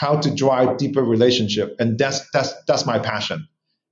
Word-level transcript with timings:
how 0.00 0.16
to 0.16 0.34
drive 0.34 0.78
deeper 0.78 1.04
relationship, 1.04 1.76
and 1.78 1.98
that's 1.98 2.26
that's 2.30 2.54
that's 2.66 2.86
my 2.86 2.98
passion. 2.98 3.46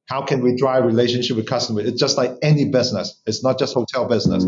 How 0.07 0.23
can 0.23 0.41
we 0.41 0.57
drive 0.57 0.87
relationship 0.87 1.37
with 1.37 1.47
customers? 1.47 1.87
It's 1.87 2.01
just 2.01 2.17
like 2.17 2.33
any 2.41 2.65
business. 2.71 3.21
It's 3.27 3.45
not 3.45 3.59
just 3.59 3.75
hotel 3.75 4.09
business. 4.09 4.43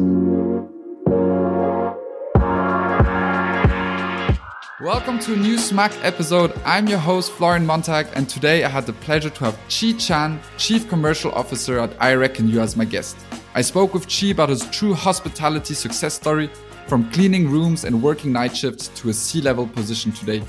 Welcome 4.81 5.19
to 5.19 5.35
a 5.35 5.37
new 5.37 5.59
Smack 5.59 5.93
episode. 6.03 6.59
I'm 6.65 6.89
your 6.89 6.99
host, 6.99 7.31
Florian 7.33 7.67
Montag, 7.67 8.07
and 8.15 8.27
today 8.27 8.65
I 8.65 8.71
had 8.71 8.87
the 8.87 8.95
pleasure 8.95 9.29
to 9.29 9.45
have 9.45 9.59
Chi 9.69 9.93
Chan, 9.99 10.41
Chief 10.57 10.89
Commercial 10.89 11.31
Officer 11.33 11.79
at 11.79 11.91
Ireckonu, 11.99 12.57
as 12.57 12.75
my 12.75 12.87
guest. 12.87 13.19
I 13.55 13.61
spoke 13.61 13.93
with 13.93 14.09
Chi 14.09 14.29
about 14.29 14.49
his 14.49 14.65
true 14.71 14.95
hospitality 14.95 15.75
success 15.75 16.15
story 16.15 16.49
from 16.87 17.11
cleaning 17.11 17.51
rooms 17.51 17.85
and 17.85 18.03
working 18.03 18.33
night 18.33 18.57
shifts 18.57 18.89
to 18.95 19.11
a 19.11 19.13
C 19.13 19.43
level 19.43 19.67
position 19.67 20.11
today, 20.11 20.43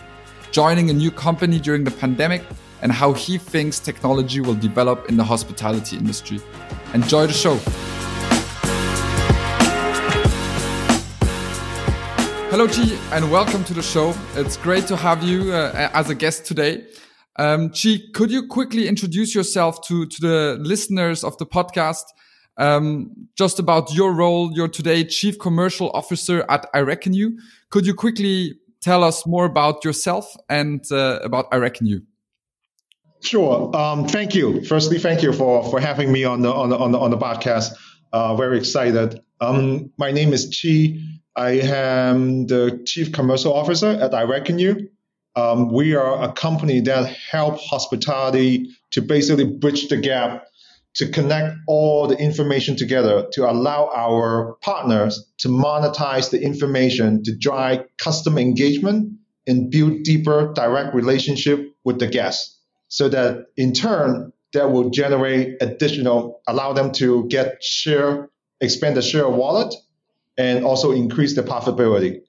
joining 0.52 0.90
a 0.90 0.94
new 0.94 1.12
company 1.12 1.60
during 1.60 1.84
the 1.84 1.92
pandemic, 1.92 2.44
and 2.82 2.92
how 2.92 3.14
he 3.14 3.38
thinks 3.38 3.80
technology 3.80 4.42
will 4.42 4.56
develop 4.56 5.08
in 5.08 5.16
the 5.16 5.24
hospitality 5.24 5.98
industry. 5.98 6.42
Enjoy 6.94 7.26
the 7.26 7.34
show. 7.34 7.56
Hello, 12.50 12.68
Chi, 12.68 12.98
and 13.16 13.32
welcome 13.32 13.64
to 13.64 13.74
the 13.74 13.82
show. 13.82 14.14
It's 14.36 14.58
great 14.58 14.88
to 14.88 14.98
have 14.98 15.24
you 15.24 15.54
uh, 15.54 15.90
as 15.94 16.10
a 16.10 16.16
guest 16.16 16.46
today. 16.46 16.86
Um, 17.38 17.70
Chi, 17.70 18.00
could 18.14 18.30
you 18.30 18.48
quickly 18.48 18.90
introduce 18.90 19.34
yourself 19.34 19.82
to, 19.88 20.06
to 20.06 20.22
the 20.22 20.58
listeners 20.60 21.24
of 21.24 21.38
the 21.38 21.46
podcast? 21.46 22.04
Um, 22.58 23.12
just 23.38 23.60
about 23.60 23.94
your 23.94 24.12
role. 24.12 24.52
You're 24.54 24.68
today 24.68 25.06
Chief 25.06 25.40
Commercial 25.40 25.92
Officer 25.92 26.44
at 26.50 26.72
Ireckonu. 26.74 27.38
Could 27.70 27.86
you 27.86 27.94
quickly 27.94 28.60
tell 28.82 29.04
us 29.04 29.26
more 29.26 29.46
about 29.46 29.86
yourself 29.86 30.36
and 30.50 30.84
uh, 30.92 31.20
about 31.24 31.50
Ireckonu? 31.52 32.04
Sure. 33.22 33.76
Um, 33.76 34.08
thank 34.08 34.34
you. 34.34 34.64
Firstly, 34.66 34.98
thank 34.98 35.22
you 35.22 35.32
for, 35.32 35.70
for 35.70 35.80
having 35.80 36.12
me 36.12 36.24
on 36.24 36.42
the 36.42 36.52
on 36.52 36.70
the 36.70 36.78
on 36.78 36.92
the, 36.92 37.00
on 37.00 37.12
the 37.12 37.18
podcast. 37.18 37.74
Uh, 38.12 38.36
very 38.36 38.58
excited. 38.58 39.22
Um, 39.40 39.92
my 39.98 40.12
name 40.12 40.34
is 40.34 40.60
Chi. 40.62 41.00
I 41.36 41.62
am 41.62 42.48
the 42.48 42.84
Chief 42.86 43.12
Commercial 43.12 43.54
Officer 43.54 43.88
at 43.88 44.12
Ireckonu. 44.12 44.90
Um, 45.36 45.72
we 45.72 45.96
are 45.96 46.24
a 46.24 46.34
company 46.34 46.82
that 46.82 47.08
help 47.08 47.58
hospitality 47.60 48.70
to 48.92 49.02
basically 49.02 49.46
bridge 49.46 49.88
the 49.88 49.98
gap 49.98 50.46
to 50.96 51.08
connect 51.08 51.56
all 51.68 52.08
the 52.08 52.18
information 52.18 52.76
together 52.76 53.28
to 53.32 53.50
allow 53.50 53.90
our 53.96 54.58
partners 54.62 55.26
to 55.38 55.48
monetize 55.48 56.30
the 56.32 56.42
information 56.42 57.24
to 57.24 57.36
drive 57.36 57.86
customer 57.98 58.40
engagement 58.40 59.14
and 59.48 59.72
build 59.72 60.04
deeper 60.04 60.52
direct 60.54 60.94
relationship 60.94 61.74
with 61.84 62.00
the 62.00 62.08
guests 62.08 62.60
so 62.90 63.08
that 63.10 63.46
in 63.56 63.74
turn 63.74 64.34
that 64.54 64.72
will 64.72 64.90
generate 64.90 65.62
additional 65.62 66.42
allow 66.48 66.74
them 66.74 66.92
to 66.92 67.26
get 67.30 67.64
share 67.64 68.30
expand 68.60 68.96
the 68.96 69.02
share 69.02 69.26
of 69.26 69.34
wallet 69.34 69.74
and 70.38 70.66
also 70.66 70.92
increase 70.92 71.36
the 71.36 71.44
profitability. 71.44 72.22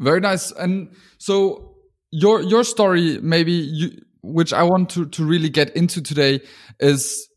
Very 0.00 0.20
nice. 0.20 0.52
And 0.52 0.94
so 1.18 1.76
your 2.10 2.40
your 2.40 2.64
story, 2.64 3.18
maybe 3.20 3.52
you, 3.52 3.90
which 4.22 4.52
I 4.52 4.62
want 4.62 4.90
to 4.90 5.06
to 5.06 5.24
really 5.24 5.48
get 5.48 5.74
into 5.76 6.02
today, 6.02 6.40
is 6.80 7.28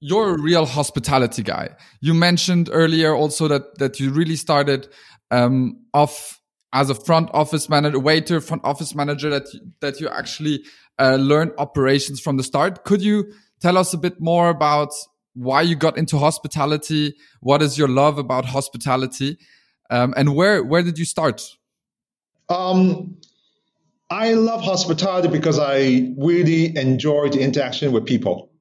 you're 0.00 0.34
a 0.34 0.40
real 0.40 0.66
hospitality 0.66 1.42
guy. 1.42 1.70
You 2.00 2.14
mentioned 2.14 2.68
earlier 2.72 3.14
also 3.14 3.48
that 3.48 3.78
that 3.78 4.00
you 4.00 4.10
really 4.10 4.36
started 4.36 4.88
um, 5.30 5.80
off 5.94 6.40
as 6.72 6.90
a 6.90 6.94
front 6.94 7.30
office 7.32 7.68
manager, 7.68 7.98
waiter, 7.98 8.40
front 8.40 8.62
office 8.64 8.94
manager. 8.94 9.30
That 9.30 9.48
that 9.80 10.00
you 10.00 10.08
actually 10.08 10.64
uh, 10.98 11.16
learned 11.16 11.52
operations 11.58 12.20
from 12.20 12.36
the 12.36 12.42
start. 12.42 12.84
Could 12.84 13.02
you 13.02 13.32
tell 13.60 13.78
us 13.78 13.94
a 13.94 13.98
bit 13.98 14.20
more 14.20 14.48
about 14.50 14.92
why 15.36 15.60
you 15.60 15.76
got 15.76 15.98
into 15.98 16.18
hospitality. 16.18 17.14
What 17.40 17.62
is 17.62 17.76
your 17.78 17.88
love 17.88 18.18
about 18.18 18.46
hospitality? 18.46 19.38
Um, 19.90 20.14
and 20.16 20.34
where 20.34 20.64
where 20.64 20.82
did 20.82 20.98
you 20.98 21.04
start? 21.04 21.42
Um, 22.48 23.18
I 24.08 24.34
love 24.34 24.62
hospitality 24.62 25.28
because 25.28 25.58
I 25.58 26.12
really 26.16 26.76
enjoy 26.76 27.28
the 27.30 27.40
interaction 27.40 27.92
with 27.92 28.06
people. 28.06 28.52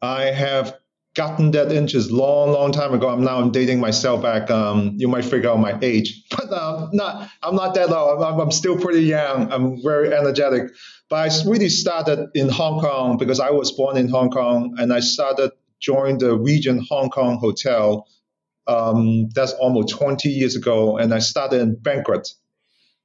I 0.00 0.26
have 0.26 0.76
gotten 1.16 1.50
that 1.52 1.72
interest 1.72 2.10
long, 2.10 2.52
long 2.52 2.70
time 2.70 2.94
ago. 2.94 3.08
I'm 3.08 3.24
now 3.24 3.40
I'm 3.40 3.50
dating 3.50 3.80
myself 3.80 4.22
back. 4.22 4.50
Um, 4.50 4.94
you 4.98 5.08
might 5.08 5.24
figure 5.24 5.50
out 5.50 5.58
my 5.58 5.76
age, 5.82 6.24
but 6.30 6.52
uh, 6.52 6.88
not. 6.92 7.28
I'm 7.42 7.56
not 7.56 7.74
that 7.74 7.90
old. 7.90 8.22
I'm, 8.22 8.38
I'm 8.38 8.52
still 8.52 8.78
pretty 8.78 9.00
young. 9.00 9.50
I'm 9.50 9.82
very 9.82 10.14
energetic. 10.14 10.70
But 11.08 11.16
I 11.30 11.48
really 11.48 11.68
started 11.68 12.28
in 12.34 12.48
Hong 12.48 12.80
Kong 12.80 13.16
because 13.16 13.40
I 13.40 13.50
was 13.50 13.72
born 13.72 13.96
in 13.96 14.08
Hong 14.08 14.30
Kong, 14.30 14.76
and 14.78 14.92
I 14.92 15.00
started 15.00 15.50
joined 15.80 16.20
the 16.20 16.36
Regent 16.36 16.86
Hong 16.88 17.10
Kong 17.10 17.38
Hotel. 17.38 18.06
Um, 18.68 19.28
that's 19.34 19.52
almost 19.52 19.90
20 19.90 20.28
years 20.28 20.56
ago, 20.56 20.98
and 20.98 21.14
I 21.14 21.20
started 21.20 21.60
in 21.60 21.76
banquet. 21.76 22.28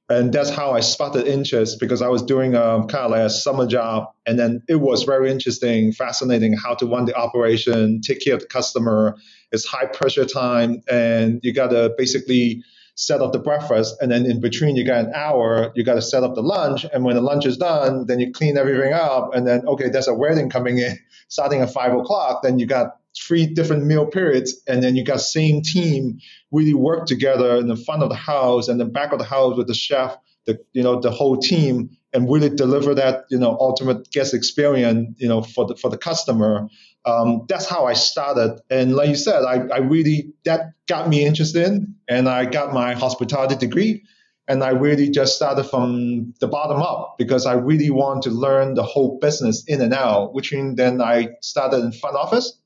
And 0.08 0.32
that's 0.32 0.50
how 0.50 0.72
I 0.72 0.80
spotted 0.80 1.26
interest 1.26 1.78
because 1.80 2.02
I 2.02 2.08
was 2.08 2.22
doing 2.22 2.54
a 2.54 2.62
um, 2.62 2.86
kind 2.86 3.04
of 3.04 3.10
like 3.12 3.20
a 3.20 3.30
summer 3.30 3.66
job, 3.66 4.08
and 4.26 4.38
then 4.38 4.62
it 4.68 4.76
was 4.76 5.04
very 5.04 5.30
interesting, 5.30 5.92
fascinating 5.92 6.54
how 6.54 6.74
to 6.74 6.86
run 6.86 7.06
the 7.06 7.14
operation, 7.14 8.00
take 8.00 8.20
care 8.20 8.34
of 8.34 8.40
the 8.40 8.46
customer. 8.46 9.16
It's 9.52 9.64
high 9.64 9.86
pressure 9.86 10.24
time, 10.24 10.82
and 10.90 11.40
you 11.42 11.54
got 11.54 11.68
to 11.68 11.94
basically 11.96 12.62
set 12.94 13.20
up 13.20 13.32
the 13.32 13.38
breakfast, 13.38 13.96
and 14.00 14.10
then 14.10 14.26
in 14.26 14.40
between 14.40 14.76
you 14.76 14.84
got 14.84 15.06
an 15.06 15.12
hour, 15.14 15.72
you 15.74 15.84
got 15.84 15.94
to 15.94 16.02
set 16.02 16.24
up 16.24 16.34
the 16.34 16.42
lunch, 16.42 16.84
and 16.92 17.04
when 17.04 17.14
the 17.14 17.22
lunch 17.22 17.46
is 17.46 17.56
done, 17.56 18.06
then 18.06 18.20
you 18.20 18.32
clean 18.32 18.58
everything 18.58 18.92
up, 18.92 19.34
and 19.34 19.46
then 19.46 19.66
okay, 19.66 19.88
there's 19.88 20.08
a 20.08 20.14
wedding 20.14 20.50
coming 20.50 20.78
in 20.78 20.98
starting 21.28 21.62
at 21.62 21.72
five 21.72 21.94
o'clock, 21.94 22.42
then 22.42 22.58
you 22.58 22.66
got 22.66 22.96
three 23.16 23.46
different 23.46 23.84
meal 23.84 24.06
periods, 24.06 24.60
and 24.66 24.82
then 24.82 24.96
you 24.96 25.04
got 25.04 25.20
same 25.20 25.62
team 25.62 26.18
really 26.50 26.74
work 26.74 27.06
together 27.06 27.56
in 27.56 27.68
the 27.68 27.76
front 27.76 28.02
of 28.02 28.08
the 28.08 28.14
house 28.14 28.68
and 28.68 28.78
the 28.80 28.84
back 28.84 29.12
of 29.12 29.18
the 29.18 29.24
house 29.24 29.56
with 29.56 29.66
the 29.66 29.74
chef, 29.74 30.16
the 30.46 30.58
you 30.72 30.82
know 30.82 31.00
the 31.00 31.10
whole 31.10 31.36
team, 31.36 31.90
and 32.12 32.30
really 32.30 32.50
deliver 32.50 32.94
that 32.94 33.24
you 33.30 33.38
know 33.38 33.56
ultimate 33.60 34.10
guest 34.10 34.34
experience 34.34 35.14
you 35.18 35.28
know 35.28 35.42
for 35.42 35.66
the 35.66 35.76
for 35.76 35.90
the 35.90 35.98
customer 35.98 36.68
um, 37.04 37.46
that's 37.48 37.68
how 37.68 37.86
I 37.86 37.94
started. 37.94 38.60
And 38.70 38.94
like 38.94 39.08
you 39.08 39.16
said, 39.16 39.42
I, 39.42 39.66
I 39.68 39.78
really, 39.78 40.34
that 40.44 40.72
got 40.86 41.08
me 41.08 41.24
interested 41.24 41.66
in, 41.66 41.96
and 42.08 42.28
I 42.28 42.44
got 42.44 42.72
my 42.72 42.94
hospitality 42.94 43.56
degree. 43.56 44.04
And 44.48 44.62
I 44.62 44.70
really 44.70 45.08
just 45.08 45.36
started 45.36 45.64
from 45.64 46.34
the 46.40 46.48
bottom 46.48 46.82
up 46.82 47.14
because 47.16 47.46
I 47.46 47.54
really 47.54 47.90
want 47.90 48.24
to 48.24 48.30
learn 48.30 48.74
the 48.74 48.82
whole 48.82 49.18
business 49.20 49.64
in 49.66 49.80
and 49.80 49.94
out, 49.94 50.34
which 50.34 50.52
means 50.52 50.76
then 50.76 51.00
I 51.00 51.28
started 51.40 51.78
in 51.84 51.92
front 51.92 52.16
office, 52.16 52.58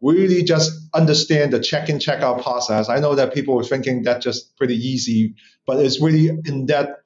really 0.00 0.42
just 0.42 0.72
understand 0.94 1.52
the 1.52 1.60
check-in, 1.60 1.98
check-out 1.98 2.42
process. 2.42 2.88
I 2.88 3.00
know 3.00 3.14
that 3.14 3.34
people 3.34 3.58
are 3.60 3.64
thinking 3.64 4.02
that's 4.02 4.24
just 4.24 4.56
pretty 4.56 4.76
easy, 4.76 5.34
but 5.66 5.78
it's 5.78 6.00
really 6.00 6.28
in 6.44 6.66
that 6.66 7.00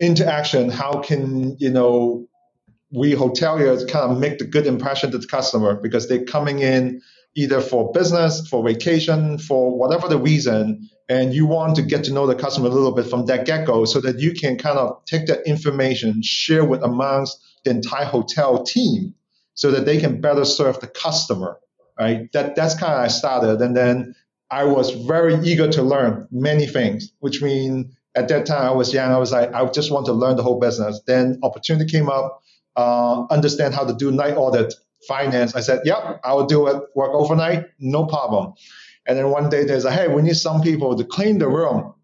interaction. 0.00 0.70
How 0.70 1.00
can, 1.00 1.56
you 1.58 1.70
know, 1.70 2.26
we 2.90 3.12
hoteliers 3.12 3.88
kind 3.88 4.10
of 4.10 4.18
make 4.18 4.38
the 4.38 4.46
good 4.46 4.66
impression 4.66 5.10
to 5.10 5.18
the 5.18 5.26
customer 5.26 5.74
because 5.74 6.08
they're 6.08 6.24
coming 6.24 6.60
in 6.60 7.02
either 7.36 7.60
for 7.60 7.92
business, 7.92 8.48
for 8.48 8.64
vacation, 8.64 9.38
for 9.38 9.78
whatever 9.78 10.08
the 10.08 10.18
reason, 10.18 10.88
and 11.08 11.32
you 11.32 11.46
want 11.46 11.76
to 11.76 11.82
get 11.82 12.04
to 12.04 12.12
know 12.12 12.26
the 12.26 12.34
customer 12.34 12.66
a 12.66 12.70
little 12.70 12.92
bit 12.92 13.06
from 13.06 13.26
that 13.26 13.46
get-go 13.46 13.84
so 13.84 14.00
that 14.00 14.18
you 14.18 14.32
can 14.32 14.58
kind 14.58 14.78
of 14.78 15.04
take 15.04 15.26
that 15.26 15.46
information, 15.46 16.20
share 16.22 16.64
with 16.64 16.82
amongst 16.82 17.38
the 17.64 17.70
entire 17.70 18.04
hotel 18.04 18.64
team 18.64 19.14
so 19.54 19.70
that 19.70 19.84
they 19.84 19.98
can 19.98 20.20
better 20.20 20.44
serve 20.44 20.80
the 20.80 20.86
customer. 20.86 21.58
Right? 21.98 22.30
That 22.32 22.54
that's 22.56 22.74
kind 22.74 22.94
of 22.94 23.00
I 23.00 23.08
started. 23.08 23.60
And 23.60 23.76
then 23.76 24.14
I 24.50 24.64
was 24.64 24.90
very 24.90 25.34
eager 25.44 25.68
to 25.72 25.82
learn 25.82 26.28
many 26.30 26.66
things, 26.66 27.12
which 27.20 27.42
means 27.42 27.94
at 28.14 28.28
that 28.28 28.46
time 28.46 28.62
I 28.62 28.70
was 28.70 28.92
young, 28.92 29.12
I 29.12 29.18
was 29.18 29.32
like, 29.32 29.52
I 29.52 29.64
just 29.66 29.90
want 29.90 30.06
to 30.06 30.12
learn 30.12 30.36
the 30.36 30.42
whole 30.42 30.58
business. 30.60 31.00
Then 31.06 31.40
opportunity 31.42 31.90
came 31.90 32.08
up 32.08 32.42
uh, 32.78 33.26
understand 33.30 33.74
how 33.74 33.84
to 33.84 33.92
do 33.92 34.12
night 34.12 34.36
audit 34.36 34.72
finance. 35.08 35.56
I 35.56 35.60
said, 35.60 35.80
yep, 35.84 36.20
I 36.22 36.32
will 36.34 36.46
do 36.46 36.68
it, 36.68 36.82
work 36.94 37.10
overnight, 37.12 37.66
no 37.80 38.06
problem. 38.06 38.54
And 39.04 39.18
then 39.18 39.30
one 39.30 39.50
day 39.50 39.64
there's 39.64 39.84
a, 39.84 39.90
hey, 39.90 40.06
we 40.06 40.22
need 40.22 40.36
some 40.36 40.60
people 40.62 40.96
to 40.96 41.04
clean 41.04 41.38
the 41.38 41.48
room. 41.48 41.94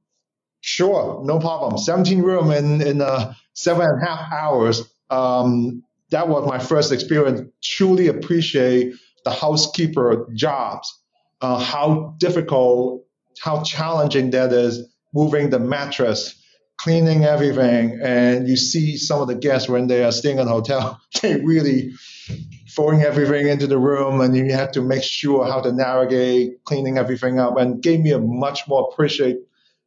Sure, 0.62 1.22
no 1.24 1.38
problem. 1.38 1.78
17 1.78 2.22
room 2.22 2.50
in, 2.50 2.82
in 2.82 3.00
uh, 3.00 3.34
seven 3.52 3.86
and 3.86 4.02
a 4.02 4.04
half 4.04 4.32
hours. 4.32 4.82
Um, 5.10 5.84
that 6.10 6.28
was 6.28 6.44
my 6.48 6.58
first 6.58 6.90
experience. 6.90 7.42
Truly 7.62 8.08
appreciate 8.08 8.94
the 9.24 9.30
housekeeper 9.30 10.28
jobs, 10.34 10.98
uh, 11.40 11.58
how 11.58 12.14
difficult, 12.18 13.04
how 13.42 13.62
challenging 13.62 14.30
that 14.30 14.52
is 14.52 14.88
moving 15.12 15.50
the 15.50 15.58
mattress, 15.58 16.40
cleaning 16.78 17.24
everything, 17.24 18.00
and 18.02 18.48
you 18.48 18.56
see 18.56 18.96
some 18.96 19.20
of 19.20 19.28
the 19.28 19.34
guests 19.34 19.68
when 19.68 19.86
they 19.86 20.04
are 20.04 20.12
staying 20.12 20.38
in 20.38 20.46
a 20.46 20.50
hotel, 20.50 21.00
they 21.22 21.40
really 21.40 21.92
throwing 22.74 23.02
everything 23.02 23.48
into 23.48 23.66
the 23.66 23.78
room, 23.78 24.20
and 24.20 24.36
you 24.36 24.52
have 24.52 24.72
to 24.72 24.82
make 24.82 25.02
sure 25.02 25.46
how 25.46 25.60
to 25.60 25.72
navigate 25.72 26.64
cleaning 26.64 26.98
everything 26.98 27.38
up, 27.38 27.56
and 27.56 27.82
gave 27.82 28.00
me 28.00 28.12
a 28.12 28.18
much 28.18 28.66
more 28.68 28.88
appreciate 28.92 29.38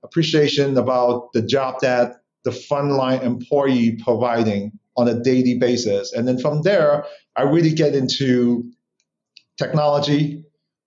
appreciation 0.04 0.78
about 0.78 1.34
the 1.34 1.42
job 1.42 1.80
that 1.82 2.22
the 2.44 2.52
frontline 2.52 3.24
employee 3.24 4.00
providing 4.04 4.72
on 4.96 5.08
a 5.08 5.22
daily 5.22 5.58
basis. 5.58 6.14
And 6.14 6.28
then 6.28 6.40
from 6.40 6.62
there, 6.62 7.04
I 7.36 7.44
really 7.44 7.74
get 7.74 7.94
into 7.94 8.72
technology 9.58 10.44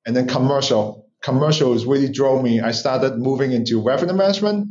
and 0.06 0.16
then 0.16 0.26
commercial. 0.26 1.08
Commercial 1.22 1.74
is 1.74 1.84
really 1.84 2.08
drove 2.10 2.42
me. 2.42 2.60
I 2.60 2.70
started 2.70 3.18
moving 3.18 3.52
into 3.52 3.82
revenue 3.82 4.14
management, 4.14 4.68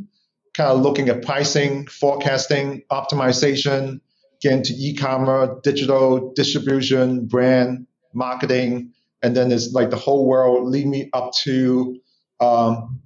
kind 0.54 0.70
of 0.70 0.80
looking 0.80 1.08
at 1.08 1.22
pricing, 1.22 1.86
forecasting, 1.86 2.82
optimization, 2.90 4.00
get 4.40 4.52
into 4.52 4.72
e-commerce, 4.76 5.60
digital 5.62 6.32
distribution, 6.34 7.26
brand, 7.26 7.86
marketing, 8.14 8.92
and 9.22 9.36
then 9.36 9.52
it's 9.52 9.72
like 9.72 9.90
the 9.90 9.96
whole 9.96 10.26
world 10.26 10.66
lead 10.68 10.86
me 10.86 11.10
up 11.12 11.32
to 11.42 12.00
um, 12.40 13.00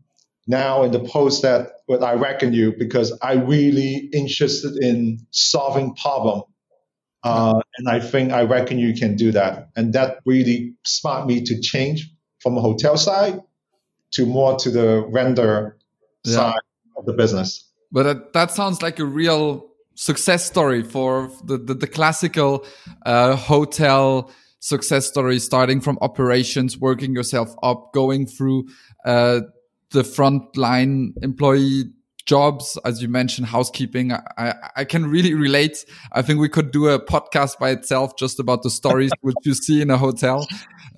now 0.47 0.85
in 0.85 0.93
the 0.93 1.00
post 1.00 1.43
that 1.43 1.69
what 1.87 2.00
Ireckonu 2.00 2.79
because 2.79 3.17
I 3.20 3.35
really 3.35 4.08
interested 4.12 4.76
in 4.76 5.26
solving 5.31 5.94
problem. 5.94 6.43
Uh, 7.25 7.61
and 7.79 7.88
I 7.88 8.00
think 8.00 8.31
Ireckonu 8.31 8.99
can 8.99 9.17
do 9.17 9.32
that. 9.32 9.71
And 9.76 9.93
that 9.94 10.19
really 10.26 10.75
sparked 10.85 11.26
me 11.26 11.43
to 11.44 11.61
change 11.61 12.11
from 12.41 12.56
a 12.59 12.61
hotel 12.61 12.97
side 12.97 13.41
to 14.12 14.26
more 14.26 14.56
to 14.59 14.71
the 14.71 15.06
render 15.09 15.79
yeah. 16.25 16.35
side 16.35 16.61
of 16.97 17.06
the 17.06 17.15
business. 17.15 17.67
But 17.91 18.03
that, 18.03 18.32
that 18.35 18.50
sounds 18.50 18.82
like 18.82 18.99
a 18.99 19.05
real 19.05 19.71
success 19.94 20.44
story 20.44 20.82
for 20.82 21.31
the, 21.44 21.56
the, 21.56 21.75
the 21.75 21.87
classical 21.87 22.67
uh, 23.06 23.37
hotel 23.37 24.31
success 24.61 25.06
story, 25.06 25.38
starting 25.38 25.81
from 25.81 25.99
operations, 26.00 26.79
working 26.79 27.15
yourself 27.15 27.55
up, 27.62 27.93
going 27.93 28.26
through 28.26 28.69
uh, 29.05 29.41
the 29.91 30.03
frontline 30.03 31.12
employee 31.23 31.85
jobs, 32.26 32.79
as 32.85 33.03
you 33.03 33.09
mentioned, 33.09 33.47
housekeeping. 33.47 34.12
I, 34.12 34.55
I 34.76 34.85
can 34.85 35.06
really 35.06 35.35
relate. 35.35 35.85
I 36.12 36.23
think 36.23 36.41
we 36.41 36.49
could 36.49 36.71
do 36.71 36.88
a 36.88 36.99
podcast 36.99 37.59
by 37.59 37.71
itself 37.71 38.17
just 38.17 38.41
about 38.41 38.62
the 38.62 38.71
stories 38.71 39.11
which 39.21 39.37
you 39.43 39.55
see 39.55 39.82
in 39.82 39.91
a 39.91 39.99
hotel. 39.99 40.47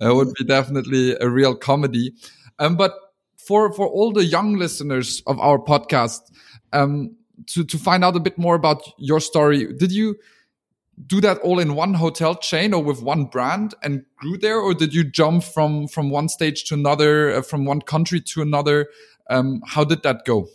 It 0.01 0.15
would 0.15 0.33
be 0.35 0.45
definitely 0.45 1.17
a 1.21 1.29
real 1.29 1.55
comedy. 1.55 2.13
Um, 2.59 2.77
but 2.77 2.95
for, 3.37 3.73
for 3.73 3.87
all 3.87 4.13
the 4.13 4.25
young 4.25 4.55
listeners 4.55 5.23
of 5.27 5.39
our 5.41 5.59
podcast, 5.59 6.21
um, 6.73 7.17
to, 7.49 7.65
to 7.65 7.79
find 7.79 8.05
out 8.05 8.17
a 8.17 8.21
bit 8.21 8.39
more 8.39 8.55
about 8.55 8.83
your 8.99 9.21
story, 9.21 9.73
did 9.73 9.93
you 9.93 10.17
do 11.07 11.21
that 11.21 11.39
all 11.39 11.59
in 11.59 11.75
one 11.75 11.95
hotel 11.95 12.35
chain 12.35 12.73
or 12.73 12.83
with 12.83 13.03
one 13.03 13.27
brand 13.27 13.75
and 13.83 14.05
grew 14.17 14.39
there, 14.39 14.59
or 14.59 14.73
did 14.73 14.95
you 14.95 15.05
jump 15.05 15.45
from 15.45 15.87
from 15.89 16.09
one 16.09 16.29
stage 16.29 16.65
to 16.65 16.75
another, 16.75 17.35
uh, 17.35 17.43
from 17.43 17.67
one 17.67 17.83
country 17.83 18.21
to 18.21 18.41
another? 18.41 18.89
Um, 19.29 19.61
how 19.67 19.85
did 19.85 20.03
that 20.05 20.25
go? 20.25 20.49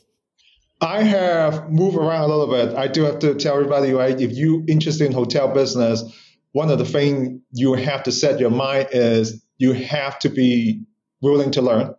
I 0.81 1.04
have 1.04 1.72
moved 1.72 1.98
around 1.98 2.30
a 2.30 2.36
little 2.36 2.48
bit. 2.54 2.75
I 2.75 2.88
do 2.88 3.04
have 3.04 3.19
to 3.19 3.36
tell 3.36 3.56
everybody, 3.56 3.94
right? 3.94 4.19
If 4.19 4.31
you're 4.33 4.63
interested 4.68 5.06
in 5.06 5.13
hotel 5.13 5.54
business, 5.54 6.04
one 6.54 6.72
of 6.72 6.80
the 6.80 6.86
things 6.86 7.42
you 7.54 7.74
have 7.75 8.04
to 8.04 8.12
set 8.12 8.39
your 8.39 8.50
mind 8.50 8.89
is 8.92 9.44
you 9.60 9.74
have 9.74 10.19
to 10.19 10.30
be 10.30 10.83
willing 11.22 11.51
to 11.51 11.62
learn. 11.62 11.95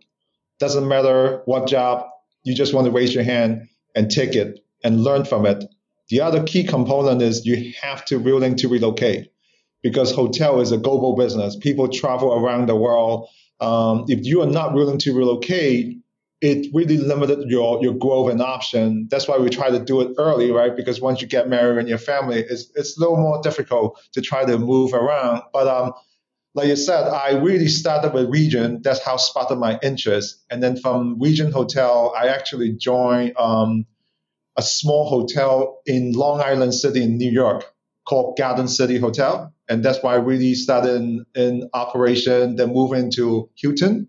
Doesn't 0.58 0.88
matter 0.88 1.42
what 1.44 1.68
job, 1.68 2.06
you 2.44 2.54
just 2.54 2.74
want 2.74 2.86
to 2.86 2.90
raise 2.90 3.14
your 3.14 3.24
hand 3.24 3.68
and 3.94 4.10
take 4.10 4.34
it 4.34 4.60
and 4.84 5.04
learn 5.04 5.24
from 5.24 5.46
it. 5.46 5.64
The 6.08 6.20
other 6.22 6.42
key 6.42 6.64
component 6.64 7.22
is 7.22 7.46
you 7.46 7.72
have 7.82 8.04
to 8.06 8.18
be 8.18 8.32
willing 8.32 8.56
to 8.56 8.68
relocate 8.68 9.28
because 9.82 10.12
hotel 10.12 10.60
is 10.60 10.72
a 10.72 10.78
global 10.78 11.16
business. 11.16 11.56
People 11.56 11.88
travel 11.88 12.34
around 12.34 12.68
the 12.68 12.76
world. 12.76 13.28
Um, 13.60 14.06
if 14.08 14.26
you 14.26 14.42
are 14.42 14.46
not 14.46 14.74
willing 14.74 14.98
to 14.98 15.14
relocate, 15.16 16.01
it 16.42 16.66
really 16.74 16.96
limited 16.96 17.48
your, 17.48 17.80
your 17.82 17.94
growth 17.94 18.32
and 18.32 18.42
option. 18.42 19.06
That's 19.08 19.28
why 19.28 19.38
we 19.38 19.48
try 19.48 19.70
to 19.70 19.78
do 19.78 20.00
it 20.00 20.14
early, 20.18 20.50
right? 20.50 20.76
Because 20.76 21.00
once 21.00 21.22
you 21.22 21.28
get 21.28 21.48
married 21.48 21.78
and 21.78 21.88
your 21.88 21.98
family, 21.98 22.40
it's, 22.40 22.68
it's 22.74 22.98
a 22.98 23.00
little 23.00 23.16
more 23.16 23.40
difficult 23.40 24.00
to 24.14 24.20
try 24.20 24.44
to 24.44 24.58
move 24.58 24.92
around. 24.92 25.42
But 25.52 25.68
um, 25.68 25.92
like 26.54 26.66
you 26.66 26.74
said, 26.74 27.04
I 27.04 27.34
really 27.38 27.68
started 27.68 28.12
with 28.12 28.28
Regent. 28.28 28.82
That's 28.82 29.00
how 29.00 29.18
spotted 29.18 29.54
my 29.56 29.78
interest. 29.84 30.42
And 30.50 30.60
then 30.60 30.76
from 30.76 31.20
Regent 31.20 31.54
Hotel, 31.54 32.12
I 32.18 32.26
actually 32.26 32.72
joined 32.72 33.36
um, 33.38 33.86
a 34.56 34.62
small 34.62 35.08
hotel 35.08 35.80
in 35.86 36.10
Long 36.10 36.40
Island 36.40 36.74
City 36.74 37.04
in 37.04 37.18
New 37.18 37.30
York 37.30 37.72
called 38.04 38.36
Garden 38.36 38.66
City 38.66 38.98
Hotel. 38.98 39.54
And 39.68 39.84
that's 39.84 40.02
why 40.02 40.14
I 40.14 40.16
really 40.16 40.54
started 40.54 40.96
in, 40.96 41.24
in 41.36 41.70
operation, 41.72 42.56
then 42.56 42.72
moved 42.72 42.94
into 42.94 43.48
Hilton. 43.54 44.08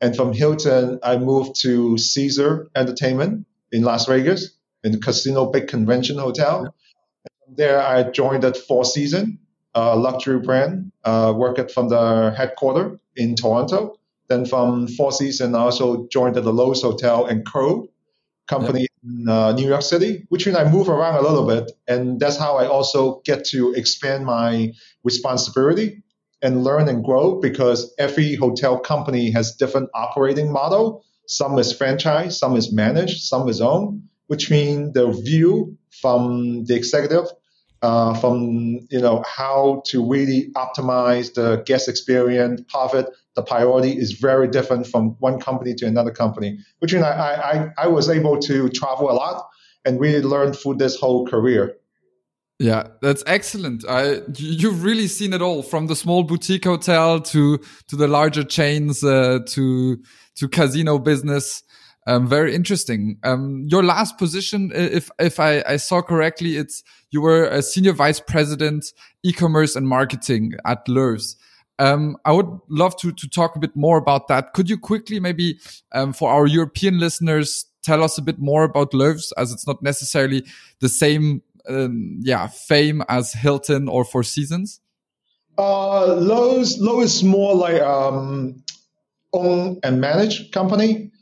And 0.00 0.14
from 0.14 0.32
Hilton, 0.32 0.98
I 1.02 1.16
moved 1.16 1.60
to 1.62 1.96
Caesar 1.96 2.68
Entertainment 2.76 3.46
in 3.72 3.82
Las 3.82 4.06
Vegas, 4.06 4.50
in 4.84 4.92
the 4.92 4.98
Casino 4.98 5.46
Big 5.46 5.68
Convention 5.68 6.18
Hotel. 6.18 6.74
There, 7.48 7.80
I 7.80 8.02
joined 8.10 8.44
at 8.44 8.56
Four 8.56 8.84
Seasons, 8.84 9.38
a 9.74 9.96
luxury 9.96 10.40
brand, 10.40 10.92
uh, 11.04 11.32
worked 11.36 11.70
from 11.70 11.88
the 11.88 12.34
headquarters 12.36 12.98
in 13.14 13.36
Toronto. 13.36 13.98
Then 14.28 14.44
from 14.44 14.88
Four 14.88 15.12
Seasons, 15.12 15.54
I 15.54 15.60
also 15.60 16.06
joined 16.08 16.36
at 16.36 16.44
the 16.44 16.52
Loews 16.52 16.82
Hotel 16.82 17.26
and 17.26 17.46
Crow 17.46 17.88
company 18.46 18.86
in 19.02 19.28
uh, 19.28 19.52
New 19.52 19.66
York 19.66 19.82
City, 19.82 20.26
which 20.28 20.46
means 20.46 20.58
I 20.58 20.70
move 20.70 20.88
around 20.88 21.16
a 21.16 21.22
little 21.22 21.46
bit. 21.46 21.72
And 21.88 22.20
that's 22.20 22.36
how 22.36 22.56
I 22.56 22.66
also 22.66 23.20
get 23.24 23.44
to 23.46 23.72
expand 23.72 24.24
my 24.24 24.72
responsibility 25.04 26.02
and 26.46 26.62
learn 26.62 26.88
and 26.88 27.02
grow 27.02 27.40
because 27.40 27.92
every 27.98 28.36
hotel 28.36 28.78
company 28.78 29.32
has 29.32 29.56
different 29.56 29.90
operating 29.94 30.52
model. 30.52 31.04
Some 31.26 31.58
is 31.58 31.72
franchise, 31.72 32.38
some 32.38 32.54
is 32.56 32.72
managed, 32.72 33.24
some 33.24 33.48
is 33.48 33.60
owned, 33.60 34.04
which 34.28 34.48
means 34.48 34.92
the 34.92 35.10
view 35.10 35.76
from 35.90 36.64
the 36.66 36.76
executive, 36.76 37.26
uh, 37.82 38.14
from 38.14 38.86
you 38.90 39.00
know 39.00 39.24
how 39.26 39.82
to 39.86 40.08
really 40.08 40.52
optimize 40.54 41.34
the 41.34 41.64
guest 41.66 41.88
experience, 41.88 42.62
profit, 42.68 43.06
the 43.34 43.42
priority 43.42 43.98
is 43.98 44.12
very 44.12 44.46
different 44.46 44.86
from 44.86 45.16
one 45.18 45.40
company 45.40 45.74
to 45.74 45.84
another 45.86 46.12
company, 46.12 46.58
which 46.78 46.92
means 46.92 47.04
I, 47.04 47.34
I, 47.52 47.84
I 47.84 47.86
was 47.88 48.08
able 48.08 48.38
to 48.50 48.68
travel 48.68 49.10
a 49.10 49.16
lot 49.24 49.48
and 49.84 49.98
really 49.98 50.22
learn 50.22 50.52
through 50.52 50.76
this 50.76 50.94
whole 50.96 51.26
career. 51.26 51.74
Yeah, 52.58 52.88
that's 53.02 53.22
excellent. 53.26 53.84
I 53.86 54.22
you've 54.34 54.82
really 54.82 55.08
seen 55.08 55.34
it 55.34 55.42
all 55.42 55.62
from 55.62 55.88
the 55.88 55.96
small 55.96 56.22
boutique 56.22 56.64
hotel 56.64 57.20
to 57.20 57.58
to 57.88 57.96
the 57.96 58.08
larger 58.08 58.44
chains 58.44 59.04
uh, 59.04 59.40
to 59.48 59.98
to 60.36 60.48
casino 60.48 60.98
business. 60.98 61.62
Um, 62.06 62.28
very 62.28 62.54
interesting. 62.54 63.18
Um, 63.24 63.64
your 63.68 63.82
last 63.82 64.16
position, 64.16 64.70
if 64.74 65.10
if 65.18 65.38
I, 65.38 65.62
I 65.66 65.76
saw 65.76 66.00
correctly, 66.00 66.56
it's 66.56 66.82
you 67.10 67.20
were 67.20 67.44
a 67.44 67.60
senior 67.62 67.92
vice 67.92 68.20
president, 68.20 68.86
e-commerce 69.22 69.76
and 69.76 69.86
marketing 69.86 70.52
at 70.64 70.86
Loews. 70.86 71.36
Um, 71.78 72.16
I 72.24 72.32
would 72.32 72.48
love 72.70 72.96
to 73.00 73.12
to 73.12 73.28
talk 73.28 73.56
a 73.56 73.58
bit 73.58 73.76
more 73.76 73.98
about 73.98 74.28
that. 74.28 74.54
Could 74.54 74.70
you 74.70 74.78
quickly, 74.78 75.20
maybe 75.20 75.58
um, 75.92 76.14
for 76.14 76.30
our 76.30 76.46
European 76.46 76.98
listeners, 76.98 77.66
tell 77.82 78.02
us 78.02 78.16
a 78.18 78.22
bit 78.22 78.38
more 78.38 78.64
about 78.64 78.92
Loews, 78.92 79.32
as 79.36 79.52
it's 79.52 79.66
not 79.66 79.82
necessarily 79.82 80.44
the 80.80 80.88
same, 80.88 81.42
um, 81.68 82.18
yeah, 82.22 82.46
fame 82.46 83.02
as 83.08 83.32
Hilton 83.32 83.88
or 83.88 84.04
Four 84.04 84.22
Seasons? 84.22 84.80
Uh, 85.58 86.16
Loews, 86.18 86.78
Loews 86.80 87.04
is 87.04 87.24
more 87.24 87.54
like 87.54 87.80
um, 87.80 88.62
owned 89.32 89.80
and 89.82 90.00
managed 90.00 90.52
company. 90.52 91.12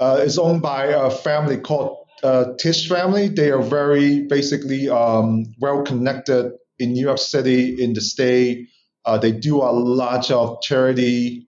Uh, 0.00 0.20
it's 0.22 0.38
owned 0.38 0.62
by 0.62 0.86
a 0.86 1.10
family 1.10 1.58
called 1.58 2.06
uh, 2.22 2.52
Tisch 2.58 2.88
family. 2.88 3.28
They 3.28 3.50
are 3.50 3.62
very 3.62 4.26
basically 4.26 4.88
um, 4.88 5.54
well 5.58 5.82
connected 5.82 6.52
in 6.78 6.92
New 6.92 7.02
York 7.02 7.18
City, 7.18 7.82
in 7.82 7.92
the 7.92 8.00
state. 8.00 8.68
Uh, 9.04 9.18
they 9.18 9.32
do 9.32 9.56
a 9.56 9.72
lot 9.72 10.30
of 10.30 10.60
charity 10.62 11.47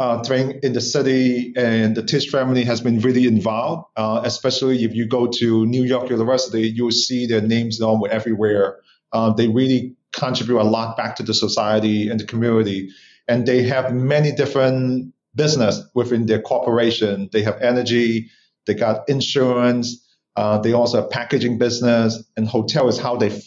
uh, 0.00 0.22
thing 0.22 0.58
in 0.62 0.72
the 0.72 0.80
city, 0.80 1.52
and 1.56 1.94
the 1.94 2.02
Tisch 2.02 2.30
family 2.30 2.64
has 2.64 2.80
been 2.80 3.00
really 3.00 3.26
involved. 3.26 3.84
Uh, 3.96 4.22
especially 4.24 4.82
if 4.82 4.94
you 4.94 5.06
go 5.06 5.26
to 5.26 5.66
New 5.66 5.84
York 5.84 6.08
University, 6.08 6.62
you 6.62 6.84
will 6.84 6.90
see 6.90 7.26
their 7.26 7.42
names 7.42 7.78
known 7.78 8.00
everywhere. 8.10 8.78
Uh, 9.12 9.30
they 9.34 9.48
really 9.48 9.94
contribute 10.12 10.58
a 10.58 10.64
lot 10.64 10.96
back 10.96 11.16
to 11.16 11.22
the 11.22 11.34
society 11.34 12.08
and 12.08 12.18
the 12.18 12.24
community, 12.24 12.88
and 13.28 13.44
they 13.46 13.62
have 13.62 13.92
many 13.92 14.32
different 14.32 15.12
business 15.34 15.82
within 15.94 16.24
their 16.24 16.40
corporation. 16.40 17.28
They 17.30 17.42
have 17.42 17.60
energy, 17.60 18.30
they 18.66 18.74
got 18.74 19.06
insurance, 19.06 20.02
uh, 20.34 20.58
they 20.60 20.72
also 20.72 21.02
have 21.02 21.10
packaging 21.10 21.58
business, 21.58 22.24
and 22.38 22.48
hotel 22.48 22.88
is 22.88 22.98
how 22.98 23.16
they 23.16 23.38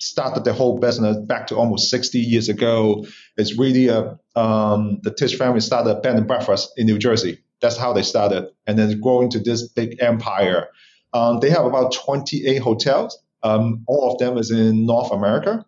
started 0.00 0.44
the 0.44 0.52
whole 0.52 0.78
business 0.78 1.16
back 1.16 1.46
to 1.48 1.56
almost 1.56 1.90
60 1.90 2.18
years 2.18 2.48
ago. 2.48 3.06
It's 3.36 3.58
really 3.58 3.88
a 3.88 4.18
um, 4.34 4.98
the 5.02 5.12
Tisch 5.12 5.36
family 5.36 5.60
started 5.60 5.90
a 5.90 6.00
bed 6.00 6.16
and 6.16 6.26
breakfast 6.26 6.72
in 6.76 6.86
New 6.86 6.98
Jersey. 6.98 7.38
That's 7.60 7.76
how 7.76 7.92
they 7.92 8.02
started, 8.02 8.48
and 8.66 8.78
then 8.78 9.00
growing 9.00 9.30
to 9.30 9.38
this 9.38 9.68
big 9.68 10.02
empire. 10.02 10.68
Um, 11.12 11.40
they 11.40 11.50
have 11.50 11.66
about 11.66 11.92
28 11.92 12.58
hotels. 12.58 13.18
Um, 13.42 13.84
all 13.86 14.12
of 14.12 14.18
them 14.18 14.38
is 14.38 14.50
in 14.50 14.86
North 14.86 15.12
America. 15.12 15.64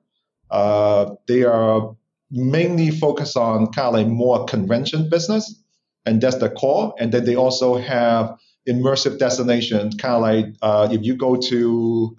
Uh, 0.50 1.14
they 1.28 1.42
are 1.44 1.94
mainly 2.30 2.90
focused 2.90 3.36
on 3.36 3.66
kind 3.72 3.88
of 3.88 3.94
like 3.94 4.06
more 4.06 4.44
convention 4.46 5.10
business, 5.10 5.62
and 6.06 6.20
that's 6.20 6.38
the 6.38 6.48
core. 6.48 6.94
And 6.98 7.12
then 7.12 7.24
they 7.24 7.36
also 7.36 7.76
have 7.76 8.38
immersive 8.66 9.18
destination, 9.18 9.90
kind 9.98 10.14
of 10.14 10.22
like 10.22 10.46
uh, 10.62 10.88
if 10.90 11.02
you 11.02 11.16
go 11.16 11.36
to 11.36 12.16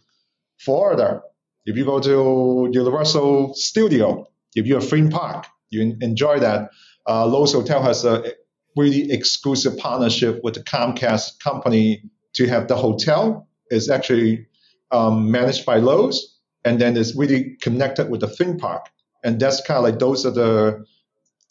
Florida, 0.59 1.21
if 1.65 1.77
you 1.77 1.85
go 1.85 1.99
to 1.99 2.69
Universal 2.71 3.53
Studio, 3.55 4.27
if 4.55 4.65
you're 4.65 4.79
a 4.79 4.81
theme 4.81 5.09
park, 5.09 5.45
you 5.69 5.97
enjoy 6.01 6.39
that. 6.39 6.69
Uh, 7.05 7.25
Loews 7.25 7.53
Hotel 7.53 7.81
has 7.81 8.05
a 8.05 8.33
really 8.75 9.11
exclusive 9.11 9.77
partnership 9.77 10.41
with 10.43 10.55
the 10.55 10.63
Comcast 10.63 11.39
company 11.39 12.03
to 12.33 12.47
have 12.47 12.67
the 12.67 12.75
hotel 12.75 13.47
is 13.69 13.89
actually 13.89 14.47
um, 14.91 15.31
managed 15.31 15.65
by 15.65 15.79
Loews, 15.79 16.17
and 16.65 16.79
then 16.79 16.97
it's 16.97 17.15
really 17.15 17.57
connected 17.61 18.09
with 18.09 18.21
the 18.21 18.27
theme 18.27 18.57
park. 18.57 18.89
And 19.23 19.39
that's 19.39 19.61
kind 19.61 19.77
of 19.77 19.83
like 19.83 19.99
those 19.99 20.25
are 20.25 20.31
the 20.31 20.85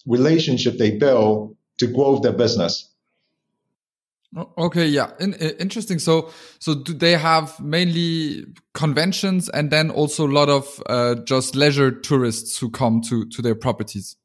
relationship 0.07 0.79
they 0.79 0.91
build 0.99 1.57
to 1.79 1.87
grow 1.87 2.19
their 2.19 2.33
business. 2.33 2.92
Okay, 4.57 4.87
yeah, 4.87 5.11
in, 5.21 5.35
interesting. 5.35 5.99
So, 5.99 6.31
so 6.59 6.75
do 6.75 6.95
they 6.95 7.13
have 7.13 7.61
mainly 7.61 8.47
conventions 8.73 9.51
and 9.51 9.71
then 9.71 9.91
also 9.91 10.27
a 10.27 10.33
lot 10.33 10.49
of 10.49 10.83
uh, 10.87 11.17
just 11.17 11.55
leisure 11.55 11.91
tourists 11.91 12.57
who 12.59 12.71
come 12.71 13.03
to 13.03 13.27
to 13.27 13.43
their 13.43 13.55
properties? 13.55 14.17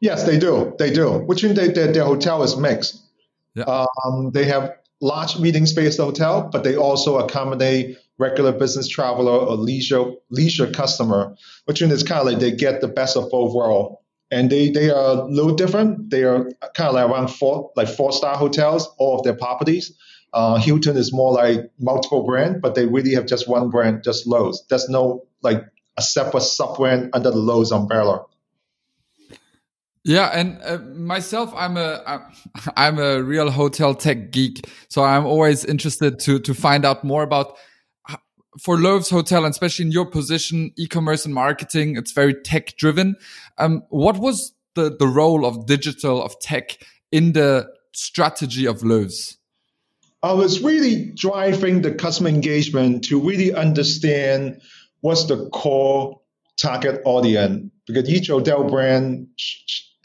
Yes, 0.00 0.24
they 0.24 0.36
do. 0.36 0.74
They 0.78 0.92
do. 0.92 1.18
Which 1.18 1.44
means 1.44 1.54
they, 1.54 1.68
their, 1.68 1.92
their 1.92 2.04
hotel 2.04 2.42
is 2.42 2.56
mixed. 2.56 3.00
Yeah. 3.54 3.64
Um, 4.04 4.32
they 4.32 4.46
have 4.46 4.74
large 5.00 5.38
meeting 5.38 5.66
space 5.66 5.96
hotel, 5.96 6.48
but 6.50 6.64
they 6.64 6.74
also 6.74 7.18
accommodate 7.18 7.98
regular 8.18 8.50
business 8.50 8.88
traveler 8.88 9.32
or 9.32 9.56
leisure 9.56 10.12
leisure 10.28 10.72
customer, 10.72 11.36
which 11.66 11.80
means 11.80 11.92
it's 11.92 12.02
kind 12.02 12.20
of 12.20 12.26
like 12.26 12.40
they 12.40 12.50
get 12.50 12.80
the 12.80 12.88
best 12.88 13.16
of 13.16 13.30
both 13.30 13.54
worlds 13.54 14.01
and 14.32 14.48
they 14.50 14.70
they 14.70 14.90
are 14.90 15.18
a 15.18 15.24
little 15.26 15.54
different. 15.54 16.10
They 16.10 16.24
are 16.24 16.50
kind 16.74 16.88
of 16.88 16.94
like 16.94 17.08
around 17.08 17.28
four 17.28 17.70
like 17.76 17.88
four 17.88 18.12
star 18.12 18.36
hotels, 18.36 18.88
all 18.98 19.18
of 19.18 19.24
their 19.24 19.36
properties. 19.36 19.92
Uh, 20.32 20.56
Hilton 20.56 20.96
is 20.96 21.12
more 21.12 21.32
like 21.32 21.70
multiple 21.78 22.24
brand, 22.24 22.62
but 22.62 22.74
they 22.74 22.86
really 22.86 23.12
have 23.14 23.26
just 23.26 23.46
one 23.46 23.68
brand, 23.68 24.02
just 24.02 24.26
Loews. 24.26 24.56
There's 24.68 24.88
no 24.88 25.26
like 25.42 25.62
a 25.98 26.02
separate 26.02 26.40
sub 26.40 26.78
brand 26.78 27.10
under 27.12 27.30
the 27.30 27.36
Loews 27.36 27.70
umbrella. 27.70 28.24
Yeah, 30.04 30.30
and 30.32 30.58
uh, 30.64 30.78
myself, 30.78 31.52
I'm 31.54 31.76
a 31.76 32.26
I'm 32.76 32.98
a 32.98 33.22
real 33.22 33.50
hotel 33.50 33.94
tech 33.94 34.30
geek, 34.30 34.66
so 34.88 35.04
I'm 35.04 35.26
always 35.26 35.66
interested 35.66 36.18
to 36.20 36.40
to 36.40 36.54
find 36.54 36.86
out 36.86 37.04
more 37.04 37.22
about 37.22 37.58
for 38.58 38.76
Loews 38.76 39.10
Hotel, 39.10 39.44
and 39.44 39.52
especially 39.52 39.86
in 39.86 39.92
your 39.92 40.06
position, 40.06 40.72
e-commerce 40.76 41.24
and 41.24 41.34
marketing, 41.34 41.96
it's 41.96 42.12
very 42.12 42.34
tech 42.34 42.76
driven. 42.76 43.16
Um, 43.58 43.82
what 43.88 44.18
was 44.18 44.52
the, 44.74 44.94
the 44.96 45.06
role 45.06 45.46
of 45.46 45.66
digital, 45.66 46.22
of 46.22 46.38
tech 46.40 46.78
in 47.10 47.32
the 47.32 47.68
strategy 47.92 48.66
of 48.66 48.80
Loews? 48.80 49.36
I 50.22 50.34
was 50.34 50.62
really 50.62 51.06
driving 51.06 51.82
the 51.82 51.92
customer 51.92 52.28
engagement 52.28 53.04
to 53.04 53.20
really 53.20 53.52
understand 53.52 54.60
what's 55.00 55.24
the 55.24 55.48
core 55.48 56.20
target 56.56 57.02
audience 57.04 57.70
because 57.86 58.08
each 58.08 58.28
hotel 58.28 58.64
brand 58.64 59.28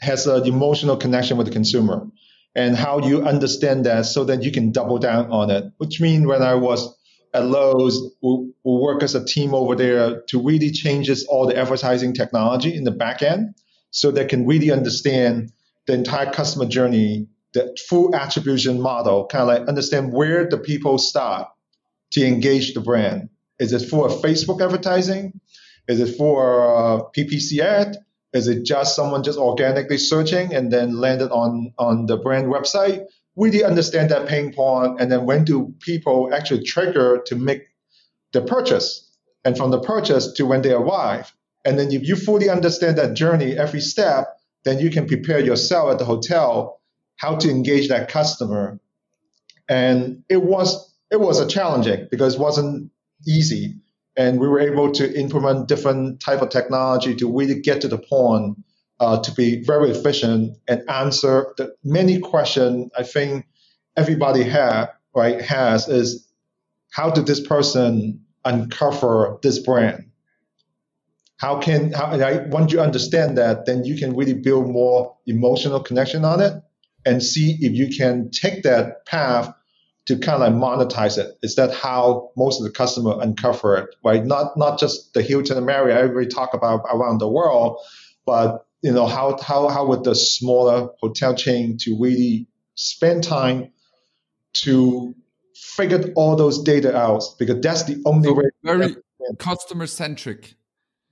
has 0.00 0.26
an 0.26 0.46
emotional 0.46 0.96
connection 0.96 1.36
with 1.36 1.46
the 1.46 1.52
consumer 1.52 2.06
and 2.54 2.76
how 2.76 2.98
you 2.98 3.22
understand 3.24 3.86
that 3.86 4.06
so 4.06 4.24
that 4.24 4.42
you 4.42 4.50
can 4.50 4.72
double 4.72 4.98
down 4.98 5.30
on 5.30 5.50
it 5.50 5.64
which 5.76 6.00
means 6.00 6.26
when 6.26 6.42
i 6.42 6.54
was 6.54 6.96
at 7.34 7.42
Loews 7.42 7.94
will, 8.22 8.50
will 8.64 8.82
work 8.82 9.02
as 9.02 9.14
a 9.14 9.24
team 9.24 9.54
over 9.54 9.74
there 9.74 10.22
to 10.28 10.40
really 10.42 10.70
changes 10.70 11.24
all 11.24 11.46
the 11.46 11.56
advertising 11.56 12.14
technology 12.14 12.74
in 12.74 12.84
the 12.84 12.90
back 12.90 13.22
end 13.22 13.54
so 13.90 14.10
they 14.10 14.24
can 14.24 14.46
really 14.46 14.70
understand 14.70 15.52
the 15.86 15.94
entire 15.94 16.30
customer 16.30 16.66
journey, 16.66 17.28
the 17.54 17.76
full 17.88 18.14
attribution 18.14 18.80
model, 18.80 19.26
kind 19.26 19.42
of 19.42 19.48
like 19.48 19.68
understand 19.68 20.12
where 20.12 20.48
the 20.48 20.58
people 20.58 20.98
start 20.98 21.48
to 22.12 22.26
engage 22.26 22.74
the 22.74 22.80
brand. 22.80 23.28
Is 23.58 23.72
it 23.72 23.88
for 23.88 24.08
Facebook 24.08 24.62
advertising? 24.62 25.40
Is 25.88 26.00
it 26.00 26.16
for 26.16 26.76
uh, 26.76 27.02
PPC 27.16 27.60
ad? 27.60 27.96
Is 28.32 28.46
it 28.46 28.64
just 28.64 28.94
someone 28.94 29.22
just 29.22 29.38
organically 29.38 29.98
searching 29.98 30.54
and 30.54 30.70
then 30.70 30.98
landed 30.98 31.30
on, 31.30 31.72
on 31.78 32.06
the 32.06 32.18
brand 32.18 32.46
website? 32.46 33.06
Really 33.38 33.64
understand 33.64 34.10
that 34.10 34.28
pain 34.28 34.52
point 34.52 35.00
and 35.00 35.10
then 35.10 35.24
when 35.24 35.44
do 35.44 35.72
people 35.80 36.28
actually 36.34 36.64
trigger 36.64 37.22
to 37.26 37.36
make 37.36 37.62
the 38.32 38.42
purchase? 38.42 39.04
And 39.44 39.56
from 39.56 39.70
the 39.70 39.80
purchase 39.80 40.32
to 40.32 40.44
when 40.44 40.62
they 40.62 40.72
arrive. 40.72 41.32
And 41.64 41.78
then 41.78 41.92
if 41.92 42.06
you 42.06 42.16
fully 42.16 42.50
understand 42.50 42.98
that 42.98 43.14
journey 43.14 43.56
every 43.56 43.80
step 43.80 44.38
then 44.64 44.80
you 44.80 44.90
can 44.90 45.06
prepare 45.06 45.40
yourself 45.40 45.90
at 45.92 45.98
the 45.98 46.04
hotel 46.04 46.80
how 47.16 47.36
to 47.36 47.50
engage 47.50 47.88
that 47.88 48.08
customer. 48.08 48.80
And 49.68 50.24
it 50.28 50.42
was 50.42 50.94
it 51.10 51.20
was 51.20 51.40
a 51.40 51.46
challenging 51.46 52.08
because 52.10 52.34
it 52.34 52.40
wasn't 52.40 52.90
easy. 53.26 53.76
And 54.16 54.40
we 54.40 54.48
were 54.48 54.60
able 54.60 54.92
to 54.92 55.18
implement 55.18 55.68
different 55.68 56.20
type 56.20 56.42
of 56.42 56.50
technology 56.50 57.14
to 57.16 57.32
really 57.32 57.60
get 57.60 57.80
to 57.82 57.88
the 57.88 57.98
point 57.98 58.58
uh, 59.00 59.20
to 59.20 59.32
be 59.32 59.62
very 59.62 59.90
efficient 59.90 60.56
and 60.66 60.88
answer 60.88 61.54
the 61.56 61.74
many 61.84 62.18
questions 62.18 62.90
I 62.96 63.04
think 63.04 63.46
everybody 63.96 64.42
have, 64.44 64.90
right, 65.14 65.40
has 65.40 65.88
is 65.88 66.28
how 66.90 67.10
did 67.10 67.26
this 67.26 67.40
person 67.40 68.24
uncover 68.44 69.38
this 69.42 69.58
brand? 69.58 70.10
How 71.36 71.60
can 71.60 71.92
how, 71.92 72.18
right, 72.18 72.48
once 72.48 72.72
you 72.72 72.80
understand 72.80 73.38
that, 73.38 73.66
then 73.66 73.84
you 73.84 73.96
can 73.96 74.16
really 74.16 74.34
build 74.34 74.68
more 74.68 75.16
emotional 75.26 75.80
connection 75.80 76.24
on 76.24 76.40
it 76.40 76.52
and 77.06 77.22
see 77.22 77.56
if 77.60 77.72
you 77.74 77.96
can 77.96 78.30
take 78.30 78.64
that 78.64 79.06
path 79.06 79.52
to 80.06 80.16
kind 80.18 80.42
of 80.42 80.52
like 80.52 80.60
monetize 80.60 81.18
it. 81.18 81.38
Is 81.42 81.54
that 81.56 81.72
how 81.72 82.30
most 82.36 82.60
of 82.60 82.64
the 82.64 82.72
customer 82.72 83.20
uncover 83.20 83.76
it, 83.76 83.94
right? 84.04 84.24
Not 84.24 84.56
not 84.56 84.80
just 84.80 85.14
the 85.14 85.22
Hilton 85.22 85.56
and 85.56 85.66
Marriott 85.66 85.98
everybody 85.98 86.26
talk 86.26 86.54
about 86.54 86.80
around 86.90 87.18
the 87.18 87.28
world, 87.28 87.78
but 88.26 88.66
you 88.82 88.92
know, 88.92 89.06
how, 89.06 89.38
how, 89.40 89.68
how 89.68 89.86
would 89.86 90.04
the 90.04 90.14
smaller 90.14 90.90
hotel 91.00 91.34
chain 91.34 91.78
to 91.78 91.98
really 92.00 92.46
spend 92.74 93.24
time 93.24 93.72
to 94.52 95.14
figure 95.54 96.12
all 96.14 96.36
those 96.36 96.62
data 96.62 96.96
out 96.96 97.24
because 97.38 97.60
that's 97.60 97.84
the 97.84 98.00
only 98.06 98.28
so 98.28 98.34
way. 98.34 98.44
Very 98.62 98.96
customer 99.38 99.86
centric. 99.86 100.54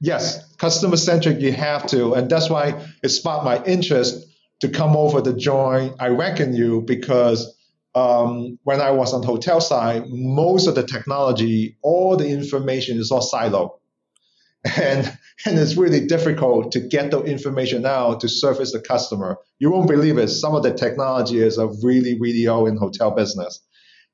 Yes, 0.00 0.54
customer 0.56 0.96
centric. 0.96 1.40
You 1.40 1.52
have 1.52 1.87
to, 1.88 2.14
and 2.14 2.30
that's 2.30 2.50
why 2.50 2.85
it 3.02 3.08
sparked 3.08 3.44
my 3.44 3.62
interest 3.64 4.26
to 4.61 4.68
come 4.68 4.96
over 4.96 5.20
to 5.23 5.32
join. 5.32 5.90
Ireckonu 5.99 6.87
because 6.87 7.56
um, 7.94 8.58
when 8.64 8.80
I 8.80 8.90
was 8.90 9.14
on 9.14 9.23
hotel 9.23 9.61
side, 9.61 10.04
most 10.08 10.66
of 10.66 10.75
the 10.75 10.82
technology, 10.82 11.78
all 11.82 12.16
the 12.16 12.28
information 12.28 12.99
is 12.99 13.11
all 13.11 13.23
silo 13.23 13.80
and 14.76 15.18
and 15.44 15.58
it's 15.58 15.76
really 15.76 16.06
difficult 16.06 16.73
to 16.73 16.80
get 16.80 17.11
the 17.11 17.20
information 17.23 17.85
out 17.87 18.20
to 18.20 18.28
service 18.28 18.73
the 18.73 18.80
customer. 18.80 19.38
You 19.58 19.70
won't 19.70 19.88
believe 19.88 20.18
it. 20.18 20.28
Some 20.28 20.54
of 20.54 20.62
the 20.62 20.73
technology 20.73 21.38
is 21.38 21.58
a 21.58 21.66
really 21.82 22.18
really 22.18 22.46
old 22.46 22.68
in 22.68 22.76
hotel 22.76 23.11
business, 23.11 23.61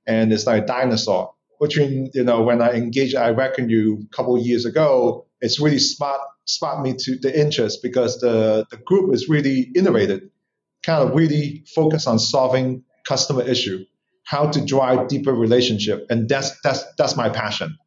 and 0.06 0.32
it's 0.32 0.46
like 0.46 0.64
a 0.64 0.66
dinosaur. 0.66 1.32
Which 1.58 1.78
means 1.78 2.10
you 2.14 2.24
know 2.24 2.42
when 2.42 2.60
I 2.60 2.72
engaged, 2.72 3.14
Ireckonu 3.14 4.04
a 4.04 4.16
couple 4.16 4.36
years 4.38 4.64
ago, 4.64 5.26
it's 5.40 5.60
really 5.60 5.78
smart 5.78 6.20
spot 6.44 6.82
me 6.82 6.94
to 6.98 7.16
the 7.18 7.38
interest 7.38 7.80
because 7.82 8.18
the 8.20 8.66
the 8.70 8.76
group 8.78 9.14
is 9.14 9.28
really 9.28 9.70
innovative, 9.76 10.22
kind 10.82 11.08
of 11.08 11.14
really 11.14 11.64
focused 11.74 12.08
on 12.08 12.18
solving 12.18 12.82
customer 13.06 13.42
issue, 13.42 13.84
how 14.24 14.50
to 14.50 14.64
drive 14.64 15.08
deeper 15.08 15.32
relationship, 15.32 16.06
and 16.10 16.28
that's 16.28 16.50
that's 16.62 16.84
that's 16.98 17.16
my 17.16 17.28
passion. 17.28 17.78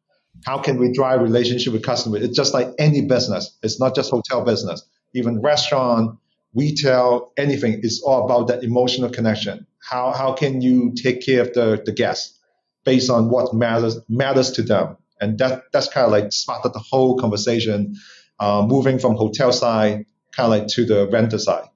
How 0.44 0.58
can 0.58 0.78
we 0.78 0.92
drive 0.92 1.20
relationship 1.20 1.72
with 1.72 1.82
customers? 1.82 2.22
It's 2.22 2.36
just 2.36 2.54
like 2.54 2.68
any 2.78 3.02
business. 3.02 3.56
It's 3.62 3.80
not 3.80 3.94
just 3.94 4.10
hotel 4.10 4.44
business. 4.44 4.82
Even 5.14 5.40
restaurant, 5.40 6.18
retail, 6.54 7.32
anything 7.36 7.80
is 7.82 8.02
all 8.04 8.24
about 8.24 8.48
that 8.48 8.62
emotional 8.62 9.10
connection. 9.10 9.66
How, 9.78 10.12
how 10.12 10.32
can 10.32 10.60
you 10.60 10.92
take 10.94 11.24
care 11.24 11.40
of 11.42 11.52
the, 11.54 11.82
the 11.84 11.92
guests 11.92 12.38
based 12.84 13.10
on 13.10 13.30
what 13.30 13.54
matters 13.54 13.98
matters 14.08 14.50
to 14.52 14.62
them? 14.62 14.96
And 15.20 15.38
that 15.38 15.62
that's 15.72 15.88
kind 15.88 16.04
of 16.04 16.12
like 16.12 16.32
started 16.32 16.72
the 16.72 16.78
whole 16.78 17.18
conversation, 17.18 17.94
uh, 18.38 18.66
moving 18.66 18.98
from 18.98 19.14
hotel 19.14 19.52
side 19.52 20.04
kind 20.36 20.52
of 20.52 20.60
like 20.60 20.68
to 20.68 20.84
the 20.84 21.08
renter 21.08 21.38
side. 21.38 21.68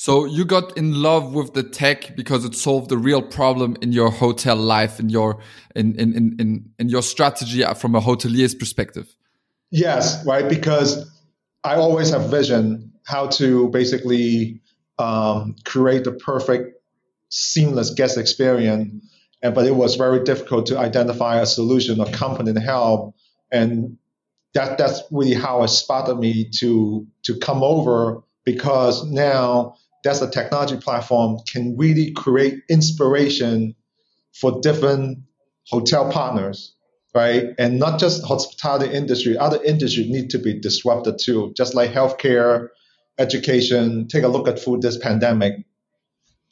So 0.00 0.24
you 0.24 0.46
got 0.46 0.78
in 0.78 1.02
love 1.02 1.34
with 1.34 1.52
the 1.52 1.62
tech 1.62 2.16
because 2.16 2.46
it 2.46 2.54
solved 2.54 2.90
a 2.90 2.96
real 2.96 3.20
problem 3.20 3.76
in 3.82 3.92
your 3.92 4.10
hotel 4.10 4.56
life, 4.56 4.98
in 4.98 5.10
your 5.10 5.42
in 5.76 5.94
in 5.96 6.14
in 6.40 6.70
in, 6.78 6.88
your 6.88 7.02
strategy 7.02 7.62
from 7.76 7.94
a 7.94 8.00
hotelier's 8.00 8.54
perspective. 8.54 9.14
Yes, 9.70 10.24
right. 10.24 10.48
Because 10.48 11.06
I 11.64 11.74
always 11.74 12.08
have 12.12 12.30
vision 12.30 12.92
how 13.04 13.26
to 13.40 13.68
basically 13.68 14.62
um, 14.98 15.54
create 15.66 16.04
the 16.04 16.12
perfect 16.12 16.80
seamless 17.28 17.90
guest 17.90 18.16
experience, 18.16 19.04
and 19.42 19.54
but 19.54 19.66
it 19.66 19.76
was 19.76 19.96
very 19.96 20.24
difficult 20.24 20.64
to 20.68 20.78
identify 20.78 21.42
a 21.42 21.44
solution, 21.44 22.00
a 22.00 22.10
company 22.10 22.54
to 22.54 22.60
help, 22.60 23.14
and 23.52 23.98
that 24.54 24.78
that's 24.78 25.02
really 25.10 25.34
how 25.34 25.62
it 25.62 25.68
spotted 25.68 26.14
me 26.14 26.48
to 26.60 27.06
to 27.24 27.38
come 27.38 27.62
over 27.62 28.22
because 28.46 29.04
now 29.04 29.76
that's 30.04 30.22
a 30.22 30.30
technology 30.30 30.76
platform 30.76 31.38
can 31.50 31.76
really 31.76 32.12
create 32.12 32.62
inspiration 32.68 33.74
for 34.34 34.60
different 34.60 35.18
hotel 35.68 36.10
partners, 36.10 36.74
right? 37.14 37.48
And 37.58 37.78
not 37.78 38.00
just 38.00 38.24
hospitality 38.24 38.92
industry, 38.92 39.36
other 39.36 39.62
industries 39.62 40.10
need 40.10 40.30
to 40.30 40.38
be 40.38 40.58
disrupted 40.58 41.18
too, 41.18 41.52
just 41.56 41.74
like 41.74 41.90
healthcare, 41.90 42.68
education. 43.18 44.08
Take 44.08 44.24
a 44.24 44.28
look 44.28 44.48
at 44.48 44.58
food 44.58 44.82
this 44.82 44.96
pandemic. 44.96 45.64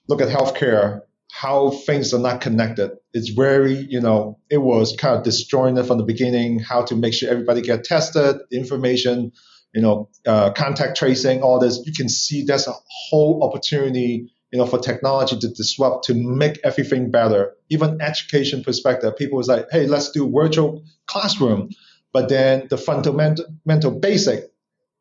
Look 0.09 0.21
at 0.21 0.29
healthcare, 0.29 1.03
how 1.31 1.71
things 1.71 2.15
are 2.15 2.21
not 2.21 2.41
connected. 2.41 2.93
It's 3.13 3.29
very, 3.31 3.87
you 3.91 4.01
know, 4.01 4.39
it 4.51 4.59
was 4.59 4.97
kind 4.97 5.17
of 5.17 5.25
disjointed 5.25 5.87
from 5.87 5.99
the 5.99 6.05
beginning, 6.05 6.59
how 6.61 6.83
to 6.83 6.97
make 6.97 7.13
sure 7.13 7.31
everybody 7.31 7.61
get 7.61 7.85
tested, 7.85 8.37
information, 8.51 9.33
you 9.75 9.83
know, 9.83 10.09
uh, 10.27 10.51
contact 10.53 10.97
tracing, 10.97 11.43
all 11.43 11.59
this. 11.59 11.81
You 11.85 11.93
can 11.93 12.09
see 12.09 12.45
there's 12.45 12.67
a 12.67 12.75
whole 13.11 13.43
opportunity 13.43 14.31
you 14.53 14.59
know, 14.59 14.67
for 14.67 14.79
technology 14.79 15.39
to 15.39 15.49
disrupt, 15.49 16.05
to 16.05 16.15
make 16.15 16.59
everything 16.65 17.11
better. 17.11 17.55
Even 17.69 18.01
education 18.01 18.65
perspective, 18.65 19.17
people 19.17 19.37
was 19.37 19.49
like, 19.49 19.67
hey, 19.71 19.87
let's 19.87 20.11
do 20.11 20.31
virtual 20.31 20.83
classroom. 21.07 21.71
But 22.13 22.29
then 22.29 22.67
the 22.71 22.79
fundamental 22.79 23.91
basic, 23.91 24.51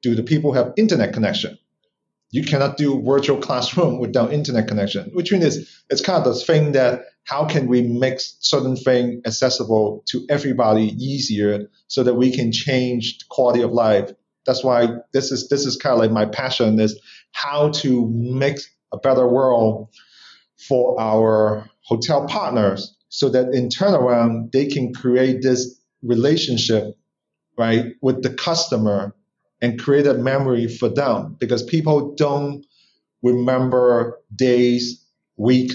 do 0.02 0.16
the 0.16 0.24
people 0.24 0.52
have 0.54 0.74
internet 0.76 1.14
connection? 1.14 1.58
You 2.32 2.44
cannot 2.44 2.76
do 2.76 3.02
virtual 3.02 3.38
classroom 3.38 4.00
without 4.00 4.34
internet 4.34 4.68
connection, 4.68 5.12
which 5.14 5.32
means 5.32 5.84
it's 5.90 6.02
kind 6.02 6.26
of 6.26 6.34
the 6.34 6.40
thing 6.42 6.74
that 6.74 7.06
how 7.24 7.46
can 7.46 7.68
we 7.68 7.82
make 7.82 8.20
certain 8.20 8.76
thing 8.76 9.22
accessible 9.26 10.04
to 10.08 10.26
everybody 10.30 10.88
easier 11.02 11.70
so 11.88 12.04
that 12.04 12.16
we 12.16 12.32
can 12.32 12.52
change 12.52 13.20
the 13.20 13.26
quality 13.30 13.62
of 13.62 13.72
life. 13.72 14.12
That's 14.48 14.64
why 14.64 14.88
this 15.14 15.32
is 15.32 15.50
this 15.50 15.66
is 15.66 15.76
kind 15.76 15.94
of 15.94 16.00
like 16.00 16.12
my 16.12 16.26
passion 16.26 16.80
is 16.80 17.00
how 17.34 17.70
to 17.70 18.10
make 18.10 18.58
a 18.94 18.98
better 18.98 19.28
world 19.28 19.90
for 20.68 21.00
our 21.00 21.70
hotel 21.84 22.26
partners 22.28 22.96
so 23.10 23.30
that 23.30 23.54
in 23.54 23.70
turnaround 23.70 24.52
they 24.54 24.66
can 24.66 24.94
create 24.94 25.42
this 25.42 25.80
relationship 26.02 26.98
right 27.58 27.94
with 28.02 28.24
the 28.24 28.34
customer 28.34 29.14
and 29.62 29.80
create 29.80 30.08
a 30.08 30.14
memory 30.14 30.68
for 30.68 30.88
them. 30.90 31.36
Because 31.40 31.64
people 31.64 32.16
don't 32.16 32.66
remember 33.24 34.20
days 34.36 35.04
week 35.36 35.72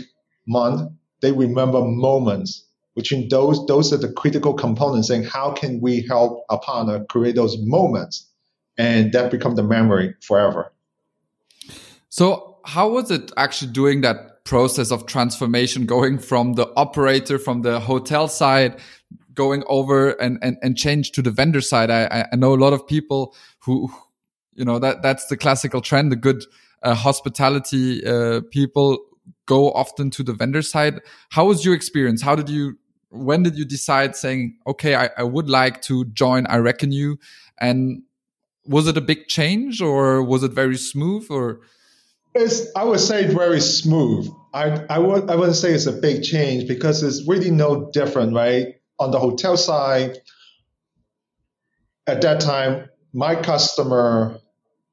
month. 0.47 0.91
They 1.21 1.33
remember 1.33 1.83
moments 1.83 2.65
which 2.95 3.13
in 3.13 3.29
those 3.29 3.65
those 3.67 3.93
are 3.93 3.97
the 3.99 4.13
critical 4.13 4.55
components 4.55 5.09
saying 5.09 5.25
how 5.25 5.53
can 5.53 5.81
we 5.81 6.03
help 6.03 6.45
a 6.51 6.59
partner 6.59 7.05
create 7.09 7.37
those 7.37 7.57
moments 7.61 8.29
and 8.79 9.13
that 9.13 9.31
become 9.31 9.55
the 9.55 9.63
memory 9.63 10.15
forever 10.21 10.73
so 12.09 12.59
how 12.65 12.91
was 12.91 13.11
it 13.11 13.33
actually 13.37 13.73
doing 13.73 14.03
that 14.03 14.45
process 14.45 14.91
of 14.91 15.07
transformation, 15.07 15.87
going 15.87 16.19
from 16.19 16.55
the 16.55 16.73
operator, 16.77 17.39
from 17.39 17.63
the 17.63 17.81
hotel 17.81 18.29
side, 18.29 18.79
going 19.35 19.65
over 19.67 20.11
and, 20.21 20.39
and, 20.43 20.59
and 20.63 20.77
change 20.77 21.13
to 21.13 21.23
the 21.23 21.31
vendor 21.31 21.61
side? 21.61 21.91
I, 21.91 22.27
I 22.33 22.37
know 22.37 22.55
a 22.55 22.57
lot 22.57 22.73
of 22.73 22.87
people 22.87 23.35
who, 23.61 23.91
you 24.55 24.65
know, 24.65 24.79
that, 24.79 25.03
that's 25.03 25.27
the 25.27 25.37
classical 25.37 25.81
trend. 25.81 26.13
The 26.13 26.17
good 26.17 26.45
uh, 26.83 26.95
hospitality 26.95 28.05
uh, 28.05 28.43
people 28.51 28.99
go 29.47 29.73
often 29.73 30.11
to 30.11 30.23
the 30.23 30.33
vendor 30.33 30.63
side. 30.63 31.01
How 31.31 31.47
was 31.47 31.65
your 31.65 31.75
experience? 31.75 32.23
How 32.23 32.35
did 32.35 32.49
you, 32.49 32.79
when 33.11 33.43
did 33.43 33.57
you 33.57 33.65
decide 33.65 34.17
saying, 34.17 34.59
okay, 34.67 34.95
I, 34.97 35.11
I 35.17 35.23
would 35.23 35.49
like 35.49 35.83
to 35.83 36.05
join 36.07 36.45
Ireckonu? 36.45 37.17
And 37.59 38.03
was 38.67 38.87
it 38.87 38.97
a 38.97 39.01
big 39.01 39.29
change 39.29 39.81
or 39.81 40.23
was 40.23 40.43
it 40.43 40.53
very 40.53 40.77
smooth 40.77 41.27
or? 41.31 41.61
It's, 42.35 42.67
I 42.75 42.85
would 42.85 43.01
say 43.01 43.27
very 43.27 43.61
smooth. 43.61 44.31
I, 44.55 44.85
I, 44.89 44.99
would, 44.99 45.31
I 45.31 45.37
wouldn't 45.37 45.57
say 45.57 45.73
it's 45.73 45.87
a 45.87 45.93
big 45.93 46.23
change 46.23 46.69
because 46.69 47.03
it's 47.03 47.27
really 47.27 47.51
no 47.51 47.91
different, 47.91 48.35
right? 48.35 48.77
On 48.99 49.11
the 49.11 49.19
hotel 49.19 49.57
side, 49.57 50.19
at 52.07 52.23
that 52.23 52.41
time, 52.41 52.89
my 53.13 53.35
customer 53.35 54.39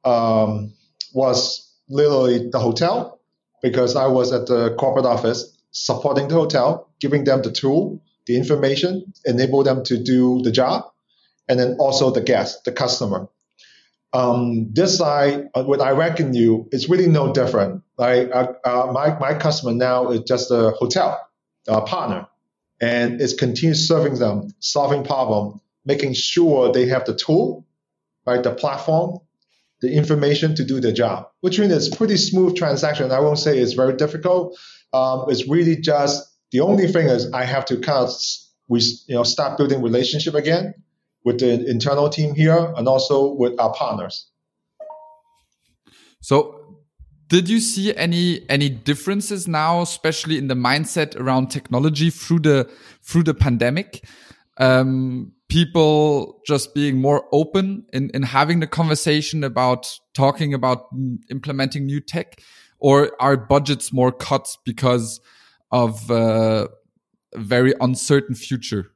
um, 0.04 0.74
was 1.14 1.74
literally 1.90 2.50
the 2.50 2.60
hotel 2.60 3.20
because 3.62 3.96
I 3.96 4.08
was 4.08 4.32
at 4.34 4.48
the 4.48 4.76
corporate 4.76 5.06
office 5.06 5.58
supporting 5.72 6.28
the 6.28 6.36
hotel, 6.36 6.90
giving 7.00 7.24
them 7.24 7.42
the 7.42 7.52
tool, 7.52 8.02
the 8.26 8.38
information, 8.38 9.14
enable 9.26 9.64
them 9.64 9.84
to 9.86 10.02
do 10.02 10.42
the 10.42 10.52
job, 10.52 10.86
and 11.48 11.60
then 11.60 11.78
also 11.80 12.12
the 12.12 12.22
guest, 12.22 12.66
the 12.66 12.72
customer 12.72 13.28
um, 14.14 14.72
this 14.74 14.98
side, 14.98 15.50
uh, 15.54 15.64
what 15.64 15.80
Ireckonu, 15.80 16.68
it's 16.72 16.90
really 16.90 17.08
no 17.08 17.34
different. 17.34 17.84
Like 17.98 18.30
uh, 18.34 18.54
uh, 18.66 18.92
my 18.94 19.18
my 19.20 19.36
customer 19.36 19.74
now 19.74 20.10
is 20.10 20.22
just 20.22 20.52
a 20.52 20.72
hotel 20.72 21.28
uh, 21.68 21.82
partner, 21.82 22.28
and 22.82 23.22
it's 23.22 23.34
continues 23.34 23.88
serving 23.88 24.16
them, 24.16 24.50
solving 24.60 25.04
problem, 25.04 25.62
making 25.86 26.14
sure 26.14 26.72
they 26.72 26.88
have 26.88 27.06
the 27.06 27.16
tool, 27.16 27.68
right, 28.26 28.42
the 28.42 28.52
platform, 28.52 29.20
the 29.82 29.92
information 29.94 30.56
to 30.56 30.66
do 30.66 30.80
the 30.80 30.92
job. 30.92 31.30
Which 31.42 31.60
means 31.60 31.72
it's 31.72 31.96
pretty 31.96 32.18
smooth 32.18 32.56
transaction. 32.56 33.12
I 33.12 33.20
won't 33.20 33.40
say 33.40 33.60
it's 33.60 33.74
very 33.74 33.96
difficult. 33.96 34.58
Um, 34.92 35.26
it's 35.28 35.48
really 35.48 35.76
just 35.76 36.26
the 36.52 36.62
only 36.62 36.88
thing 36.88 37.08
is 37.08 37.32
I 37.32 37.46
have 37.46 37.66
to 37.66 37.78
kind 37.78 38.08
of 38.08 38.14
we 38.68 38.82
you 39.08 39.16
know 39.16 39.24
start 39.24 39.58
building 39.58 39.84
relationship 39.84 40.34
again 40.34 40.74
with 41.26 41.40
the 41.40 41.66
internal 41.70 42.10
team 42.10 42.34
here 42.34 42.74
and 42.78 42.88
also 42.88 43.34
with 43.34 43.60
our 43.60 43.74
partners. 43.74 44.28
So 46.22 46.60
did 47.30 47.48
you 47.48 47.60
see 47.60 47.96
any 47.96 48.50
any 48.50 48.70
differences 48.70 49.48
now, 49.48 49.82
especially 49.82 50.38
in 50.38 50.48
the 50.48 50.56
mindset 50.56 51.16
around 51.16 51.50
technology 51.52 52.10
through 52.10 52.40
the 52.40 52.70
through 53.04 53.24
the 53.24 53.34
pandemic? 53.34 54.04
Um, 54.58 55.32
people 55.48 56.42
just 56.46 56.74
being 56.74 57.00
more 57.00 57.26
open 57.32 57.86
in, 57.94 58.10
in 58.14 58.24
having 58.24 58.60
the 58.60 58.68
conversation 58.68 59.44
about 59.44 59.88
talking 60.14 60.54
about 60.54 60.88
implementing 61.30 61.86
new 61.86 62.02
tech, 62.02 62.42
or 62.80 63.12
are 63.20 63.38
budgets 63.38 63.94
more 63.94 64.12
cut 64.12 64.58
because 64.66 65.22
of 65.72 66.10
uh, 66.12 66.68
a 67.34 67.40
very 67.40 67.74
uncertain 67.80 68.36
future? 68.36 68.92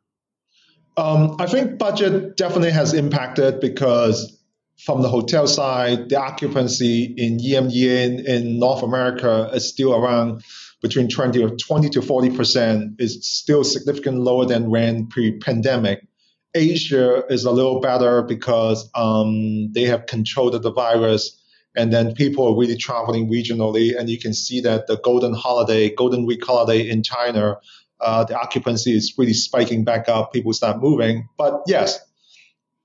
Um, 0.95 1.38
I 1.39 1.47
think 1.47 1.77
budget 1.77 2.38
definitely 2.38 2.71
has 2.71 2.93
impacted 2.93 3.60
because 3.60 4.38
from 4.84 5.01
the 5.01 5.10
hotel 5.10 5.47
side, 5.47 6.10
the 6.10 6.19
occupancy 6.19 7.03
in 7.17 7.38
EMEA 7.38 8.06
in, 8.06 8.25
in 8.25 8.60
North 8.60 8.84
America 8.84 9.49
is 9.53 9.67
still 9.67 9.93
around 9.93 10.43
between 10.82 11.08
20 11.08 11.41
or 11.41 11.56
20 11.56 11.89
to 11.89 12.01
40 12.01 12.36
percent. 12.36 12.95
is 12.99 13.25
still 13.25 13.63
significantly 13.63 14.21
lower 14.21 14.45
than 14.45 14.69
when 14.69 15.08
pre-pandemic. 15.08 16.06
Asia 16.53 17.23
is 17.29 17.45
a 17.45 17.51
little 17.51 17.79
better 17.79 18.21
because 18.21 18.88
um, 18.93 19.71
they 19.71 19.84
have 19.84 20.06
controlled 20.06 20.62
the 20.62 20.71
virus, 20.71 21.41
and 21.75 21.91
then 21.91 22.13
people 22.13 22.47
are 22.47 22.60
really 22.60 22.77
traveling 22.77 23.32
regionally, 23.32 23.97
and 23.97 24.10
you 24.10 24.19
can 24.19 24.34
see 24.34 24.62
that 24.62 24.86
the 24.86 24.97
Golden 24.97 25.34
Holiday, 25.34 25.89
Golden 25.95 26.27
Week 26.27 26.45
holiday 26.45 26.88
in 26.88 27.01
China 27.01 27.58
uh, 28.03 28.23
the 28.25 28.37
occupancy 28.37 28.95
is 28.95 29.13
really 29.17 29.33
spiking 29.33 29.83
back 29.83 30.09
up. 30.09 30.33
People 30.33 30.53
start 30.53 30.81
moving. 30.81 31.29
But 31.37 31.63
yes, 31.67 31.99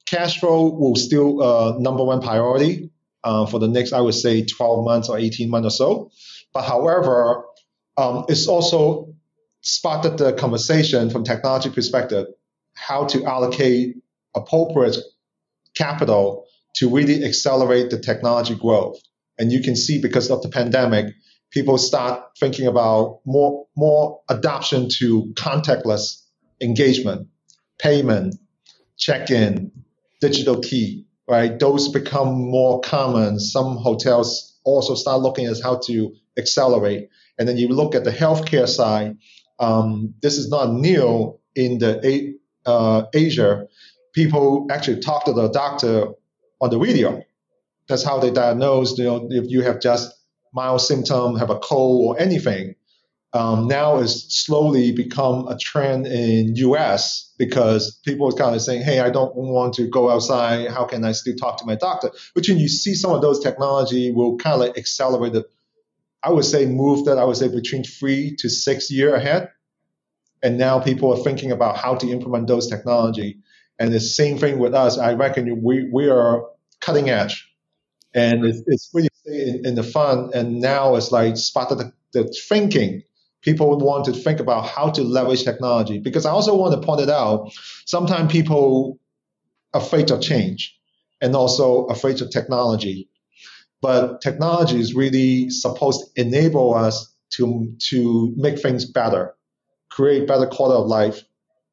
cash 0.07 0.40
flow 0.40 0.70
will 0.70 0.96
still 0.96 1.42
uh, 1.42 1.78
number 1.78 2.04
one 2.04 2.20
priority 2.20 2.90
uh, 3.24 3.46
for 3.46 3.59
the 3.59 3.68
next, 3.68 3.92
I 3.92 4.00
would 4.00 4.14
say, 4.14 4.44
12 4.44 4.85
months 4.85 5.09
or 5.09 5.18
18 5.18 5.50
months 5.50 5.66
or 5.66 5.70
so. 5.70 6.11
But 6.52 6.62
however, 6.62 7.44
um, 7.96 8.24
it's 8.28 8.46
also 8.46 9.14
sparked 9.61 10.18
the 10.18 10.33
conversation 10.33 11.11
from 11.11 11.24
technology 11.24 11.70
perspective, 11.70 12.26
how 12.74 13.07
to 13.07 13.24
allocate 13.24 13.96
appropriate 14.35 14.96
capital 15.74 16.46
to 16.76 16.88
really 16.88 17.24
accelerate 17.24 17.90
the 17.90 17.98
technology 17.98 18.54
growth. 18.54 18.98
And 19.38 19.52
you 19.52 19.62
can 19.62 19.76
see 19.76 20.00
because 20.00 20.31
of 20.31 20.42
the 20.42 20.48
pandemic, 20.48 21.14
people 21.50 21.78
start 21.78 22.22
thinking 22.38 22.66
about 22.66 23.20
more 23.24 23.66
more 23.76 24.20
adoption 24.28 24.88
to 24.98 25.32
contactless 25.34 26.22
engagement, 26.61 27.28
payment, 27.78 28.34
check-in, 28.96 29.70
digital 30.20 30.61
key, 30.61 31.06
right? 31.28 31.58
Those 31.58 31.88
become 31.88 32.50
more 32.50 32.80
common. 32.80 33.38
Some 33.38 33.76
hotels 33.76 34.58
also 34.64 34.94
start 34.94 35.20
looking 35.20 35.46
at 35.46 35.56
how 35.62 35.80
to 35.87 36.14
accelerate. 36.37 37.08
And 37.38 37.48
then 37.48 37.56
you 37.56 37.68
look 37.68 37.94
at 37.94 38.04
the 38.04 38.11
healthcare 38.11 38.68
side. 38.68 39.16
Um, 39.58 40.14
this 40.22 40.38
is 40.38 40.48
not 40.48 40.72
new 40.72 41.38
in 41.54 41.78
the 41.78 42.34
uh, 42.66 43.04
Asia. 43.14 43.66
People 44.12 44.66
actually 44.70 45.00
talk 45.00 45.24
to 45.26 45.32
the 45.32 45.48
doctor 45.48 46.08
on 46.61 46.70
the 46.70 46.78
video. 46.78 47.22
That's 47.88 48.02
how 48.02 48.18
they 48.18 48.30
diagnose. 48.30 48.98
You 48.98 49.04
know, 49.04 49.28
if 49.30 49.48
you 49.48 49.62
have 49.62 49.80
just 49.80 50.12
mild 50.52 50.80
symptom, 50.80 51.37
have 51.37 51.50
a 51.50 51.58
cold 51.58 52.06
or 52.06 52.20
anything, 52.20 52.74
um, 53.34 53.68
now 53.68 53.98
is 53.98 54.24
slowly 54.28 54.92
become 54.92 55.48
a 55.48 55.58
trend 55.58 56.06
in 56.06 56.56
U.S. 56.56 57.32
because 57.38 58.00
people 58.04 58.28
are 58.28 58.32
kind 58.32 58.54
of 58.56 58.62
saying, 58.62 58.82
"Hey, 58.82 59.00
I 59.00 59.11
don't 59.11 59.34
want 59.37 59.74
to 59.74 59.88
go 59.88 60.11
outside. 60.11 60.70
How 60.70 60.84
can 60.84 61.04
I 61.04 61.12
still 61.12 61.37
talk 61.37 61.58
to 61.58 61.66
my 61.66 61.74
doctor?" 61.76 62.11
Which 62.34 62.48
when 62.48 62.58
you 62.58 62.68
see 62.68 62.94
some 62.94 63.12
of 63.12 63.22
those 63.22 63.40
technology 63.40 64.11
will 64.12 64.38
kind 64.38 64.54
of 64.54 64.61
like 64.61 64.78
accelerate 64.78 65.34
the, 65.34 65.46
I 66.22 66.30
would 66.30 66.44
say, 66.44 66.66
move 66.66 67.06
that 67.06 67.18
I 67.18 67.24
would 67.24 67.37
say 67.37 67.48
between 67.48 67.84
three 67.84 68.37
to 68.40 68.48
six 68.48 68.90
year 68.90 69.14
ahead. 69.14 69.50
and 70.42 70.58
now 70.58 70.80
people 70.80 71.12
are 71.12 71.22
thinking 71.22 71.52
about 71.52 71.76
how 71.76 71.94
to 71.96 72.08
implement 72.11 72.46
those 72.46 72.68
technology. 72.68 73.38
And 73.78 73.92
the 73.92 74.00
same 74.00 74.38
thing 74.38 74.58
with 74.58 74.74
us. 74.74 74.98
I 74.98 75.14
reckon 75.14 75.62
we, 75.62 75.88
we 75.92 76.08
are 76.08 76.44
cutting 76.80 77.11
edge 77.11 77.48
and 78.14 78.44
it's, 78.44 78.62
it's 78.66 78.90
really 78.92 79.09
in, 79.27 79.66
in, 79.66 79.75
the 79.75 79.83
fun. 79.83 80.31
And 80.35 80.61
now 80.61 80.94
it's 80.97 81.12
like 81.12 81.37
started 81.37 81.79
the, 81.79 81.92
the 82.12 82.25
thinking. 82.49 83.03
People 83.42 83.79
want 83.79 84.05
to 84.07 84.12
think 84.12 84.40
about 84.40 84.66
how 84.66 84.90
to 84.90 85.03
leverage 85.03 85.44
technology 85.44 85.99
because 85.99 86.27
I 86.27 86.31
also 86.31 86.57
want 86.57 86.81
to 86.81 86.85
point 86.85 87.01
it 87.01 87.11
out. 87.11 87.53
Sometimes 87.87 88.33
people 88.33 88.99
afraid 89.75 90.11
of 90.11 90.21
change 90.21 90.77
and 91.21 91.37
also 91.37 91.85
afraid 91.87 92.21
of 92.21 92.31
technology. 92.31 93.09
But 93.81 94.21
technology 94.21 94.81
is 94.81 94.94
really 94.94 95.51
supposed 95.51 96.01
to 96.16 96.21
enable 96.21 96.75
us 96.75 97.14
to, 97.35 97.73
to 97.90 98.35
make 98.37 98.59
things 98.59 98.85
better, 98.85 99.35
create 99.90 100.27
better 100.27 100.47
quality 100.47 100.83
of 100.83 100.88
life, 100.88 101.23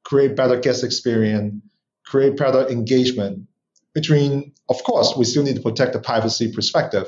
create 0.04 0.36
better 0.36 0.60
guest 0.60 0.84
experience, 0.84 1.56
create 2.06 2.38
better 2.38 2.68
engagement 2.68 3.48
between, 3.96 4.52
of 4.70 4.84
course, 4.84 5.16
we 5.18 5.24
still 5.26 5.42
need 5.42 5.56
to 5.56 5.62
protect 5.62 5.94
the 5.94 6.00
privacy 6.00 6.52
perspective, 6.52 7.08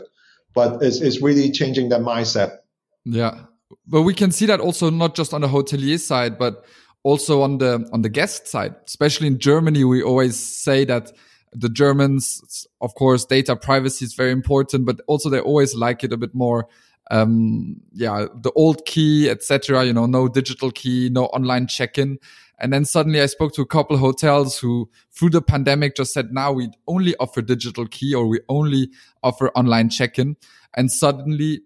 but 0.56 0.82
it's, 0.82 1.02
it's 1.02 1.22
really 1.22 1.52
changing 1.52 1.90
that 1.90 2.02
mindset. 2.02 2.60
Yeah. 3.06 3.42
But 3.86 4.04
we 4.04 4.14
can 4.14 4.32
see 4.32 4.46
that 4.48 4.62
also 4.62 4.90
not 4.90 5.14
just 5.14 5.34
on 5.34 5.42
the 5.42 5.48
hotelier 5.48 6.00
side, 6.00 6.40
but 6.40 6.66
also 7.04 7.42
on 7.42 7.58
the 7.58 7.88
on 7.92 8.02
the 8.02 8.10
guest 8.10 8.48
side. 8.48 8.76
Especially 8.88 9.28
in 9.28 9.38
Germany, 9.38 9.84
we 9.84 10.02
always 10.02 10.38
say 10.40 10.86
that 10.86 11.12
the 11.52 11.70
Germans, 11.70 12.66
of 12.82 12.96
course, 12.96 13.26
data 13.26 13.56
privacy 13.56 14.06
is 14.06 14.14
very 14.14 14.32
important, 14.32 14.86
but 14.86 15.02
also 15.08 15.30
they 15.30 15.40
always 15.40 15.76
like 15.76 16.04
it 16.06 16.14
a 16.14 16.18
bit 16.18 16.34
more. 16.34 16.68
Um, 17.12 17.82
yeah, 17.94 18.28
the 18.34 18.52
old 18.52 18.86
key, 18.86 19.30
etc. 19.30 19.86
You 19.86 19.94
know, 19.94 20.06
no 20.06 20.30
digital 20.30 20.72
key, 20.72 21.10
no 21.10 21.26
online 21.26 21.68
check-in. 21.68 22.20
And 22.60 22.74
then 22.74 22.86
suddenly 22.86 23.22
I 23.22 23.28
spoke 23.28 23.54
to 23.54 23.62
a 23.62 23.68
couple 23.68 23.98
hotels 23.98 24.58
who 24.58 24.90
through 25.12 25.30
the 25.32 25.42
pandemic 25.42 25.96
just 25.96 26.14
said, 26.14 26.32
now 26.32 26.52
we 26.52 26.70
only 26.88 27.16
offer 27.20 27.42
digital 27.42 27.88
key 27.88 28.14
or 28.14 28.28
we 28.28 28.40
only 28.50 28.90
offer 29.24 29.50
online 29.50 29.90
check-in. 29.90 30.38
And 30.76 30.92
suddenly 30.92 31.62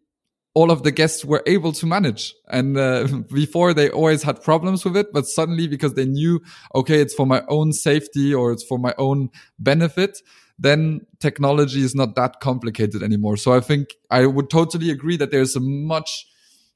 all 0.54 0.70
of 0.70 0.84
the 0.84 0.92
guests 0.92 1.24
were 1.24 1.44
able 1.46 1.72
to 1.72 1.86
manage. 1.86 2.34
And 2.50 2.78
uh, 2.78 3.08
before 3.34 3.74
they 3.74 3.90
always 3.90 4.24
had 4.24 4.44
problems 4.44 4.84
with 4.84 4.98
it, 4.98 5.14
but 5.14 5.26
suddenly 5.26 5.68
because 5.68 5.94
they 5.94 6.06
knew, 6.06 6.42
okay, 6.76 7.00
it's 7.00 7.14
for 7.14 7.26
my 7.26 7.44
own 7.48 7.72
safety 7.72 8.34
or 8.34 8.52
it's 8.52 8.64
for 8.64 8.78
my 8.78 8.94
own 8.98 9.30
benefit, 9.60 10.20
then 10.60 11.02
technology 11.20 11.82
is 11.82 11.96
not 11.96 12.16
that 12.16 12.40
complicated 12.40 13.02
anymore. 13.02 13.38
So 13.38 13.54
I 13.54 13.62
think 13.62 13.96
I 14.10 14.26
would 14.26 14.50
totally 14.50 14.92
agree 14.92 15.18
that 15.18 15.32
there's 15.32 15.56
a 15.56 15.62
much 15.62 16.28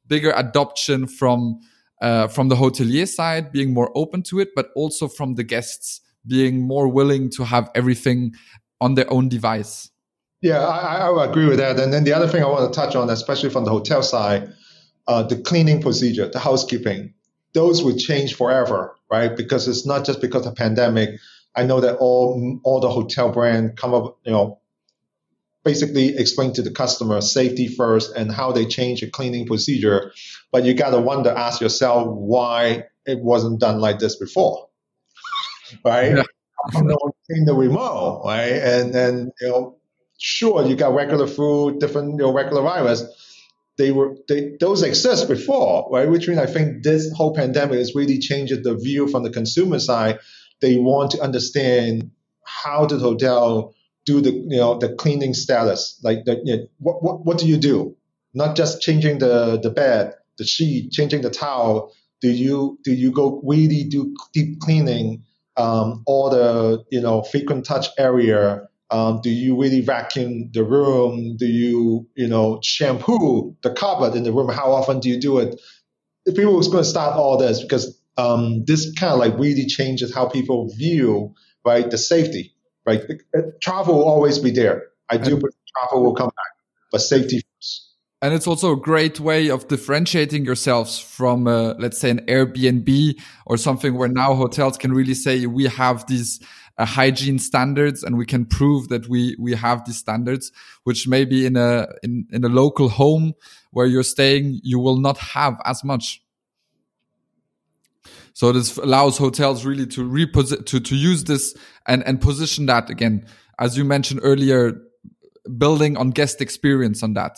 bigger 0.08 0.32
adoption 0.36 1.08
from 1.08 1.60
uh, 2.02 2.28
from 2.28 2.50
the 2.50 2.56
hotelier 2.56 3.08
side 3.08 3.52
being 3.52 3.74
more 3.74 3.92
open 3.96 4.22
to 4.24 4.40
it, 4.40 4.50
but 4.56 4.70
also 4.76 5.08
from 5.08 5.36
the 5.36 5.44
guests 5.44 6.02
being 6.28 6.62
more 6.62 6.88
willing 6.88 7.30
to 7.30 7.44
have 7.44 7.70
everything 7.76 8.34
on 8.82 8.96
their 8.96 9.12
own 9.12 9.30
device. 9.30 9.90
Yeah, 10.42 10.60
I, 10.60 11.08
I 11.08 11.26
agree 11.26 11.48
with 11.48 11.58
that. 11.58 11.80
And 11.80 11.92
then 11.94 12.04
the 12.04 12.14
other 12.14 12.28
thing 12.28 12.44
I 12.44 12.48
want 12.48 12.72
to 12.72 12.80
touch 12.80 12.96
on, 12.96 13.10
especially 13.10 13.50
from 13.50 13.66
the 13.66 13.72
hotel 13.72 14.04
side, 14.04 14.54
uh, 15.08 15.24
the 15.24 15.38
cleaning 15.38 15.82
procedure, 15.82 16.28
the 16.28 16.40
housekeeping, 16.40 17.14
those 17.54 17.84
would 17.84 17.98
change 17.98 18.36
forever, 18.36 18.96
right? 19.10 19.36
Because 19.36 19.68
it's 19.68 19.86
not 19.86 20.06
just 20.06 20.22
because 20.22 20.46
of 20.46 20.56
pandemic. 20.56 21.20
I 21.56 21.64
know 21.64 21.80
that 21.80 21.96
all 21.98 22.60
all 22.64 22.80
the 22.80 22.90
hotel 22.90 23.32
brand 23.32 23.78
come 23.78 23.94
up, 23.94 24.20
you 24.26 24.32
know, 24.34 24.60
basically 25.64 26.16
explain 26.16 26.54
to 26.54 26.62
the 26.62 26.72
customer 26.72 27.22
safety 27.22 27.68
first 27.68 28.16
and 28.16 28.32
how 28.32 28.52
they 28.52 28.66
change 28.66 29.02
the 29.02 29.10
cleaning 29.10 29.48
procedure. 29.48 30.12
But 30.56 30.64
you 30.64 30.74
got 30.74 30.92
to 30.92 31.02
wonder, 31.02 31.32
ask 31.32 31.60
yourself 31.60 32.08
why 32.08 32.86
it 33.06 33.20
wasn't 33.20 33.60
done 33.60 33.82
like 33.82 34.00
this 34.00 34.16
before, 34.16 34.70
right? 35.84 36.16
Yeah. 36.16 36.24
no 36.76 36.96
one 36.98 37.12
cleaned 37.28 37.50
the 37.50 37.54
remote, 37.54 38.22
right? 38.24 38.54
And 38.54 38.94
then 38.94 39.34
you 39.42 39.50
know, 39.50 39.76
sure, 40.18 40.66
you 40.66 40.78
got 40.78 40.94
regular 40.94 41.28
food, 41.28 41.82
different 41.82 42.12
you 42.12 42.20
know, 42.20 42.32
regular 42.32 42.62
virus. 42.62 43.04
They 43.78 43.92
were 43.92 44.16
they, 44.30 44.56
those 44.62 44.82
exist 44.82 45.28
before, 45.28 45.90
right? 45.92 46.10
Which 46.10 46.26
means 46.30 46.40
I 46.40 46.46
think 46.46 46.84
this 46.84 47.12
whole 47.12 47.36
pandemic 47.36 47.78
has 47.78 47.94
really 47.94 48.20
changed 48.20 48.64
the 48.64 48.78
view 48.78 49.10
from 49.10 49.24
the 49.24 49.32
consumer 49.32 49.80
side. 49.80 50.20
They 50.62 50.78
want 50.78 51.12
to 51.12 51.22
understand 51.22 52.12
how 52.46 52.86
the 52.86 52.98
hotel 52.98 53.76
do 54.06 54.22
the 54.22 54.32
you 54.32 54.56
know 54.56 54.78
the 54.78 54.96
cleaning 54.96 55.34
status 55.34 56.00
like 56.02 56.24
the, 56.24 56.40
you 56.46 56.56
know, 56.56 56.68
what, 56.78 57.04
what 57.04 57.26
what 57.26 57.38
do 57.40 57.46
you 57.46 57.58
do 57.58 57.98
not 58.34 58.56
just 58.56 58.82
changing 58.82 59.20
the 59.20 59.60
the 59.62 59.70
bed 59.70 60.14
the 60.38 60.46
sheet 60.46 60.92
changing 60.92 61.22
the 61.22 61.30
towel 61.30 61.94
do 62.22 62.30
you 62.30 62.80
do 62.84 62.94
you 62.94 63.12
go 63.12 63.42
really 63.46 63.84
do 63.86 64.16
deep 64.34 64.60
cleaning 64.60 65.24
um, 65.58 66.04
all 66.06 66.30
the 66.30 66.84
you 66.92 67.02
know 67.02 67.24
frequent 67.24 67.66
touch 67.66 67.88
area 67.98 68.68
um, 68.92 69.22
do 69.22 69.30
you 69.30 69.60
really 69.60 69.82
vacuum 69.82 70.50
the 70.54 70.64
room 70.64 71.38
do 71.38 71.46
you 71.48 72.08
you 72.16 72.28
know 72.28 72.60
shampoo 72.64 73.56
the 73.64 73.72
carpet 73.72 74.16
in 74.16 74.24
the 74.24 74.32
room 74.34 74.50
how 74.50 74.72
often 74.74 75.00
do 75.00 75.10
you 75.10 75.20
do 75.20 75.40
it 75.40 75.60
if 76.26 76.36
people 76.36 76.56
was 76.56 76.68
going 76.70 76.84
to 76.84 76.90
start 76.90 77.16
all 77.16 77.38
this 77.38 77.62
because 77.62 78.00
um, 78.18 78.64
this 78.66 78.94
kind 78.94 79.14
of 79.14 79.20
like 79.20 79.38
really 79.40 79.66
changes 79.68 80.14
how 80.14 80.28
people 80.28 80.70
view 80.76 81.34
right 81.66 81.90
the 81.92 81.98
safety 81.98 82.52
right? 82.86 83.02
Travel 83.62 83.96
will 83.98 84.06
always 84.06 84.40
be 84.40 84.52
there. 84.52 84.84
I 85.10 85.18
do 85.18 85.38
believe 85.38 85.54
travel 85.78 86.04
will 86.04 86.16
come 86.16 86.28
back, 86.28 86.54
but 86.92 87.02
safety. 87.02 87.42
And 88.26 88.34
it's 88.34 88.48
also 88.48 88.72
a 88.72 88.76
great 88.76 89.20
way 89.20 89.52
of 89.52 89.68
differentiating 89.68 90.46
yourselves 90.46 90.98
from, 90.98 91.46
uh, 91.46 91.76
let's 91.78 92.00
say, 92.00 92.10
an 92.10 92.26
Airbnb 92.26 93.22
or 93.46 93.56
something 93.56 93.94
where 93.94 94.10
now 94.10 94.34
hotels 94.34 94.80
can 94.80 94.92
really 94.94 95.14
say 95.14 95.46
we 95.46 95.66
have 95.66 96.08
these 96.08 96.40
uh, 96.80 96.86
hygiene 96.86 97.38
standards 97.38 98.02
and 98.02 98.18
we 98.18 98.26
can 98.26 98.44
prove 98.44 98.88
that 98.88 99.08
we 99.08 99.36
we 99.38 99.54
have 99.54 99.86
these 99.86 99.98
standards, 99.98 100.52
which 100.86 101.08
maybe 101.08 101.46
in 101.46 101.56
a 101.56 101.86
in, 102.02 102.26
in 102.32 102.44
a 102.44 102.50
local 102.50 102.90
home 102.90 103.34
where 103.70 103.86
you're 103.86 104.02
staying 104.02 104.60
you 104.64 104.80
will 104.80 104.98
not 104.98 105.20
have 105.20 105.62
as 105.64 105.84
much. 105.84 106.24
So 108.34 108.52
this 108.52 108.76
allows 108.78 109.20
hotels 109.20 109.66
really 109.66 109.86
to 109.86 110.02
reposit 110.02 110.66
to 110.66 110.80
to 110.80 110.96
use 110.96 111.26
this 111.26 111.56
and 111.86 112.02
and 112.08 112.20
position 112.20 112.66
that 112.66 112.90
again, 112.90 113.28
as 113.60 113.78
you 113.78 113.86
mentioned 113.86 114.22
earlier, 114.24 114.82
building 115.60 115.96
on 115.96 116.10
guest 116.10 116.42
experience 116.42 117.04
on 117.04 117.14
that. 117.14 117.38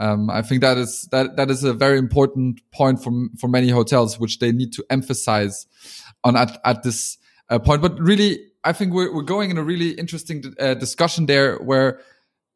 Um, 0.00 0.30
I 0.30 0.42
think 0.42 0.62
that 0.62 0.78
is 0.78 1.06
that 1.12 1.36
that 1.36 1.50
is 1.50 1.62
a 1.62 1.74
very 1.74 1.98
important 1.98 2.60
point 2.72 3.02
for 3.02 3.12
for 3.38 3.48
many 3.48 3.68
hotels, 3.68 4.18
which 4.18 4.38
they 4.38 4.50
need 4.50 4.72
to 4.72 4.84
emphasize 4.90 5.66
on 6.24 6.36
at 6.36 6.58
at 6.64 6.82
this 6.82 7.18
uh, 7.50 7.58
point. 7.58 7.82
But 7.82 8.00
really, 8.00 8.38
I 8.64 8.72
think 8.72 8.94
we're 8.94 9.14
we're 9.14 9.22
going 9.22 9.50
in 9.50 9.58
a 9.58 9.62
really 9.62 9.90
interesting 9.90 10.42
uh, 10.58 10.74
discussion 10.74 11.26
there, 11.26 11.56
where 11.58 12.00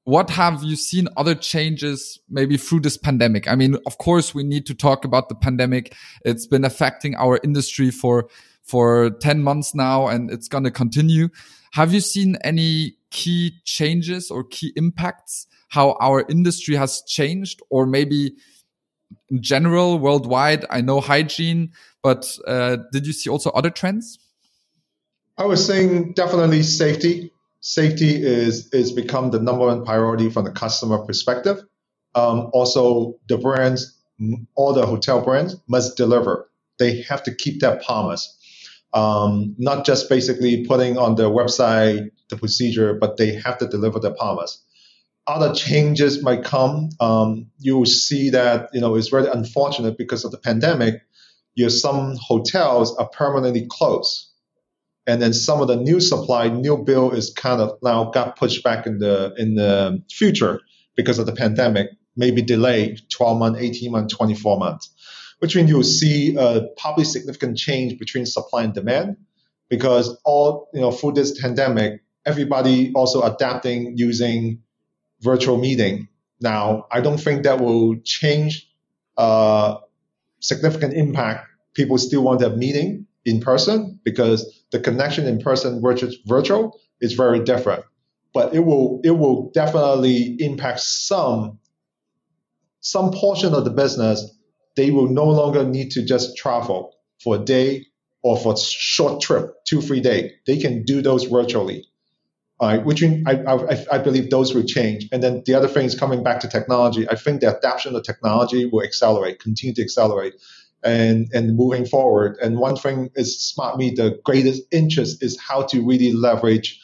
what 0.04 0.30
have 0.30 0.62
you 0.62 0.76
seen 0.76 1.08
other 1.16 1.34
changes 1.34 2.18
maybe 2.28 2.56
through 2.56 2.80
this 2.80 2.96
pandemic? 2.96 3.48
I 3.48 3.56
mean, 3.56 3.76
of 3.86 3.98
course, 3.98 4.34
we 4.34 4.42
need 4.42 4.66
to 4.66 4.74
talk 4.74 5.04
about 5.04 5.28
the 5.28 5.34
pandemic. 5.34 5.94
It's 6.24 6.46
been 6.46 6.64
affecting 6.64 7.14
our 7.14 7.40
industry 7.42 7.90
for, 7.90 8.28
for 8.62 9.10
10 9.10 9.42
months 9.42 9.74
now 9.74 10.06
and 10.08 10.30
it's 10.30 10.46
going 10.46 10.64
to 10.64 10.70
continue. 10.70 11.30
Have 11.72 11.94
you 11.94 12.00
seen 12.00 12.36
any 12.44 12.96
key 13.10 13.54
changes 13.64 14.30
or 14.30 14.44
key 14.44 14.72
impacts? 14.76 15.46
How 15.74 15.96
our 16.00 16.24
industry 16.28 16.76
has 16.76 17.02
changed 17.02 17.60
or 17.68 17.84
maybe 17.86 18.34
in 19.28 19.42
general 19.42 19.98
worldwide? 19.98 20.64
I 20.70 20.80
know 20.80 21.00
hygiene, 21.00 21.72
but 22.00 22.22
uh, 22.46 22.76
did 22.92 23.06
you 23.08 23.12
see 23.12 23.28
also 23.28 23.50
other 23.50 23.70
trends? 23.70 24.18
I 25.36 25.46
was 25.46 25.66
saying 25.66 26.12
definitely 26.12 26.62
safety 26.62 27.32
safety 27.64 28.22
is 28.22 28.68
is 28.72 28.92
become 28.92 29.30
the 29.30 29.40
number 29.40 29.66
one 29.66 29.84
priority 29.84 30.30
from 30.30 30.44
the 30.44 30.52
customer 30.52 30.98
perspective. 30.98 31.58
Um, 32.14 32.50
also, 32.52 33.16
the 33.28 33.38
brands, 33.38 33.98
all 34.54 34.72
the 34.74 34.86
hotel 34.86 35.22
brands 35.22 35.56
must 35.66 35.96
deliver. 35.96 36.48
They 36.78 37.02
have 37.08 37.22
to 37.24 37.34
keep 37.34 37.60
that 37.62 37.82
promise. 37.82 38.22
Um, 38.92 39.56
not 39.58 39.84
just 39.84 40.08
basically 40.08 40.64
putting 40.66 40.98
on 40.98 41.16
their 41.16 41.26
website 41.26 42.10
the 42.28 42.36
procedure, 42.36 42.94
but 42.94 43.16
they 43.16 43.34
have 43.34 43.58
to 43.58 43.66
deliver 43.66 43.98
the 43.98 44.12
promise. 44.12 44.62
Other 45.26 45.54
changes 45.54 46.22
might 46.22 46.44
come. 46.44 46.90
Um, 47.00 47.50
you 47.58 47.78
will 47.78 47.86
see 47.86 48.30
that 48.30 48.70
you 48.72 48.80
know 48.80 48.94
it's 48.94 49.08
very 49.08 49.28
unfortunate 49.28 49.96
because 49.96 50.24
of 50.24 50.30
the 50.30 50.38
pandemic. 50.38 51.02
You 51.54 51.70
some 51.70 52.16
hotels 52.16 52.96
are 52.96 53.08
permanently 53.08 53.66
closed 53.70 54.30
and 55.06 55.20
then 55.20 55.32
some 55.32 55.60
of 55.60 55.68
the 55.68 55.76
new 55.76 56.00
supply, 56.00 56.48
new 56.48 56.78
build 56.78 57.14
is 57.14 57.30
kind 57.30 57.60
of 57.60 57.78
now 57.82 58.10
got 58.10 58.36
pushed 58.36 58.64
back 58.64 58.86
in 58.86 58.98
the 58.98 59.34
in 59.36 59.54
the 59.54 60.02
future 60.10 60.60
because 60.96 61.18
of 61.18 61.26
the 61.26 61.32
pandemic, 61.32 61.88
maybe 62.16 62.40
delayed 62.40 63.00
12 63.10 63.38
months, 63.38 63.60
18 63.60 63.92
months, 63.92 64.14
24 64.14 64.58
months, 64.58 64.94
which 65.40 65.56
means 65.56 65.68
you'll 65.68 65.82
see 65.82 66.36
a 66.36 66.68
probably 66.78 67.04
significant 67.04 67.58
change 67.58 67.98
between 67.98 68.24
supply 68.24 68.62
and 68.62 68.72
demand 68.72 69.16
because 69.68 70.16
all 70.24 70.68
you 70.72 70.80
know 70.80 70.90
through 70.90 71.12
this 71.12 71.38
pandemic, 71.38 72.00
everybody 72.24 72.92
also 72.94 73.22
adapting 73.22 73.98
using 73.98 74.62
virtual 75.24 75.58
meeting. 75.58 76.08
Now, 76.40 76.86
I 76.92 77.00
don't 77.00 77.18
think 77.18 77.44
that 77.44 77.60
will 77.60 77.96
change 78.04 78.70
uh, 79.16 79.78
significant 80.40 80.94
impact 80.94 81.48
people 81.74 81.98
still 81.98 82.22
want 82.22 82.42
a 82.42 82.50
meeting 82.50 83.06
in 83.24 83.40
person 83.40 84.00
because 84.04 84.64
the 84.70 84.80
connection 84.80 85.26
in 85.26 85.40
person 85.40 85.82
versus 85.82 86.16
virtual 86.26 86.78
is 87.00 87.12
very 87.14 87.44
different. 87.44 87.84
But 88.32 88.54
it 88.54 88.60
will 88.60 89.00
it 89.04 89.12
will 89.12 89.50
definitely 89.52 90.36
impact 90.40 90.80
some 90.80 91.58
some 92.80 93.12
portion 93.12 93.54
of 93.54 93.64
the 93.64 93.70
business. 93.70 94.36
They 94.76 94.90
will 94.90 95.08
no 95.08 95.26
longer 95.26 95.64
need 95.64 95.92
to 95.92 96.04
just 96.04 96.36
travel 96.36 96.94
for 97.22 97.36
a 97.36 97.38
day 97.38 97.86
or 98.22 98.36
for 98.36 98.54
a 98.54 98.56
short 98.56 99.20
trip, 99.20 99.54
two 99.64 99.80
three 99.80 100.00
day. 100.00 100.32
They 100.46 100.58
can 100.58 100.84
do 100.84 101.02
those 101.02 101.24
virtually. 101.24 101.86
Uh, 102.60 102.78
which 102.78 103.02
I, 103.02 103.32
I, 103.48 103.84
I, 103.90 103.98
believe 103.98 104.30
those 104.30 104.54
will 104.54 104.62
change. 104.62 105.08
And 105.10 105.20
then 105.20 105.42
the 105.44 105.54
other 105.54 105.66
thing 105.66 105.86
is 105.86 105.98
coming 105.98 106.22
back 106.22 106.38
to 106.40 106.48
technology. 106.48 107.06
I 107.08 107.16
think 107.16 107.40
the 107.40 107.58
adoption 107.58 107.96
of 107.96 108.04
technology 108.04 108.64
will 108.64 108.84
accelerate, 108.84 109.40
continue 109.40 109.74
to 109.74 109.82
accelerate 109.82 110.34
and 110.84 111.28
and 111.32 111.56
moving 111.56 111.84
forward. 111.84 112.36
And 112.40 112.58
one 112.58 112.76
thing 112.76 113.10
is 113.16 113.40
smart 113.40 113.76
me 113.76 113.90
the 113.90 114.20
greatest 114.24 114.62
interest 114.70 115.22
is 115.22 115.38
how 115.40 115.62
to 115.62 115.84
really 115.84 116.12
leverage 116.12 116.80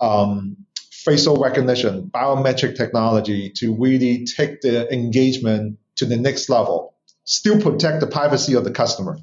um, 0.00 0.56
facial 0.90 1.36
recognition, 1.36 2.10
biometric 2.12 2.76
technology 2.76 3.50
to 3.56 3.74
really 3.74 4.26
take 4.26 4.60
the 4.60 4.92
engagement 4.92 5.78
to 5.96 6.04
the 6.04 6.16
next 6.16 6.48
level, 6.48 6.94
still 7.24 7.60
protect 7.60 8.00
the 8.00 8.06
privacy 8.06 8.54
of 8.54 8.64
the 8.64 8.70
customer. 8.70 9.18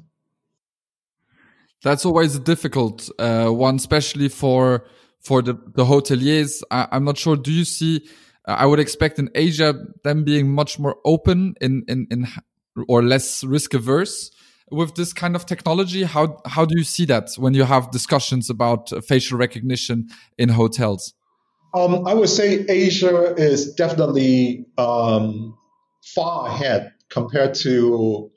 That's 1.82 2.06
always 2.06 2.36
a 2.36 2.40
difficult 2.40 3.10
uh, 3.18 3.48
one, 3.48 3.76
especially 3.76 4.28
for 4.28 4.84
for 5.22 5.42
the, 5.42 5.54
the 5.74 5.84
hoteliers. 5.84 6.62
I, 6.70 6.88
am 6.92 7.04
not 7.04 7.16
sure. 7.16 7.36
Do 7.36 7.52
you 7.52 7.64
see? 7.64 8.08
Uh, 8.46 8.56
I 8.58 8.66
would 8.66 8.80
expect 8.80 9.18
in 9.18 9.30
Asia 9.34 9.74
them 10.04 10.24
being 10.24 10.52
much 10.52 10.78
more 10.78 10.96
open 11.04 11.54
in 11.60 11.84
in 11.88 12.06
in 12.10 12.26
or 12.88 13.02
less 13.02 13.44
risk 13.44 13.74
averse 13.74 14.30
with 14.72 14.94
this 14.94 15.12
kind 15.12 15.36
of 15.36 15.46
technology? 15.46 16.02
How 16.02 16.40
how 16.46 16.64
do 16.64 16.76
you 16.76 16.84
see 16.84 17.04
that 17.06 17.30
when 17.36 17.54
you 17.54 17.64
have 17.64 17.90
discussions 17.90 18.50
about 18.50 18.90
facial 19.04 19.38
recognition 19.38 20.08
in 20.38 20.48
hotels? 20.48 21.14
Um, 21.74 22.06
I 22.06 22.14
would 22.14 22.28
say 22.28 22.66
Asia 22.68 23.34
is 23.36 23.74
definitely 23.74 24.66
um, 24.76 25.56
far 26.02 26.48
ahead 26.48 26.92
compared 27.08 27.54
to 27.54 28.30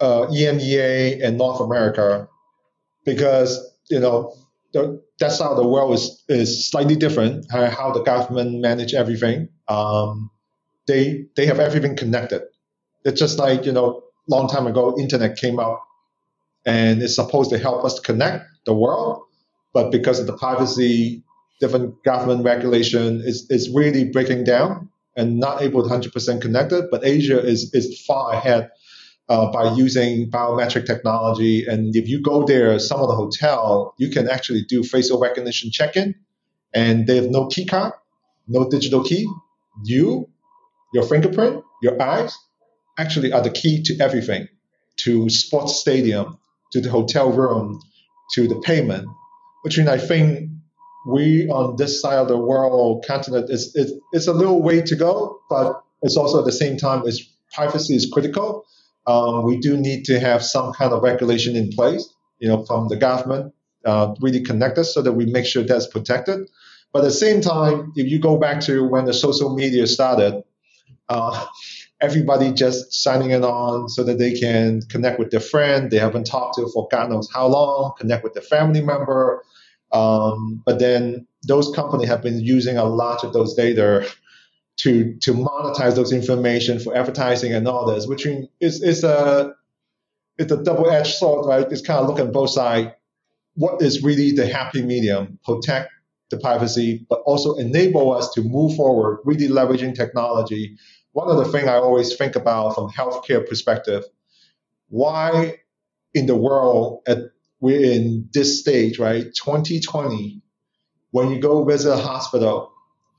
uh, 0.00 0.26
EMEA 0.28 1.22
and 1.22 1.36
North 1.36 1.60
America 1.60 2.28
because 3.04 3.58
you 3.90 4.00
know 4.00 4.34
the, 4.82 5.02
that's 5.18 5.38
how 5.40 5.54
the 5.54 5.66
world 5.66 5.94
is 5.94 6.24
is 6.28 6.68
slightly 6.70 6.96
different. 6.96 7.46
How 7.50 7.92
the 7.92 8.02
government 8.02 8.60
manage 8.60 8.94
everything. 8.94 9.48
Um, 9.68 10.30
they 10.86 11.26
they 11.36 11.46
have 11.46 11.60
everything 11.60 11.96
connected. 11.96 12.42
It's 13.04 13.20
just 13.20 13.38
like, 13.38 13.64
you 13.64 13.72
know, 13.72 14.02
long 14.28 14.48
time 14.48 14.66
ago, 14.66 14.98
internet 14.98 15.36
came 15.36 15.58
out 15.58 15.80
and 16.66 17.02
it's 17.02 17.14
supposed 17.14 17.50
to 17.50 17.58
help 17.58 17.84
us 17.84 17.98
connect 18.00 18.44
the 18.66 18.74
world. 18.74 19.22
But 19.72 19.90
because 19.90 20.20
of 20.20 20.26
the 20.26 20.36
privacy, 20.36 21.22
different 21.60 22.02
government 22.04 22.44
regulation 22.44 23.22
is, 23.24 23.46
is 23.50 23.70
really 23.70 24.04
breaking 24.04 24.44
down 24.44 24.90
and 25.16 25.38
not 25.38 25.62
able 25.62 25.82
to 25.82 25.88
100% 25.88 26.40
connect 26.40 26.72
it. 26.72 26.84
But 26.90 27.04
Asia 27.04 27.42
is, 27.42 27.72
is 27.74 28.04
far 28.06 28.32
ahead 28.32 28.70
uh, 29.28 29.52
by 29.52 29.74
using 29.74 30.30
biometric 30.30 30.86
technology. 30.86 31.66
And 31.66 31.94
if 31.94 32.08
you 32.08 32.20
go 32.20 32.44
there, 32.44 32.78
some 32.78 33.00
of 33.00 33.08
the 33.08 33.14
hotel, 33.14 33.94
you 33.98 34.10
can 34.10 34.28
actually 34.28 34.62
do 34.62 34.82
facial 34.82 35.20
recognition 35.20 35.70
check-in 35.70 36.14
and 36.74 37.06
they 37.06 37.16
have 37.16 37.30
no 37.30 37.46
key 37.46 37.66
card, 37.66 37.92
no 38.46 38.68
digital 38.68 39.02
key. 39.04 39.28
You, 39.84 40.28
your 40.92 41.04
fingerprint, 41.04 41.62
your 41.82 42.00
eyes, 42.00 42.36
actually 42.98 43.32
are 43.32 43.42
the 43.42 43.50
key 43.50 43.82
to 43.84 43.98
everything, 44.00 44.48
to 44.96 45.28
sports 45.30 45.76
stadium, 45.76 46.38
to 46.72 46.80
the 46.80 46.90
hotel 46.90 47.30
room, 47.30 47.80
to 48.32 48.48
the 48.48 48.60
payment, 48.60 49.06
which 49.62 49.78
I 49.78 49.98
think 49.98 50.50
we 51.06 51.48
on 51.48 51.76
this 51.76 52.00
side 52.00 52.18
of 52.18 52.28
the 52.28 52.36
world 52.36 53.04
continent 53.06 53.48
is 53.50 53.72
it's, 53.74 53.92
it's 54.12 54.26
a 54.26 54.32
little 54.32 54.62
way 54.62 54.82
to 54.82 54.96
go, 54.96 55.40
but 55.48 55.82
it's 56.02 56.16
also 56.16 56.40
at 56.40 56.44
the 56.44 56.52
same 56.52 56.76
time 56.76 57.06
is 57.06 57.26
privacy 57.54 57.94
is 57.94 58.10
critical. 58.12 58.66
Um, 59.08 59.42
we 59.44 59.56
do 59.56 59.74
need 59.78 60.04
to 60.04 60.20
have 60.20 60.44
some 60.44 60.74
kind 60.74 60.92
of 60.92 61.02
regulation 61.02 61.56
in 61.56 61.70
place, 61.70 62.06
you 62.40 62.46
know, 62.46 62.62
from 62.66 62.88
the 62.88 62.96
government, 62.96 63.54
uh, 63.86 64.14
really 64.20 64.42
connect 64.42 64.76
us 64.76 64.92
so 64.92 65.00
that 65.00 65.14
we 65.14 65.24
make 65.24 65.46
sure 65.46 65.62
that's 65.62 65.86
protected. 65.86 66.46
But 66.92 67.00
at 67.00 67.04
the 67.04 67.10
same 67.12 67.40
time, 67.40 67.94
if 67.96 68.06
you 68.06 68.18
go 68.18 68.36
back 68.38 68.60
to 68.62 68.84
when 68.84 69.06
the 69.06 69.14
social 69.14 69.54
media 69.54 69.86
started, 69.86 70.42
uh, 71.08 71.46
everybody 72.02 72.52
just 72.52 72.92
signing 72.92 73.30
it 73.30 73.42
on 73.42 73.88
so 73.88 74.04
that 74.04 74.18
they 74.18 74.38
can 74.38 74.82
connect 74.82 75.18
with 75.18 75.32
their 75.32 75.40
friend 75.40 75.90
they 75.90 75.98
haven't 75.98 76.28
talked 76.28 76.54
to 76.54 76.68
for 76.72 76.86
God 76.92 77.10
knows 77.10 77.28
how 77.32 77.48
long, 77.48 77.94
connect 77.98 78.22
with 78.22 78.34
their 78.34 78.42
family 78.42 78.82
member. 78.82 79.42
Um, 79.90 80.62
but 80.66 80.78
then 80.78 81.26
those 81.46 81.74
companies 81.74 82.08
have 82.08 82.22
been 82.22 82.40
using 82.40 82.76
a 82.76 82.84
lot 82.84 83.24
of 83.24 83.32
those 83.32 83.54
data 83.54 84.06
to 84.78 85.14
to 85.20 85.32
monetize 85.32 85.94
those 85.94 86.12
information 86.12 86.78
for 86.78 86.96
advertising 86.96 87.52
and 87.52 87.66
all 87.68 87.86
this, 87.86 88.06
which 88.06 88.26
is 88.60 88.82
is 88.82 89.04
a 89.04 89.54
it's 90.38 90.52
a 90.52 90.62
double 90.62 90.88
edged 90.90 91.14
sword, 91.14 91.46
right? 91.46 91.70
It's 91.70 91.82
kind 91.82 92.00
of 92.00 92.08
looking 92.08 92.32
both 92.32 92.50
sides. 92.50 92.90
What 93.54 93.82
is 93.82 94.02
really 94.04 94.32
the 94.32 94.46
happy 94.46 94.82
medium? 94.82 95.38
Protect 95.44 95.90
the 96.30 96.38
privacy, 96.38 97.06
but 97.08 97.20
also 97.24 97.56
enable 97.56 98.12
us 98.12 98.32
to 98.34 98.42
move 98.42 98.76
forward, 98.76 99.20
really 99.24 99.48
leveraging 99.48 99.94
technology 99.94 100.76
one 101.18 101.30
of 101.30 101.36
the 101.44 101.50
things 101.50 101.66
I 101.66 101.78
always 101.78 102.14
think 102.14 102.36
about 102.36 102.76
from 102.76 102.90
healthcare 102.90 103.44
perspective, 103.44 104.04
why 104.88 105.56
in 106.14 106.26
the 106.26 106.36
world 106.36 107.02
at, 107.08 107.18
we're 107.60 107.92
in 107.92 108.28
this 108.32 108.60
stage, 108.60 109.00
right? 109.00 109.24
2020, 109.24 110.42
when 111.10 111.30
you 111.30 111.40
go 111.40 111.64
visit 111.64 111.92
a 111.92 111.96
hospital, 111.96 112.72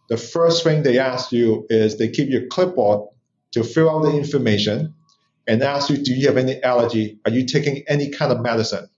the 0.10 0.18
first 0.18 0.64
thing 0.64 0.84
they 0.84 1.00
ask 1.00 1.32
you 1.32 1.66
is 1.70 1.98
they 1.98 2.10
keep 2.10 2.30
your 2.30 2.48
clipboard 2.48 3.08
to 3.52 3.64
fill 3.64 3.90
out 3.90 4.04
the 4.04 4.18
information 4.18 4.96
and 5.48 5.64
ask 5.64 5.90
you, 5.90 5.98
do 5.98 6.14
you 6.14 6.28
have 6.28 6.38
any 6.38 6.62
allergy? 6.64 7.20
Are 7.26 7.32
you 7.32 7.46
taking 7.46 7.84
any 7.88 8.10
kind 8.10 8.32
of 8.32 8.42
medicine? 8.42 8.90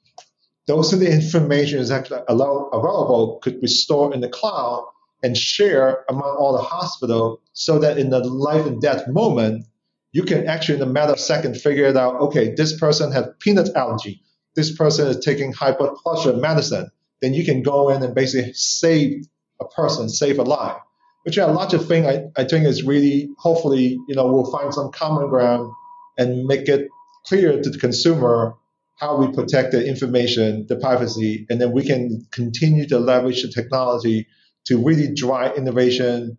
Those 0.68 0.94
are 0.94 0.98
the 0.98 1.12
information 1.12 1.80
is 1.80 1.92
actually 1.92 2.22
available, 2.28 3.40
could 3.42 3.60
be 3.60 3.68
stored 3.68 4.14
in 4.14 4.22
the 4.22 4.30
cloud 4.30 4.88
and 5.24 5.38
share 5.38 6.04
among 6.10 6.36
all 6.40 6.54
the 6.54 6.64
hospital 6.64 7.42
so 7.54 7.80
that 7.80 7.98
in 7.98 8.10
the 8.10 8.20
life 8.20 8.66
and 8.66 8.82
death 8.82 9.08
moment, 9.08 9.66
you 10.14 10.24
can 10.24 10.48
actually 10.48 10.76
in 10.76 10.82
a 10.82 10.86
matter 10.86 11.14
of 11.14 11.20
seconds 11.20 11.62
figure 11.62 11.86
it 11.86 11.98
out, 11.98 12.20
okay, 12.22 12.54
this 12.56 12.78
person 12.78 13.12
has 13.12 13.28
peanut 13.40 13.70
allergy. 13.76 14.22
This 14.56 14.76
person 14.76 15.08
is 15.08 15.24
taking 15.24 15.54
pressure 15.54 16.34
medicine. 16.34 16.90
Then 17.22 17.34
you 17.34 17.46
can 17.46 17.64
go 17.64 17.90
in 17.90 18.02
and 18.04 18.16
basically 18.16 18.54
save 18.54 19.26
a 19.60 19.66
person, 19.66 20.10
save 20.10 20.40
a 20.40 20.44
life. 20.44 20.82
Which 21.24 21.38
is 21.38 21.44
a 21.44 21.48
larger 21.48 21.78
thing 21.78 22.08
I, 22.08 22.26
I 22.36 22.46
think 22.46 22.66
is 22.66 22.84
really 22.84 23.30
hopefully, 23.38 24.00
you 24.08 24.16
know, 24.16 24.32
we'll 24.32 24.52
find 24.52 24.74
some 24.74 24.92
common 24.92 25.30
ground 25.30 25.72
and 26.18 26.46
make 26.46 26.68
it 26.68 26.90
clear 27.26 27.62
to 27.62 27.70
the 27.70 27.78
consumer 27.78 28.56
how 28.98 29.18
we 29.18 29.34
protect 29.34 29.72
the 29.72 29.86
information, 29.86 30.68
the 30.68 30.76
privacy, 30.76 31.46
and 31.50 31.60
then 31.60 31.72
we 31.72 31.84
can 31.86 32.26
continue 32.32 32.88
to 32.88 33.00
leverage 33.00 33.42
the 33.42 33.50
technology 33.50 34.28
to 34.66 34.78
really 34.78 35.14
drive 35.14 35.58
innovation, 35.58 36.38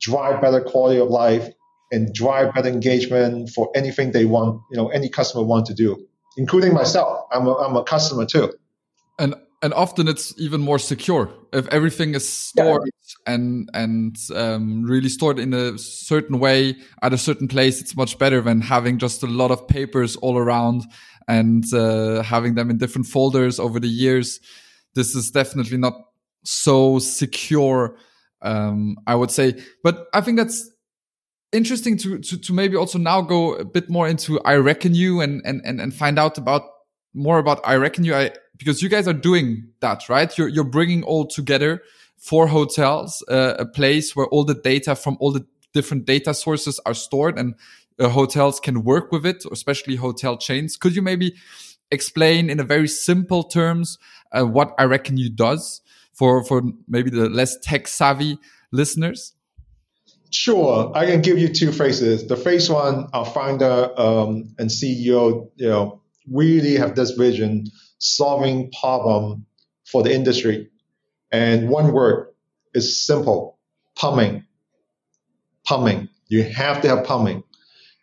drive 0.00 0.40
better 0.40 0.62
quality 0.62 0.98
of 0.98 1.08
life, 1.08 1.48
and 1.92 2.14
drive 2.14 2.54
better 2.54 2.68
engagement 2.68 3.50
for 3.50 3.70
anything 3.74 4.12
they 4.12 4.24
want, 4.24 4.60
you 4.70 4.76
know, 4.76 4.88
any 4.88 5.08
customer 5.08 5.44
want 5.44 5.66
to 5.66 5.74
do, 5.74 6.06
including 6.36 6.72
myself. 6.72 7.26
I'm 7.30 7.46
a, 7.46 7.54
I'm 7.56 7.76
a 7.76 7.84
customer 7.84 8.26
too. 8.26 8.52
And 9.18 9.34
and 9.62 9.74
often 9.74 10.06
it's 10.06 10.32
even 10.38 10.60
more 10.60 10.78
secure 10.78 11.30
if 11.52 11.66
everything 11.68 12.14
is 12.14 12.28
stored 12.28 12.82
yeah. 12.86 13.34
and 13.34 13.68
and 13.74 14.16
um, 14.34 14.84
really 14.84 15.08
stored 15.08 15.38
in 15.38 15.52
a 15.52 15.76
certain 15.78 16.38
way 16.38 16.76
at 17.02 17.12
a 17.12 17.18
certain 17.18 17.48
place. 17.48 17.80
It's 17.80 17.96
much 17.96 18.18
better 18.18 18.40
than 18.40 18.60
having 18.60 18.98
just 18.98 19.22
a 19.22 19.26
lot 19.26 19.50
of 19.50 19.66
papers 19.66 20.16
all 20.16 20.38
around 20.38 20.84
and 21.26 21.64
uh, 21.74 22.22
having 22.22 22.54
them 22.54 22.70
in 22.70 22.78
different 22.78 23.06
folders 23.06 23.58
over 23.58 23.80
the 23.80 23.88
years. 23.88 24.40
This 24.94 25.14
is 25.14 25.30
definitely 25.30 25.76
not 25.76 25.94
so 26.44 26.98
secure 26.98 27.96
um, 28.42 28.96
I 29.06 29.14
would 29.14 29.30
say. 29.30 29.54
But 29.82 30.06
I 30.12 30.20
think 30.20 30.38
that's 30.38 30.70
interesting 31.52 31.96
to, 31.98 32.18
to, 32.18 32.38
to 32.38 32.52
maybe 32.52 32.76
also 32.76 32.98
now 32.98 33.20
go 33.20 33.54
a 33.54 33.64
bit 33.64 33.88
more 33.88 34.08
into 34.08 34.38
Ireckonu 34.40 35.22
and, 35.22 35.42
and, 35.44 35.60
and, 35.64 35.80
and 35.80 35.94
find 35.94 36.18
out 36.18 36.38
about 36.38 36.62
more 37.14 37.38
about 37.38 37.62
Ireckonu. 37.64 38.14
I, 38.14 38.30
because 38.58 38.82
you 38.82 38.88
guys 38.88 39.08
are 39.08 39.14
doing 39.14 39.68
that, 39.80 40.08
right? 40.08 40.36
You're, 40.36 40.48
you're 40.48 40.64
bringing 40.64 41.02
all 41.02 41.26
together 41.26 41.82
for 42.16 42.48
hotels, 42.48 43.24
uh, 43.28 43.54
a 43.58 43.66
place 43.66 44.16
where 44.16 44.26
all 44.26 44.44
the 44.44 44.54
data 44.54 44.94
from 44.96 45.16
all 45.20 45.32
the 45.32 45.46
different 45.72 46.04
data 46.04 46.34
sources 46.34 46.80
are 46.84 46.94
stored 46.94 47.38
and 47.38 47.54
uh, 48.00 48.08
hotels 48.08 48.58
can 48.58 48.82
work 48.82 49.12
with 49.12 49.24
it, 49.24 49.44
especially 49.52 49.96
hotel 49.96 50.36
chains. 50.36 50.76
Could 50.76 50.96
you 50.96 51.02
maybe 51.02 51.34
explain 51.90 52.50
in 52.50 52.60
a 52.60 52.64
very 52.64 52.88
simple 52.88 53.44
terms 53.44 53.98
uh, 54.32 54.44
what 54.44 54.76
Ireckonu 54.76 55.34
does? 55.34 55.80
for 56.18 56.44
for 56.44 56.62
maybe 56.88 57.10
the 57.10 57.28
less 57.30 57.56
tech 57.60 57.86
savvy 57.86 58.38
listeners? 58.72 59.34
Sure, 60.30 60.92
I 60.94 61.06
can 61.06 61.22
give 61.22 61.38
you 61.38 61.48
two 61.48 61.72
phrases. 61.72 62.26
The 62.26 62.36
first 62.36 62.68
one, 62.68 63.08
our 63.14 63.24
founder 63.24 63.90
um, 63.98 64.54
and 64.58 64.68
CEO, 64.68 65.50
you 65.56 65.68
know, 65.68 66.02
really 66.30 66.76
have 66.76 66.96
this 66.96 67.12
vision 67.12 67.64
solving 67.98 68.70
problem 68.80 69.46
for 69.84 70.02
the 70.02 70.12
industry. 70.12 70.70
And 71.30 71.68
one 71.68 71.92
word 71.92 72.28
is 72.74 73.04
simple, 73.04 73.58
plumbing. 73.96 74.44
Plumbing. 75.66 76.08
You 76.28 76.42
have 76.44 76.80
to 76.82 76.88
have 76.88 77.04
plumbing. 77.04 77.42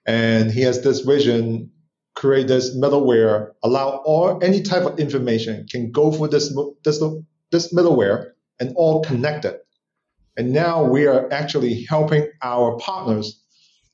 And 0.05 0.51
he 0.51 0.62
has 0.62 0.84
this 0.84 0.99
vision, 1.01 1.71
create 2.15 2.47
this 2.47 2.75
middleware, 2.75 3.51
allow 3.63 4.01
all 4.05 4.43
any 4.43 4.62
type 4.62 4.84
of 4.84 4.99
information 4.99 5.65
can 5.69 5.91
go 5.91 6.12
through 6.12 6.27
this 6.29 6.55
this 6.84 7.03
this 7.51 7.73
middleware 7.73 8.31
and 8.60 8.73
all 8.75 9.03
connected. 9.03 9.60
And 10.38 10.51
now 10.51 10.84
we 10.84 11.08
are 11.08 11.31
actually 11.31 11.84
helping 11.84 12.27
our 12.41 12.77
partners 12.77 13.41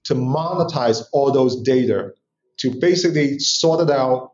to 0.05 0.15
monetize 0.15 1.03
all 1.13 1.31
those 1.31 1.61
data 1.61 2.11
to 2.57 2.71
basically 2.71 3.39
sort 3.39 3.81
it 3.81 3.91
out 3.91 4.30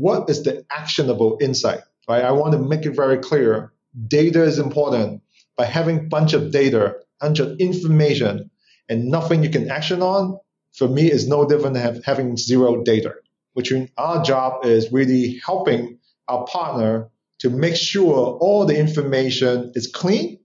what 0.00 0.30
is 0.30 0.42
the 0.42 0.64
actionable 0.70 1.38
insight 1.40 1.80
right? 2.08 2.24
I 2.24 2.32
want 2.32 2.52
to 2.52 2.58
make 2.58 2.84
it 2.86 2.96
very 2.96 3.18
clear. 3.18 3.72
Data 4.06 4.42
is 4.42 4.58
important 4.58 5.22
by 5.56 5.66
having 5.66 5.98
a 5.98 6.02
bunch 6.02 6.32
of 6.32 6.50
data 6.50 6.96
bunch 7.20 7.38
of 7.38 7.58
information 7.58 8.50
and 8.88 9.04
nothing 9.06 9.42
you 9.44 9.50
can 9.50 9.70
action 9.70 10.00
on 10.00 10.38
for 10.72 10.88
me 10.88 11.10
is 11.10 11.28
no 11.28 11.46
different 11.46 11.74
than 11.74 12.02
having 12.02 12.36
zero 12.36 12.82
data 12.82 13.14
which 13.52 13.72
our 13.98 14.22
job 14.22 14.64
is 14.64 14.92
really 14.92 15.40
helping 15.44 15.98
our 16.28 16.46
partner 16.46 17.10
to 17.40 17.50
make 17.50 17.76
sure 17.76 18.38
all 18.40 18.64
the 18.64 18.78
information 18.78 19.72
is 19.74 19.86
clean 19.86 20.38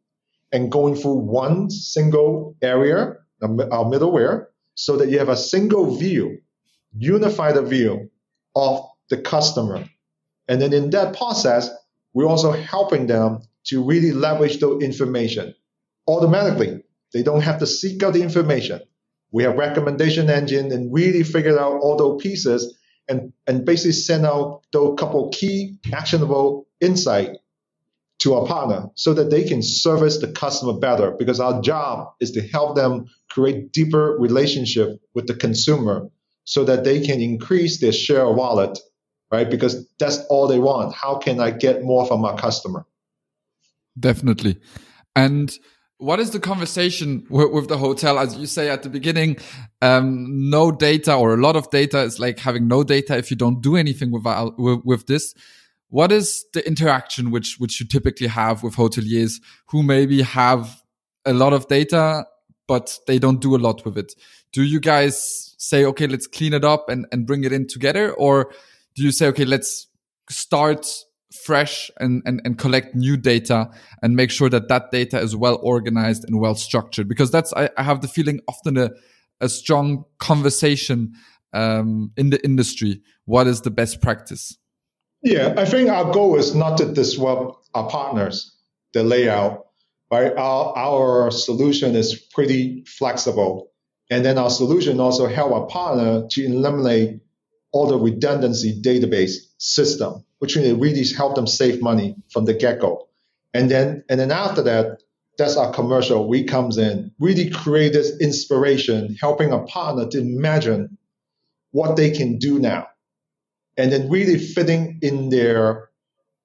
and 0.51 0.71
going 0.71 0.95
through 0.95 1.15
one 1.15 1.69
single 1.69 2.55
area, 2.61 3.15
um, 3.41 3.59
our 3.59 3.85
middleware, 3.85 4.47
so 4.73 4.97
that 4.97 5.09
you 5.09 5.19
have 5.19 5.29
a 5.29 5.37
single 5.37 5.95
view, 5.95 6.39
unified 6.97 7.57
view 7.67 8.09
of 8.55 8.85
the 9.09 9.17
customer. 9.17 9.85
And 10.47 10.61
then 10.61 10.73
in 10.73 10.89
that 10.91 11.15
process, 11.15 11.69
we're 12.13 12.27
also 12.27 12.51
helping 12.51 13.07
them 13.07 13.41
to 13.65 13.83
really 13.83 14.11
leverage 14.11 14.59
the 14.59 14.77
information 14.79 15.55
automatically. 16.07 16.83
They 17.13 17.23
don't 17.23 17.41
have 17.41 17.59
to 17.59 17.67
seek 17.67 18.03
out 18.03 18.13
the 18.13 18.21
information. 18.21 18.81
We 19.31 19.43
have 19.43 19.57
recommendation 19.57 20.29
engine 20.29 20.71
and 20.71 20.93
really 20.93 21.23
figure 21.23 21.59
out 21.59 21.81
all 21.81 21.97
those 21.97 22.21
pieces 22.21 22.77
and, 23.07 23.33
and 23.47 23.65
basically 23.65 23.93
send 23.93 24.25
out 24.25 24.61
those 24.71 24.97
couple 24.97 25.29
key 25.29 25.77
actionable 25.93 26.67
insight 26.79 27.37
to 28.19 28.33
our 28.35 28.47
partner 28.47 28.89
so 28.95 29.13
that 29.13 29.29
they 29.29 29.43
can 29.43 29.61
service 29.61 30.19
the 30.19 30.27
customer 30.27 30.73
better 30.73 31.11
because 31.11 31.39
our 31.39 31.61
job 31.61 32.13
is 32.19 32.31
to 32.31 32.41
help 32.47 32.75
them 32.75 33.05
create 33.29 33.71
deeper 33.71 34.15
relationship 34.17 34.99
with 35.13 35.27
the 35.27 35.35
consumer 35.35 36.09
so 36.45 36.63
that 36.63 36.83
they 36.83 37.01
can 37.01 37.21
increase 37.21 37.79
their 37.79 37.91
share 37.91 38.25
of 38.25 38.35
wallet 38.35 38.79
right? 39.36 39.50
Because 39.50 39.88
that's 40.00 40.19
all 40.30 40.48
they 40.48 40.60
want. 40.60 40.93
How 40.93 41.15
can 41.17 41.39
i 41.39 41.52
get 41.52 41.84
more 41.84 42.06
from 42.08 42.21
my 42.21 42.36
customer? 42.36 42.86
Definitely. 44.00 44.58
And 45.15 45.58
what 45.98 46.19
is 46.19 46.32
the 46.32 46.39
conversation 46.39 47.26
with, 47.30 47.67
the 47.69 47.78
hotel? 47.78 48.19
As 48.19 48.36
you 48.36 48.48
say 48.48 48.69
at 48.69 48.84
the 48.84 48.89
beginning 48.89 49.38
um, 49.82 50.50
no 50.50 50.71
data 50.71 51.13
or 51.15 51.34
a 51.34 51.38
lot 51.38 51.56
of 51.56 51.69
data 51.69 52.00
is 52.02 52.19
like 52.19 52.39
having 52.39 52.67
no 52.67 52.84
data 52.84 53.17
if 53.17 53.32
you 53.32 53.38
don't 53.38 53.62
do 53.62 53.76
anything 53.76 54.12
with, 54.12 54.26
with, 54.58 54.82
with 54.84 55.08
this. 55.08 55.34
What 55.89 56.12
is 56.12 56.45
the 56.54 56.65
interaction 56.67 57.32
which 57.32 57.58
which 57.60 57.80
you 57.80 57.86
typically 57.86 58.28
have 58.28 58.63
with 58.63 58.76
hoteliers 58.76 59.39
who 59.67 59.84
maybe 59.84 60.21
have 60.21 60.82
a 61.24 61.34
lot 61.34 61.54
of 61.54 61.67
data 61.67 62.26
but 62.67 62.98
they 63.08 63.19
don't 63.19 63.39
do 63.39 63.56
a 63.56 63.62
lot 63.67 63.86
with 63.86 63.98
it? 63.98 64.13
Do 64.52 64.63
you 64.63 64.80
guys 64.80 65.56
say 65.58 65.86
okay 65.86 66.08
let's 66.08 66.28
clean 66.28 66.54
it 66.54 66.65
up 66.65 66.89
and, 66.89 67.06
and 67.12 67.26
bring 67.26 67.45
it 67.45 67.54
in 67.54 67.67
together 67.67 68.12
or 68.12 68.52
do 68.95 69.03
you 69.03 69.12
say 69.12 69.27
okay 69.27 69.45
let's 69.45 69.88
start 70.29 70.88
fresh 71.43 71.91
and, 71.99 72.21
and, 72.25 72.41
and 72.45 72.58
collect 72.58 72.95
new 72.95 73.17
data 73.17 73.69
and 74.01 74.15
make 74.15 74.31
sure 74.31 74.49
that 74.49 74.69
that 74.69 74.89
data 74.91 75.19
is 75.19 75.36
well 75.36 75.60
organized 75.62 76.23
and 76.25 76.39
well 76.39 76.55
structured 76.55 77.08
because 77.08 77.29
that's 77.31 77.53
i, 77.53 77.69
I 77.77 77.84
have 77.84 78.01
the 78.01 78.08
feeling 78.08 78.39
often 78.47 78.77
a, 78.77 78.91
a 79.41 79.49
strong 79.49 80.05
conversation 80.19 81.13
um, 81.53 82.12
in 82.17 82.29
the 82.29 82.43
industry 82.43 83.01
what 83.25 83.47
is 83.47 83.62
the 83.62 83.71
best 83.71 84.01
practice 84.01 84.58
yeah, 85.25 85.55
I 85.58 85.65
think 85.65 85.89
our 85.89 86.12
goal 86.13 86.38
is 86.38 86.53
not 86.53 86.77
to 86.77 86.86
disrupt 86.86 87.67
our 87.73 87.89
partners, 87.89 88.55
the 88.93 89.03
layout, 89.03 89.65
right? 90.12 90.31
Our, 90.38 90.77
our 90.77 91.31
solution 91.31 91.95
is 91.95 92.13
pretty 92.13 92.84
flexible. 92.86 93.71
And 94.12 94.23
then 94.23 94.38
our 94.38 94.51
solution 94.51 94.99
also 94.99 95.25
help 95.25 95.51
our 95.51 95.65
partner 95.65 96.27
to 96.29 96.45
eliminate 96.45 97.21
all 97.75 97.88
the 97.88 97.97
redundancy 97.99 98.81
database 98.81 99.33
system, 99.57 100.23
which 100.39 100.55
really 100.55 101.03
help 101.13 101.35
them 101.35 101.45
save 101.45 101.81
money 101.81 102.15
from 102.31 102.45
the 102.45 102.53
get-go. 102.53 103.05
And 103.53 103.69
then, 103.69 104.01
and 104.07 104.17
then 104.17 104.31
after 104.31 104.61
that, 104.61 105.03
that's 105.38 105.57
our 105.57 105.73
commercial. 105.73 106.29
We 106.29 106.45
comes 106.45 106.77
in, 106.77 107.11
really 107.19 107.49
create 107.49 107.91
this 107.91 108.17
inspiration, 108.21 109.17
helping 109.19 109.51
a 109.51 109.59
partner 109.63 110.07
to 110.07 110.19
imagine 110.19 110.97
what 111.71 111.97
they 111.97 112.11
can 112.11 112.38
do 112.38 112.59
now 112.59 112.88
and 113.75 113.91
then 113.91 114.09
really 114.09 114.39
fitting 114.39 114.99
in 115.01 115.27
their 115.27 115.89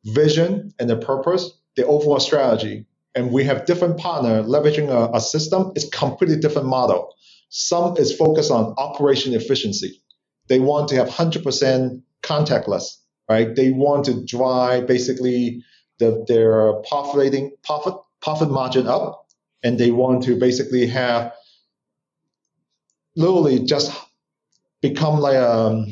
vision 0.05 0.73
and 0.81 0.91
their 0.91 0.99
purpose, 1.01 1.49
their 1.77 1.87
overall 1.87 2.19
strategy. 2.19 2.87
And 3.15 3.31
we 3.31 3.45
have 3.45 3.67
different 3.67 3.99
partner 3.99 4.43
leveraging 4.43 4.89
a, 4.89 5.17
a 5.17 5.21
system. 5.21 5.71
It's 5.77 5.89
completely 5.91 6.41
different 6.41 6.67
model. 6.67 7.15
Some 7.51 7.99
is 7.99 8.17
focused 8.17 8.51
on 8.51 8.75
operation 8.79 9.33
efficiency. 9.33 10.03
They 10.51 10.59
want 10.59 10.89
to 10.89 10.97
have 10.97 11.09
100% 11.09 12.03
contactless, 12.25 12.97
right? 13.29 13.55
They 13.55 13.71
want 13.71 14.07
to 14.07 14.25
drive 14.27 14.89
basically 14.89 15.63
the, 16.01 16.25
their 16.27 16.73
profit, 16.89 17.63
profit, 18.21 18.51
margin 18.51 18.89
up, 18.89 19.29
and 19.63 19.79
they 19.79 19.93
want 19.93 20.25
to 20.25 20.35
basically 20.35 20.89
have 20.89 21.33
literally 23.15 23.61
just 23.61 23.97
become 24.83 25.21
like 25.21 25.37
a 25.37 25.51
um, 25.51 25.87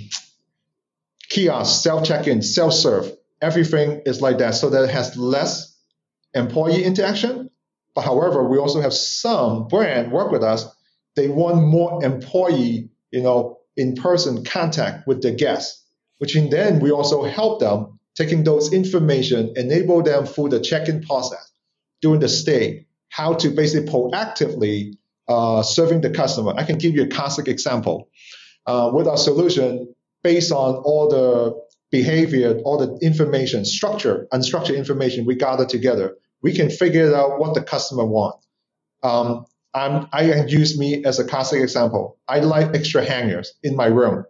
kiosk, 1.31 1.81
self 1.81 2.05
check-in, 2.05 2.43
self-serve, 2.43 3.13
everything 3.41 4.03
is 4.07 4.21
like 4.21 4.39
that, 4.39 4.57
so 4.57 4.71
that 4.71 4.83
it 4.83 4.91
has 4.91 5.17
less 5.17 5.79
employee 6.35 6.83
interaction. 6.83 7.49
But 7.95 8.03
however, 8.03 8.43
we 8.43 8.59
also 8.59 8.81
have 8.81 8.93
some 8.93 9.69
brand 9.69 10.11
work 10.11 10.33
with 10.33 10.43
us. 10.43 10.67
They 11.15 11.29
want 11.29 11.63
more 11.63 12.03
employee, 12.05 12.91
you 13.13 13.23
know, 13.23 13.58
in-person 13.79 14.45
contact 14.45 15.07
with 15.07 15.23
the 15.23 15.31
guests, 15.31 15.85
which 16.19 16.37
in 16.37 16.51
then 16.51 16.81
we 16.81 16.91
also 16.91 17.25
help 17.25 17.61
them 17.61 17.99
taking 18.17 18.45
those 18.45 18.73
information, 18.73 19.53
enable 19.57 20.03
them 20.03 20.27
through 20.27 20.49
the 20.49 20.61
check-in 20.61 21.03
process 21.03 21.51
during 22.03 22.21
the 22.21 22.29
stay, 22.29 22.87
how 23.11 23.33
to 23.33 23.51
basically 23.51 23.91
proactively 23.91 24.95
uh, 25.29 25.63
serving 25.63 26.01
the 26.01 26.11
customer. 26.11 26.53
I 26.57 26.65
can 26.65 26.79
give 26.79 26.95
you 26.95 27.05
a 27.05 27.09
classic 27.09 27.49
example. 27.49 28.09
Uh, 28.67 28.91
with 28.93 29.07
our 29.07 29.17
solution, 29.17 29.95
based 30.23 30.53
on 30.53 30.75
all 30.77 31.09
the 31.09 31.59
behavior, 31.91 32.59
all 32.65 32.77
the 32.77 32.99
information, 33.01 33.65
structure, 33.65 34.27
unstructured 34.33 34.77
information 34.77 35.25
we 35.25 35.37
gather 35.37 35.65
together, 35.65 36.17
we 36.43 36.53
can 36.53 36.69
figure 36.69 37.15
out 37.15 37.39
what 37.39 37.55
the 37.55 37.63
customer 37.63 38.05
wants. 38.05 38.47
Um, 39.03 39.47
I'm, 39.75 40.09
I 40.13 40.29
can 40.29 40.49
use 40.49 40.79
me 40.79 41.05
as 41.05 41.19
a 41.19 41.25
classic 41.25 41.63
example. 41.63 42.19
I 42.27 42.41
like 42.41 42.75
extra 42.75 43.05
hangers 43.05 43.55
in 43.63 43.77
my 43.77 43.87
room. 43.87 44.25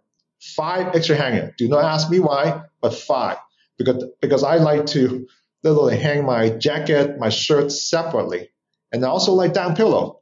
Five 0.57 0.95
extra 0.95 1.17
hangers. 1.17 1.55
Do 1.59 1.69
not 1.69 1.85
ask 1.85 2.11
me 2.11 2.19
why, 2.21 2.63
but 2.81 2.95
five. 2.95 3.39
Because, 3.79 4.05
because 4.21 4.43
I 4.43 4.57
like 4.57 4.87
to 4.87 5.27
literally 5.63 5.97
hang 5.97 6.25
my 6.25 6.51
jacket, 6.51 7.19
my 7.19 7.29
shirt 7.29 7.73
separately. 7.73 8.51
And 8.93 9.05
I 9.05 9.09
also 9.09 9.33
like 9.33 9.53
down 9.53 9.77
pillow. 9.77 10.21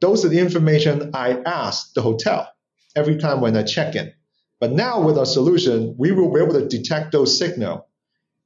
Those 0.00 0.24
are 0.24 0.28
the 0.28 0.40
information 0.40 1.12
I 1.14 1.40
ask 1.44 1.94
the 1.94 2.02
hotel 2.02 2.48
every 2.94 3.16
time 3.16 3.40
when 3.40 3.56
I 3.56 3.62
check 3.62 3.94
in. 3.94 4.12
But 4.60 4.72
now 4.72 5.00
with 5.02 5.18
our 5.18 5.26
solution, 5.26 5.94
we 5.98 6.12
will 6.12 6.32
be 6.32 6.40
able 6.40 6.54
to 6.54 6.66
detect 6.66 7.12
those 7.12 7.38
signals 7.38 7.82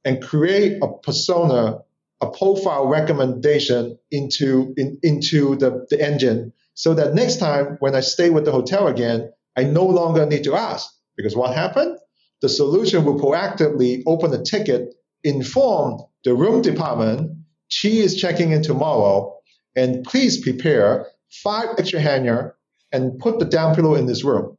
and 0.03 0.21
create 0.21 0.81
a 0.81 0.87
persona, 0.87 1.79
a 2.21 2.29
profile 2.29 2.87
recommendation 2.87 3.97
into 4.11 4.73
in, 4.77 4.99
into 5.03 5.55
the, 5.55 5.85
the 5.89 6.01
engine 6.01 6.53
so 6.73 6.93
that 6.93 7.13
next 7.13 7.37
time 7.37 7.77
when 7.79 7.95
I 7.95 7.99
stay 8.01 8.29
with 8.29 8.45
the 8.45 8.51
hotel 8.51 8.87
again, 8.87 9.31
I 9.57 9.63
no 9.63 9.85
longer 9.85 10.25
need 10.25 10.43
to 10.45 10.55
ask. 10.55 10.89
Because 11.17 11.35
what 11.35 11.53
happened? 11.55 11.97
The 12.41 12.49
solution 12.49 13.03
will 13.05 13.19
proactively 13.19 14.03
open 14.07 14.33
a 14.33 14.43
ticket, 14.43 14.93
inform 15.23 16.01
the 16.23 16.33
room 16.33 16.61
department, 16.61 17.37
she 17.67 17.99
is 17.99 18.15
checking 18.15 18.51
in 18.51 18.63
tomorrow, 18.63 19.35
and 19.75 20.03
please 20.03 20.41
prepare 20.41 21.07
five 21.29 21.69
extra 21.77 21.99
hanger 21.99 22.55
and 22.91 23.19
put 23.19 23.39
the 23.39 23.45
down 23.45 23.75
pillow 23.75 23.95
in 23.95 24.05
this 24.05 24.23
room 24.23 24.57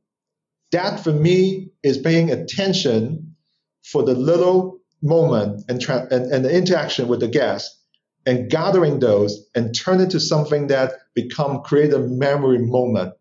that 0.72 1.04
for 1.04 1.12
me 1.12 1.70
is 1.82 1.98
paying 1.98 2.30
attention 2.30 3.36
for 3.84 4.02
the 4.02 4.14
little 4.14 4.80
moment 5.02 5.64
and, 5.68 5.80
tra- 5.80 6.06
and, 6.10 6.32
and 6.32 6.44
the 6.44 6.56
interaction 6.56 7.08
with 7.08 7.20
the 7.20 7.28
guest 7.28 7.78
and 8.24 8.50
gathering 8.50 9.00
those 9.00 9.46
and 9.54 9.74
turn 9.74 10.00
it 10.00 10.10
to 10.10 10.20
something 10.20 10.68
that 10.68 10.92
become 11.14 11.62
create 11.62 11.92
a 11.92 11.98
memory 11.98 12.58
moment. 12.58 13.14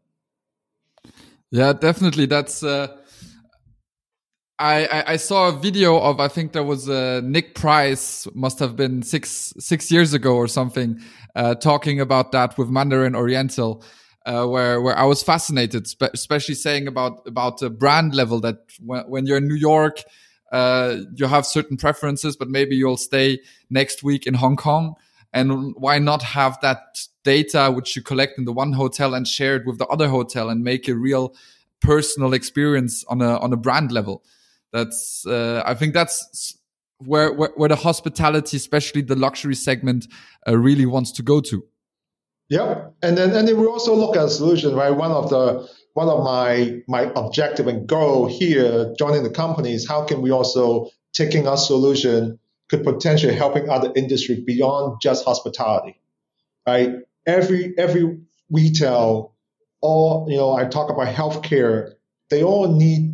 Yeah 1.50 1.74
definitely. 1.74 2.28
That's 2.28 2.64
uh, 2.64 2.96
I, 4.62 5.04
I, 5.14 5.16
saw 5.18 5.50
a 5.50 5.52
video 5.52 5.98
of 5.98 6.20
I 6.20 6.28
think 6.28 6.54
there 6.54 6.64
was 6.64 6.88
a 6.88 7.22
Nick 7.24 7.56
Price 7.56 8.28
must 8.36 8.60
have 8.60 8.76
been 8.76 9.02
six 9.02 9.54
six 9.58 9.92
years 9.92 10.14
ago 10.14 10.36
or 10.36 10.48
something 10.48 11.02
uh, 11.36 11.56
talking 11.56 12.00
about 12.00 12.32
that 12.34 12.58
with 12.58 12.70
Mandarin 12.70 13.16
Oriental, 13.16 13.84
uh, 14.26 14.46
where 14.46 14.80
where 14.80 14.96
I 14.98 15.06
was 15.06 15.24
fascinated, 15.24 15.88
especially 16.14 16.56
saying 16.56 16.88
about 16.88 17.26
about 17.26 17.58
the 17.58 17.72
brand 17.72 18.14
level 18.14 18.40
that 18.42 18.58
when 18.80 19.26
you're 19.26 19.38
in 19.38 19.48
New 19.48 19.56
York, 19.56 20.04
uh, 20.52 20.98
you 21.16 21.28
have 21.28 21.46
certain 21.46 21.78
preferences, 21.78 22.36
but 22.36 22.50
maybe 22.50 22.76
you'll 22.76 22.98
stay 22.98 23.40
next 23.70 24.04
week 24.04 24.28
in 24.28 24.34
Hong 24.34 24.56
Kong, 24.56 24.96
and 25.34 25.74
why 25.76 26.00
not 26.00 26.22
have 26.24 26.60
that 26.62 27.08
data 27.24 27.72
which 27.74 27.96
you 27.96 28.02
collect 28.02 28.38
in 28.38 28.46
the 28.46 28.52
one 28.52 28.74
hotel 28.74 29.14
and 29.14 29.28
share 29.28 29.56
it 29.56 29.66
with 29.66 29.78
the 29.78 29.88
other 29.88 30.10
hotel 30.10 30.50
and 30.50 30.64
make 30.64 30.88
a 30.88 30.96
real 30.96 31.34
personal 31.82 32.34
experience 32.34 33.04
on 33.06 33.22
a 33.22 33.38
on 33.40 33.54
a 33.54 33.58
brand 33.58 33.92
level. 33.92 34.24
That's 34.72 35.26
uh, 35.26 35.64
I 35.66 35.74
think 35.74 35.94
that's 35.94 36.58
where, 37.00 37.34
where, 37.34 37.52
where 37.56 37.70
the 37.70 37.76
hospitality, 37.76 38.58
especially 38.58 39.02
the 39.02 39.16
luxury 39.16 39.56
segment, 39.56 40.08
uh, 40.48 40.58
really 40.58 40.86
wants 40.86 41.12
to 41.14 41.24
go 41.24 41.42
to. 41.42 41.64
Yep, 42.50 42.96
and 43.02 43.18
then 43.18 43.32
and 43.34 43.48
then 43.48 43.60
we 43.60 43.66
also 43.66 43.96
look 43.96 44.18
at 44.18 44.30
solution, 44.30 44.76
right? 44.76 44.92
One 44.92 45.12
of 45.12 45.30
the 45.30 45.70
one 45.94 46.08
of 46.08 46.24
my 46.24 46.82
my 46.88 47.12
objective 47.16 47.68
and 47.68 47.88
goal 47.88 48.28
here 48.28 48.94
joining 48.98 49.24
the 49.24 49.30
company 49.30 49.74
is 49.74 49.88
how 49.88 50.06
can 50.06 50.22
we 50.22 50.32
also 50.32 50.90
taking 51.14 51.48
our 51.48 51.58
solution 51.58 52.40
could 52.70 52.84
potentially 52.84 53.36
helping 53.36 53.70
other 53.70 53.92
industry 53.96 54.42
beyond 54.46 55.02
just 55.02 55.26
hospitality, 55.26 56.00
right? 56.66 56.96
Every 57.26 57.74
every 57.78 58.20
retail, 58.50 59.34
all 59.82 60.28
you 60.30 60.38
know, 60.38 60.54
I 60.54 60.66
talk 60.66 60.90
about 60.90 61.14
healthcare, 61.14 61.94
they 62.30 62.44
all 62.44 62.72
need 62.72 63.14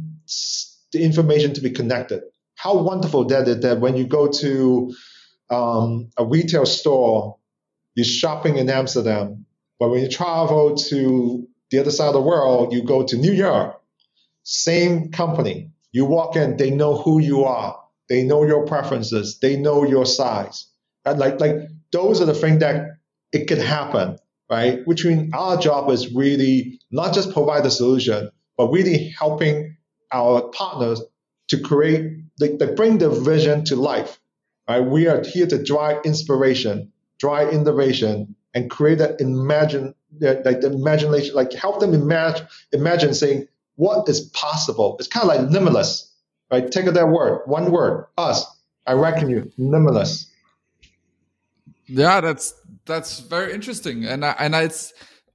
the 0.93 1.03
information 1.03 1.53
to 1.53 1.61
be 1.61 1.71
connected. 1.71 2.21
How 2.55 2.78
wonderful 2.78 3.25
that 3.25 3.47
is 3.47 3.61
that 3.61 3.80
when 3.80 3.97
you 3.97 4.05
go 4.05 4.28
to 4.28 4.93
um, 5.49 6.09
a 6.17 6.25
retail 6.25 6.65
store, 6.65 7.38
you're 7.95 8.05
shopping 8.05 8.57
in 8.57 8.69
Amsterdam, 8.69 9.45
but 9.80 9.89
when 9.89 10.01
you 10.01 10.09
travel 10.09 10.75
to 10.75 11.47
the 11.72 11.80
other 11.80 11.91
side 11.91 12.07
of 12.07 12.13
the 12.13 12.22
world, 12.22 12.74
you 12.74 12.84
go 12.84 13.03
to 13.03 13.18
New 13.18 13.32
York, 13.32 13.80
same 14.43 15.11
company. 15.11 15.72
You 15.91 16.05
walk 16.05 16.36
in, 16.36 16.57
they 16.57 16.72
know 16.72 16.97
who 16.97 17.20
you 17.20 17.43
are, 17.45 17.80
they 18.09 18.24
know 18.24 18.43
your 18.43 18.65
preferences, 18.65 19.39
they 19.39 19.57
know 19.57 19.84
your 19.84 20.05
size. 20.05 20.68
And 21.05 21.20
like 21.20 21.39
like 21.39 21.55
those 21.91 22.22
are 22.22 22.26
the 22.26 22.34
things 22.34 22.59
that 22.59 22.97
it 23.32 23.47
could 23.47 23.57
happen, 23.59 24.18
right? 24.49 24.86
Which 24.86 25.05
means 25.05 25.34
our 25.34 25.57
job 25.57 25.89
is 25.89 26.13
really 26.13 26.80
not 26.91 27.13
just 27.13 27.34
provide 27.34 27.63
the 27.63 27.72
solution, 27.72 28.30
but 28.57 28.72
really 28.72 29.09
helping 29.09 29.78
our 30.11 30.49
partners 30.49 31.01
to 31.49 31.59
create, 31.59 32.11
they, 32.39 32.55
they 32.55 32.74
bring 32.74 32.97
the 32.97 33.09
vision 33.09 33.63
to 33.65 33.76
life. 33.76 34.20
Right? 34.70 34.82
We 34.82 35.07
are 35.07 35.24
here 35.24 35.47
to 35.47 35.63
drive 35.63 36.03
inspiration, 36.05 36.91
drive 37.20 37.53
innovation, 37.53 38.36
and 38.53 38.70
create 38.70 38.97
that 38.99 39.22
imagine, 39.22 39.95
like 40.20 40.62
the 40.62 40.72
imagination, 40.72 41.36
like 41.36 41.53
help 41.53 41.80
them 41.80 41.93
imagine, 41.93 42.47
imagine 42.72 43.14
saying 43.14 43.47
what 43.76 44.08
is 44.10 44.22
possible. 44.22 44.95
It's 44.99 45.08
kind 45.08 45.30
of 45.30 45.36
like 45.36 45.51
limitless, 45.51 46.12
right? 46.51 46.70
Take 46.70 46.86
that 46.86 47.10
word, 47.10 47.41
one 47.45 47.72
word, 47.72 48.08
us. 48.18 48.45
Ireckonu, 48.88 49.51
limitless. 49.58 50.32
Yeah, 51.88 52.22
that's 52.22 52.53
that's 52.86 53.20
very 53.20 53.53
interesting, 53.53 54.05
and 54.05 54.26
I, 54.26 54.36
and 54.39 54.55
I, 54.55 54.64
it's 54.64 54.93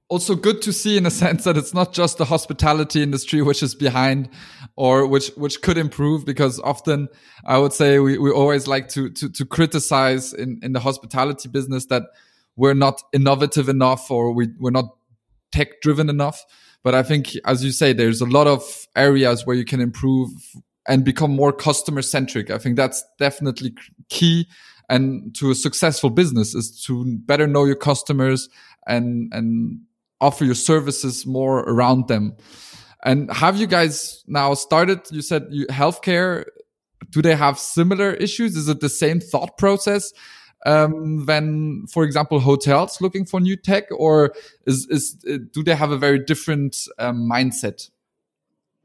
also 0.09 0.35
good 0.35 0.61
to 0.63 0.73
see 0.73 0.97
in 0.97 1.05
a 1.05 1.11
sense 1.23 1.43
that 1.43 1.57
it's 1.57 1.73
not 1.73 1.93
just 1.93 2.17
the 2.17 2.25
hospitality 2.25 3.01
industry 3.01 3.41
which 3.41 3.63
is 3.63 3.75
behind 3.75 4.29
or 4.75 5.07
which 5.07 5.29
which 5.37 5.61
could 5.61 5.77
improve 5.77 6.25
because 6.25 6.59
often 6.59 7.07
I 7.45 7.57
would 7.57 7.73
say 7.73 7.99
we, 7.99 8.17
we 8.17 8.31
always 8.31 8.67
like 8.67 8.89
to 8.89 9.09
to 9.09 9.29
to 9.29 9.45
criticize 9.45 10.33
in, 10.33 10.59
in 10.63 10.73
the 10.73 10.79
hospitality 10.79 11.49
business 11.49 11.85
that 11.87 12.03
we're 12.55 12.73
not 12.73 13.01
innovative 13.13 13.69
enough 13.69 14.09
or 14.11 14.31
we, 14.31 14.49
we're 14.59 14.71
not 14.71 14.95
tech 15.51 15.81
driven 15.81 16.09
enough. 16.09 16.43
But 16.83 16.95
I 16.95 17.03
think 17.03 17.33
as 17.45 17.63
you 17.63 17.71
say, 17.71 17.93
there's 17.93 18.21
a 18.21 18.25
lot 18.25 18.47
of 18.47 18.87
areas 18.95 19.45
where 19.45 19.55
you 19.55 19.65
can 19.65 19.79
improve 19.79 20.29
and 20.87 21.05
become 21.05 21.31
more 21.31 21.53
customer 21.53 22.01
centric. 22.01 22.49
I 22.49 22.57
think 22.57 22.75
that's 22.75 23.03
definitely 23.17 23.73
key 24.09 24.47
and 24.89 25.33
to 25.35 25.51
a 25.51 25.55
successful 25.55 26.09
business 26.09 26.53
is 26.53 26.83
to 26.83 27.17
better 27.19 27.47
know 27.47 27.65
your 27.65 27.75
customers 27.75 28.49
and 28.85 29.31
and 29.33 29.79
offer 30.21 30.45
your 30.45 30.55
services 30.55 31.25
more 31.25 31.59
around 31.59 32.07
them. 32.07 32.35
And 33.03 33.31
have 33.31 33.57
you 33.57 33.67
guys 33.67 34.23
now 34.27 34.53
started? 34.53 34.99
You 35.11 35.21
said 35.21 35.47
you, 35.49 35.65
healthcare. 35.67 36.45
Do 37.09 37.21
they 37.21 37.35
have 37.35 37.59
similar 37.59 38.13
issues? 38.13 38.55
Is 38.55 38.69
it 38.69 38.79
the 38.79 38.89
same 38.89 39.19
thought 39.19 39.57
process? 39.57 40.13
Um, 40.65 41.25
than, 41.25 41.87
for 41.87 42.05
example, 42.05 42.39
hotels 42.39 43.01
looking 43.01 43.25
for 43.25 43.41
new 43.41 43.57
tech, 43.57 43.83
or 43.91 44.33
is, 44.65 44.87
is 44.89 45.13
do 45.51 45.61
they 45.63 45.75
have 45.75 45.91
a 45.91 45.97
very 45.97 46.19
different 46.19 46.77
um, 46.99 47.29
mindset? 47.29 47.89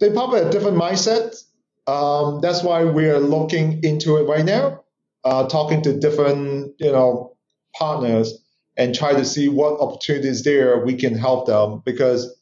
They 0.00 0.10
probably 0.10 0.40
have 0.40 0.48
a 0.48 0.50
different 0.50 0.76
mindset. 0.76 1.42
Um, 1.86 2.40
that's 2.40 2.62
why 2.62 2.84
we're 2.84 3.18
looking 3.18 3.82
into 3.82 4.16
it 4.16 4.24
right 4.24 4.44
now, 4.44 4.84
uh, 5.24 5.48
talking 5.48 5.82
to 5.82 5.98
different, 5.98 6.74
you 6.78 6.92
know, 6.92 7.36
partners 7.74 8.38
and 8.76 8.94
try 8.94 9.12
to 9.12 9.24
see 9.24 9.48
what 9.48 9.80
opportunities 9.80 10.44
there 10.44 10.84
we 10.84 10.94
can 10.94 11.14
help 11.14 11.46
them 11.46 11.82
because 11.84 12.34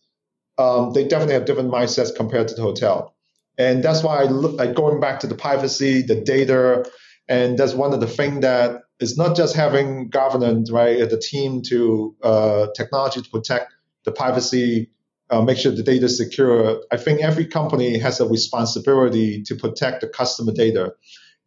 um, 0.59 0.93
they 0.93 1.07
definitely 1.07 1.35
have 1.35 1.45
different 1.45 1.71
mindsets 1.71 2.15
compared 2.15 2.49
to 2.49 2.55
the 2.55 2.63
hotel. 2.63 3.15
And 3.59 3.83
that's 3.83 4.03
why 4.03 4.21
I 4.21 4.25
look 4.25 4.59
like 4.59 4.75
going 4.75 5.01
back 5.01 5.21
to 5.21 5.27
the 5.27 5.35
privacy, 5.35 6.03
the 6.03 6.21
data, 6.21 6.85
and 7.29 7.59
that's 7.59 7.73
one 7.73 7.95
of 7.95 8.01
the 8.01 8.07
things 8.07 8.41
that 8.41 8.83
is 9.01 9.17
not 9.17 9.37
just 9.37 9.55
having 9.55 10.09
governance, 10.09 10.71
right, 10.71 11.01
at 11.01 11.11
the 11.11 11.19
team 11.19 11.63
to 11.69 12.17
uh, 12.23 12.67
technology 12.75 13.21
to 13.23 13.31
protect 13.31 13.73
the 14.05 14.13
privacy, 14.13 14.91
uh, 15.31 15.43
make 15.43 15.59
sure 15.59 15.73
the 15.73 15.83
data 15.83 16.07
is 16.07 16.17
secure. 16.17 16.81
I 16.91 16.97
think 16.97 17.21
every 17.21 17.47
company 17.47 17.99
has 17.99 18.21
a 18.21 18.29
responsibility 18.29 19.43
to 19.45 19.57
protect 19.57 20.01
the 20.01 20.09
customer 20.09 20.53
data, 20.53 20.95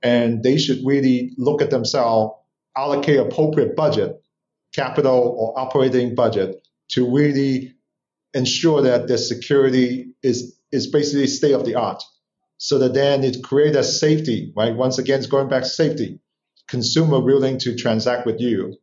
and 0.02 0.44
they 0.44 0.58
should 0.58 0.80
really 0.86 1.34
look 1.38 1.62
at 1.62 1.70
themselves, 1.70 2.36
allocate 2.76 3.20
appropriate 3.20 3.76
budget 3.76 4.22
capital 4.74 5.36
or 5.38 5.60
operating 5.60 6.16
budget 6.16 6.62
to 6.90 7.10
really 7.10 7.74
ensure 8.34 8.84
that 8.84 9.08
their 9.08 9.18
security 9.18 10.14
is 10.22 10.56
is 10.72 10.88
basically 10.88 11.26
state 11.26 11.54
of 11.54 11.66
the 11.66 11.76
art. 11.76 12.04
So 12.58 12.78
that 12.80 12.94
then 12.94 13.24
it 13.24 13.42
creates 13.42 13.78
a 13.78 13.84
safety, 13.84 14.54
right? 14.56 14.76
Once 14.76 15.00
again, 15.00 15.20
it's 15.20 15.28
going 15.28 15.48
back 15.48 15.64
to 15.64 15.70
safety. 15.70 16.20
Consumer 16.70 17.20
willing 17.20 17.58
to 17.60 17.76
transact 17.76 18.26
with 18.26 18.40
you. 18.40 18.78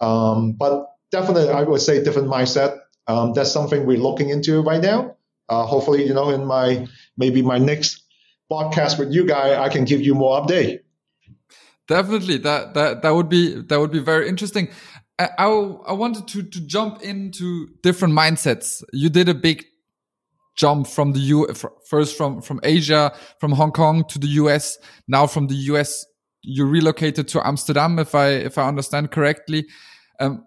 Um, 0.00 0.52
but 0.52 0.86
definitely, 1.10 1.50
I 1.50 1.62
would 1.62 1.80
say 1.80 2.02
different 2.02 2.28
mindset. 2.28 2.78
Um, 3.06 3.32
that's 3.34 3.52
something 3.52 3.86
we're 3.86 3.98
looking 3.98 4.30
into 4.30 4.62
right 4.62 4.80
now. 4.80 5.16
Uh, 5.48 5.66
hopefully, 5.66 6.06
you 6.06 6.14
know, 6.14 6.30
in 6.30 6.44
my 6.44 6.86
maybe 7.16 7.42
my 7.42 7.58
next 7.58 8.02
podcast 8.50 8.98
with 8.98 9.12
you 9.12 9.26
guys, 9.26 9.58
I 9.58 9.68
can 9.68 9.84
give 9.84 10.00
you 10.00 10.14
more 10.14 10.40
update. 10.40 10.80
Definitely, 11.86 12.38
that 12.38 12.74
that 12.74 13.02
that 13.02 13.10
would 13.10 13.28
be 13.28 13.60
that 13.62 13.78
would 13.78 13.92
be 13.92 13.98
very 14.00 14.28
interesting. 14.28 14.68
I, 15.18 15.28
I, 15.38 15.92
wanted 15.92 16.26
to, 16.28 16.42
to 16.42 16.60
jump 16.66 17.02
into 17.02 17.68
different 17.84 18.14
mindsets. 18.14 18.82
You 18.92 19.08
did 19.08 19.28
a 19.28 19.34
big 19.34 19.64
jump 20.56 20.86
from 20.86 21.12
the 21.12 21.20
U 21.20 21.48
first 21.88 22.16
from, 22.16 22.40
from 22.40 22.60
Asia, 22.62 23.12
from 23.38 23.52
Hong 23.52 23.72
Kong 23.72 24.04
to 24.08 24.18
the 24.18 24.26
US. 24.42 24.78
Now 25.06 25.26
from 25.26 25.46
the 25.46 25.54
US, 25.54 26.04
you 26.44 26.66
relocated 26.66 27.28
to 27.28 27.46
Amsterdam, 27.46 27.98
if 27.98 28.14
I, 28.14 28.28
if 28.28 28.58
I 28.58 28.68
understand 28.68 29.10
correctly. 29.10 29.66
Um, 30.20 30.44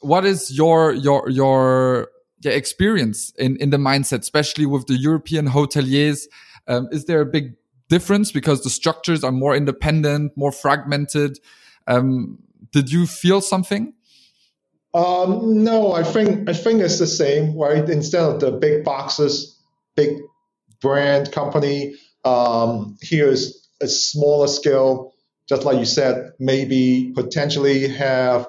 what 0.00 0.24
is 0.24 0.56
your, 0.56 0.92
your, 0.92 1.28
your, 1.28 2.08
your 2.40 2.52
experience 2.52 3.32
in, 3.38 3.56
in 3.56 3.70
the 3.70 3.76
mindset, 3.76 4.20
especially 4.20 4.66
with 4.66 4.86
the 4.86 4.96
European 4.96 5.48
hoteliers? 5.48 6.26
Um, 6.66 6.88
is 6.92 7.04
there 7.04 7.20
a 7.20 7.26
big 7.26 7.54
difference 7.88 8.32
because 8.32 8.62
the 8.62 8.70
structures 8.70 9.24
are 9.24 9.32
more 9.32 9.54
independent, 9.54 10.36
more 10.36 10.52
fragmented? 10.52 11.38
Um, 11.86 12.38
did 12.72 12.92
you 12.92 13.06
feel 13.06 13.40
something? 13.40 13.94
Um, 14.94 15.64
no, 15.64 15.92
I 15.92 16.02
think 16.02 16.48
I 16.48 16.52
think 16.54 16.80
it's 16.80 16.98
the 16.98 17.06
same, 17.06 17.56
right? 17.56 17.88
Instead 17.88 18.22
of 18.22 18.40
the 18.40 18.52
big 18.52 18.84
boxes, 18.84 19.58
big 19.96 20.18
brand 20.80 21.30
company, 21.30 21.94
um, 22.24 22.96
here's 23.02 23.68
a 23.80 23.88
smaller 23.88 24.48
scale. 24.48 25.14
Just 25.48 25.64
like 25.64 25.78
you 25.78 25.86
said, 25.86 26.32
maybe 26.38 27.12
potentially 27.14 27.88
have 27.88 28.46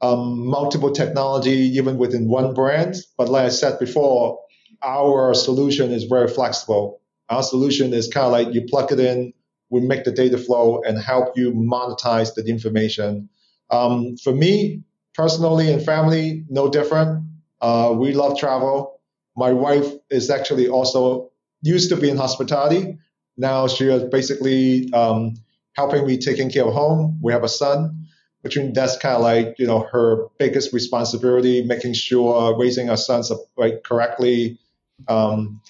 um, 0.00 0.46
multiple 0.46 0.92
technology 0.92 1.76
even 1.78 1.98
within 1.98 2.28
one 2.28 2.54
brand. 2.54 2.94
But 3.16 3.28
like 3.28 3.46
I 3.46 3.48
said 3.48 3.78
before, 3.78 4.38
our 4.82 5.34
solution 5.34 5.90
is 5.90 6.04
very 6.04 6.28
flexible. 6.28 7.00
Our 7.28 7.42
solution 7.42 7.92
is 7.92 8.08
kind 8.08 8.26
of 8.26 8.32
like 8.32 8.54
you 8.54 8.62
plug 8.62 8.92
it 8.92 9.00
in, 9.00 9.32
we 9.70 9.80
make 9.80 10.04
the 10.04 10.12
data 10.12 10.38
flow 10.38 10.80
and 10.86 10.98
help 10.98 11.36
you 11.36 11.52
monetize 11.52 12.34
the 12.34 12.44
information 12.46 13.28
um, 13.70 14.16
for 14.16 14.32
me, 14.32 14.82
personally 15.14 15.70
and 15.72 15.84
family, 15.84 16.44
no 16.48 16.68
different. 16.70 17.24
Uh, 17.60 17.94
we 17.96 18.12
love 18.12 18.38
travel. 18.38 19.00
My 19.36 19.52
wife 19.52 19.86
is 20.10 20.30
actually 20.30 20.68
also 20.68 21.30
used 21.62 21.90
to 21.90 21.96
be 21.96 22.08
in 22.08 22.16
hospitality. 22.16 22.98
Now 23.36 23.68
she 23.68 23.84
is 23.88 24.04
basically 24.04 24.92
um, 24.92 25.34
helping 25.78 26.04
me 26.04 26.18
taking 26.18 26.50
care 26.50 26.66
of 26.66 26.74
home. 26.74 27.20
We 27.22 27.32
have 27.32 27.44
a 27.44 27.48
son, 27.48 28.08
which 28.40 28.56
means 28.56 28.74
that's 28.74 28.98
kind 28.98 29.14
of 29.14 29.22
like 29.22 29.54
you 29.58 29.66
know 29.66 29.86
her 29.92 30.26
biggest 30.38 30.72
responsibility, 30.72 31.62
making 31.64 31.94
sure 31.94 32.58
raising 32.58 32.90
our 32.90 32.96
sons 32.96 33.30
like 33.56 33.84
correctly, 33.84 34.58
um, 35.06 35.60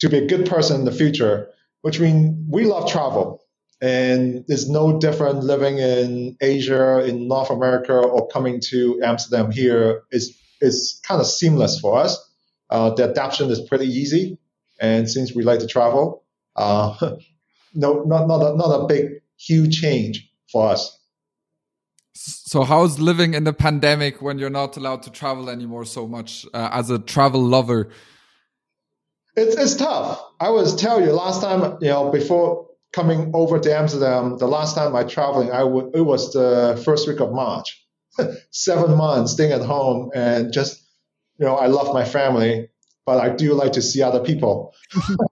to 0.00 0.10
be 0.10 0.18
a 0.18 0.26
good 0.26 0.44
person 0.46 0.80
in 0.80 0.84
the 0.84 0.92
future. 0.92 1.48
Which 1.80 1.98
means 1.98 2.46
we 2.48 2.64
love 2.64 2.90
travel, 2.90 3.42
and 3.80 4.44
it's 4.48 4.68
no 4.68 5.00
different 5.00 5.42
living 5.44 5.78
in 5.78 6.36
Asia, 6.40 7.02
in 7.04 7.26
North 7.26 7.50
America, 7.50 7.94
or 7.94 8.28
coming 8.28 8.60
to 8.68 9.00
Amsterdam 9.02 9.50
here. 9.50 10.02
is 10.12 10.38
is 10.60 11.00
kind 11.08 11.20
of 11.20 11.26
seamless 11.26 11.80
for 11.80 11.98
us. 11.98 12.12
Uh, 12.70 12.90
the 12.90 13.04
adaptation 13.04 13.50
is 13.50 13.60
pretty 13.62 13.86
easy, 13.86 14.38
and 14.78 15.10
since 15.10 15.34
we 15.34 15.42
like 15.42 15.60
to 15.60 15.66
travel, 15.66 16.22
uh, 16.54 16.94
no, 17.74 18.02
not 18.04 18.28
not 18.28 18.42
a, 18.42 18.56
not 18.56 18.70
a 18.82 18.86
big 18.86 19.21
huge 19.46 19.80
change 19.80 20.30
for 20.50 20.68
us. 20.68 20.98
So, 22.14 22.62
how's 22.62 23.00
living 23.00 23.34
in 23.34 23.44
the 23.44 23.52
pandemic 23.52 24.20
when 24.20 24.38
you're 24.38 24.50
not 24.50 24.76
allowed 24.76 25.02
to 25.04 25.10
travel 25.10 25.48
anymore 25.48 25.84
so 25.84 26.06
much 26.06 26.46
uh, 26.52 26.68
as 26.72 26.90
a 26.90 26.98
travel 26.98 27.42
lover? 27.42 27.90
It's 29.34 29.56
it's 29.56 29.76
tough. 29.76 30.22
I 30.38 30.50
was 30.50 30.76
tell 30.76 31.00
you 31.00 31.12
last 31.12 31.40
time, 31.40 31.78
you 31.80 31.88
know, 31.88 32.10
before 32.10 32.68
coming 32.92 33.30
over 33.34 33.58
to 33.58 33.74
Amsterdam, 33.74 34.36
the 34.36 34.46
last 34.46 34.74
time 34.74 34.94
I 34.94 35.04
traveling, 35.04 35.50
I 35.50 35.60
w- 35.60 35.90
it 35.94 36.02
was 36.02 36.32
the 36.32 36.80
first 36.84 37.08
week 37.08 37.20
of 37.20 37.32
March. 37.32 37.82
Seven 38.50 38.96
months 38.96 39.32
staying 39.32 39.52
at 39.52 39.62
home 39.62 40.10
and 40.14 40.52
just, 40.52 40.82
you 41.38 41.46
know, 41.46 41.56
I 41.56 41.66
love 41.66 41.94
my 41.94 42.04
family, 42.04 42.68
but 43.06 43.18
I 43.18 43.34
do 43.34 43.54
like 43.54 43.72
to 43.72 43.82
see 43.82 44.02
other 44.02 44.20
people. 44.20 44.74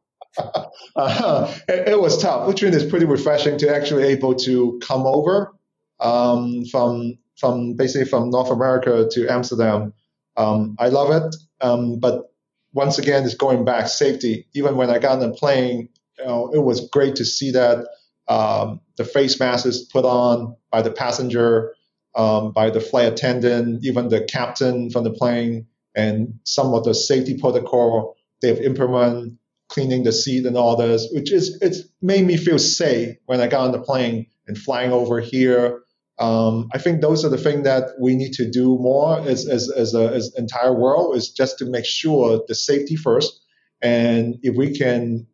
uh, 1.00 1.58
it, 1.68 1.88
it, 1.88 2.00
was 2.00 2.20
tough, 2.20 2.46
which 2.46 2.62
is 2.62 2.84
pretty 2.84 3.06
refreshing 3.06 3.58
to 3.58 3.74
actually 3.74 4.04
able 4.04 4.34
to 4.34 4.78
come 4.82 5.06
over 5.06 5.54
um, 5.98 6.64
from 6.66 7.18
from 7.38 7.74
basically 7.74 8.06
from 8.06 8.30
North 8.30 8.50
America 8.50 9.08
to 9.10 9.28
Amsterdam. 9.28 9.94
Um, 10.36 10.76
I 10.78 10.88
love 10.88 11.10
it, 11.10 11.34
um, 11.60 11.98
but 11.98 12.32
once 12.72 12.98
again, 12.98 13.24
it's 13.24 13.34
going 13.34 13.64
back 13.64 13.88
safety. 13.88 14.46
Even 14.54 14.76
when 14.76 14.90
I 14.90 14.98
got 14.98 15.12
on 15.12 15.30
the 15.30 15.34
plane, 15.34 15.88
you 16.18 16.24
know, 16.24 16.50
it 16.52 16.62
was 16.62 16.88
great 16.88 17.16
to 17.16 17.24
see 17.24 17.50
that 17.52 17.86
um, 18.28 18.80
the 18.96 19.04
face 19.04 19.40
mask 19.40 19.66
is 19.66 19.88
put 19.92 20.04
on 20.04 20.56
by 20.70 20.82
the 20.82 20.92
passenger, 20.92 21.74
um, 22.14 22.52
by 22.52 22.70
the 22.70 22.80
flight 22.80 23.12
attendant, 23.12 23.84
even 23.84 24.08
the 24.08 24.22
captain 24.22 24.90
from 24.90 25.04
the 25.04 25.10
plane, 25.10 25.66
and 25.96 26.38
some 26.44 26.72
of 26.74 26.84
the 26.84 26.94
safety 26.94 27.36
protocol 27.38 28.16
they've 28.40 28.60
implemented 28.60 29.36
cleaning 29.70 30.02
the 30.02 30.12
seat 30.12 30.44
and 30.44 30.56
all 30.56 30.76
this, 30.76 31.08
which 31.12 31.32
is 31.32 31.58
it's 31.62 31.82
made 32.02 32.26
me 32.26 32.36
feel 32.36 32.58
safe 32.58 33.16
when 33.26 33.40
I 33.40 33.46
got 33.46 33.66
on 33.66 33.72
the 33.72 33.80
plane 33.80 34.26
and 34.46 34.58
flying 34.58 34.92
over 34.92 35.20
here. 35.20 35.82
Um, 36.18 36.68
I 36.74 36.78
think 36.78 37.00
those 37.00 37.24
are 37.24 37.30
the 37.30 37.38
things 37.38 37.64
that 37.64 37.92
we 37.98 38.14
need 38.14 38.34
to 38.34 38.50
do 38.50 38.76
more 38.78 39.20
as 39.20 39.48
as 39.48 39.70
as 39.70 39.94
a 39.94 40.12
as 40.12 40.34
entire 40.36 40.74
world 40.74 41.16
is 41.16 41.30
just 41.30 41.58
to 41.58 41.64
make 41.64 41.86
sure 41.86 42.42
the 42.46 42.54
safety 42.54 42.96
first, 42.96 43.40
and 43.80 44.36
if 44.42 44.54
we 44.56 44.76
can 44.76 45.26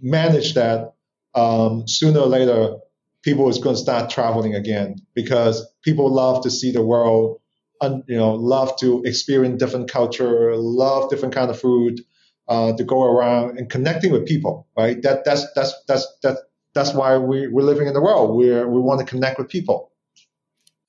manage 0.00 0.54
that, 0.54 0.92
um, 1.34 1.88
sooner 1.88 2.20
or 2.20 2.26
later, 2.26 2.76
people 3.22 3.48
is 3.48 3.58
going 3.58 3.74
to 3.74 3.82
start 3.82 4.10
traveling 4.10 4.54
again 4.54 4.96
because 5.14 5.66
people 5.82 6.12
love 6.12 6.44
to 6.44 6.50
see 6.50 6.70
the 6.70 6.84
world, 6.84 7.40
and 7.80 8.04
you 8.06 8.16
know, 8.16 8.34
love 8.34 8.76
to 8.78 9.02
experience 9.04 9.58
different 9.58 9.90
culture, 9.90 10.54
love 10.56 11.10
different 11.10 11.34
kind 11.34 11.50
of 11.50 11.58
food 11.58 12.00
uh, 12.48 12.72
to 12.72 12.84
go 12.84 13.04
around 13.04 13.58
and 13.58 13.68
connecting 13.70 14.12
with 14.12 14.26
people, 14.26 14.66
right? 14.76 15.00
That 15.02 15.24
that's 15.24 15.46
that's 15.54 15.72
that's 15.86 16.06
that's 16.22 16.40
that's 16.74 16.94
why 16.94 17.18
we 17.18 17.48
we're 17.48 17.62
living 17.62 17.86
in 17.86 17.94
the 17.94 18.00
world. 18.00 18.36
We 18.36 18.50
we 18.64 18.80
want 18.80 19.00
to 19.00 19.06
connect 19.06 19.38
with 19.38 19.48
people. 19.48 19.92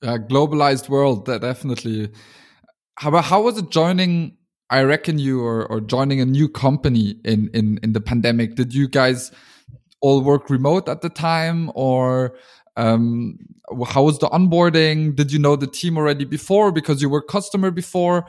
A 0.01 0.17
globalized 0.17 0.87
world, 0.87 1.25
that 1.25 1.41
definitely. 1.41 2.11
How 2.95 3.21
how 3.21 3.41
was 3.41 3.57
it 3.57 3.69
joining? 3.69 4.35
Ireckonu 4.71 5.41
or, 5.41 5.65
or 5.65 5.81
joining 5.81 6.21
a 6.21 6.25
new 6.25 6.47
company 6.47 7.15
in 7.25 7.49
in 7.55 7.79
in 7.81 7.93
the 7.93 8.01
pandemic. 8.01 8.53
Did 8.53 8.73
you 8.73 8.87
guys 8.87 9.31
all 9.99 10.21
work 10.21 10.49
remote 10.49 10.87
at 10.87 11.01
the 11.01 11.09
time, 11.09 11.71
or 11.73 12.35
um, 12.77 13.39
how 13.87 14.03
was 14.03 14.19
the 14.19 14.29
onboarding? 14.29 15.15
Did 15.15 15.31
you 15.31 15.39
know 15.39 15.55
the 15.55 15.67
team 15.67 15.97
already 15.97 16.23
before 16.23 16.71
because 16.71 17.01
you 17.01 17.09
were 17.09 17.21
customer 17.21 17.71
before? 17.71 18.25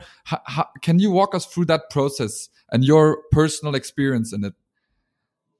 Can 0.81 0.99
you 0.99 1.11
walk 1.11 1.35
us 1.35 1.45
through 1.45 1.65
that 1.65 1.89
process? 1.89 2.49
And 2.71 2.83
your 2.83 3.21
personal 3.31 3.75
experience 3.75 4.33
in 4.33 4.43
it. 4.43 4.53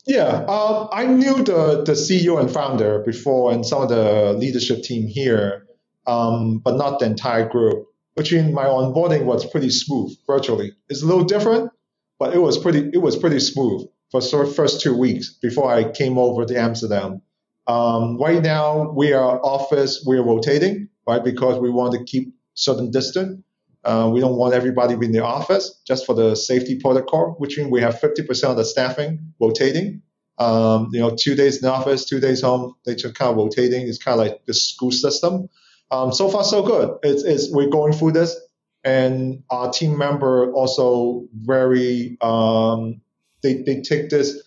Yeah, 0.06 0.46
um, 0.48 0.90
I 0.92 1.06
knew 1.06 1.44
the, 1.44 1.84
the 1.86 1.94
CEO 1.94 2.40
and 2.40 2.50
founder 2.50 3.00
before 3.00 3.52
and 3.52 3.66
some 3.66 3.84
of 3.84 3.90
the 3.90 4.34
leadership 4.34 4.84
team 4.84 5.08
here, 5.08 5.68
um, 6.08 6.58
but 6.58 6.76
not 6.76 7.00
the 7.00 7.06
entire 7.06 7.48
group. 7.48 7.88
Which 8.16 8.34
means 8.34 8.54
my 8.54 8.66
onboarding 8.66 9.24
was 9.24 9.46
pretty 9.46 9.70
smooth 9.70 10.12
virtually. 10.28 10.74
It's 10.90 11.02
a 11.02 11.06
little 11.06 11.24
different, 11.24 11.72
but 12.20 12.34
it 12.34 12.40
was 12.40 12.58
pretty 12.58 12.90
it 12.94 13.02
was 13.02 13.16
pretty 13.16 13.40
smooth 13.40 13.88
for 14.12 14.20
the 14.20 14.54
first 14.54 14.82
two 14.82 14.98
weeks 14.98 15.34
before 15.42 15.72
I 15.72 15.90
came 15.90 16.18
over 16.18 16.44
to 16.44 16.60
Amsterdam. 16.60 17.22
Um, 17.68 18.18
right 18.18 18.42
now 18.42 18.92
we 18.92 19.14
are 19.14 19.40
office 19.40 20.04
we're 20.06 20.24
rotating 20.24 20.90
right 21.08 21.24
because 21.24 21.58
we 21.60 21.70
want 21.70 21.94
to 21.94 22.04
keep 22.04 22.34
certain 22.54 22.92
distance. 22.92 23.42
Uh, 23.84 24.10
we 24.14 24.20
don't 24.20 24.36
want 24.36 24.54
everybody 24.54 24.94
in 24.94 25.12
the 25.12 25.24
office 25.24 25.82
just 25.88 26.06
for 26.06 26.14
the 26.14 26.36
safety 26.36 26.80
protocol, 26.80 27.36
which 27.40 27.58
means 27.58 27.72
we 27.72 27.82
have 27.82 28.00
50% 28.00 28.44
of 28.44 28.58
the 28.58 28.66
staffing 28.66 29.34
rotating. 29.40 30.04
Um, 30.38 30.90
you 30.92 31.00
know, 31.00 31.16
two 31.16 31.36
days 31.36 31.58
in 31.58 31.64
the 31.64 31.74
office, 31.74 32.06
two 32.06 32.20
days 32.20 32.42
home. 32.42 32.76
They 32.86 32.96
just 32.96 33.16
kind 33.16 33.32
of 33.32 33.38
rotating. 33.38 33.88
It's 33.88 33.98
kind 33.98 34.20
of 34.20 34.26
like 34.26 34.46
the 34.46 34.54
school 34.54 34.92
system. 34.92 35.50
Um, 35.92 36.14
so 36.14 36.30
far, 36.30 36.44
so 36.44 36.64
good. 36.64 36.98
It's, 37.04 37.24
it's, 37.24 37.52
we're 37.52 37.70
going 37.70 37.94
through 37.94 38.14
this, 38.14 38.40
and 38.84 39.44
our 39.50 39.72
team 39.72 39.98
member 39.98 40.52
also 40.54 41.28
very 41.34 42.18
um, 42.22 43.02
they 43.44 43.62
they 43.62 43.82
take 43.82 44.10
this 44.10 44.42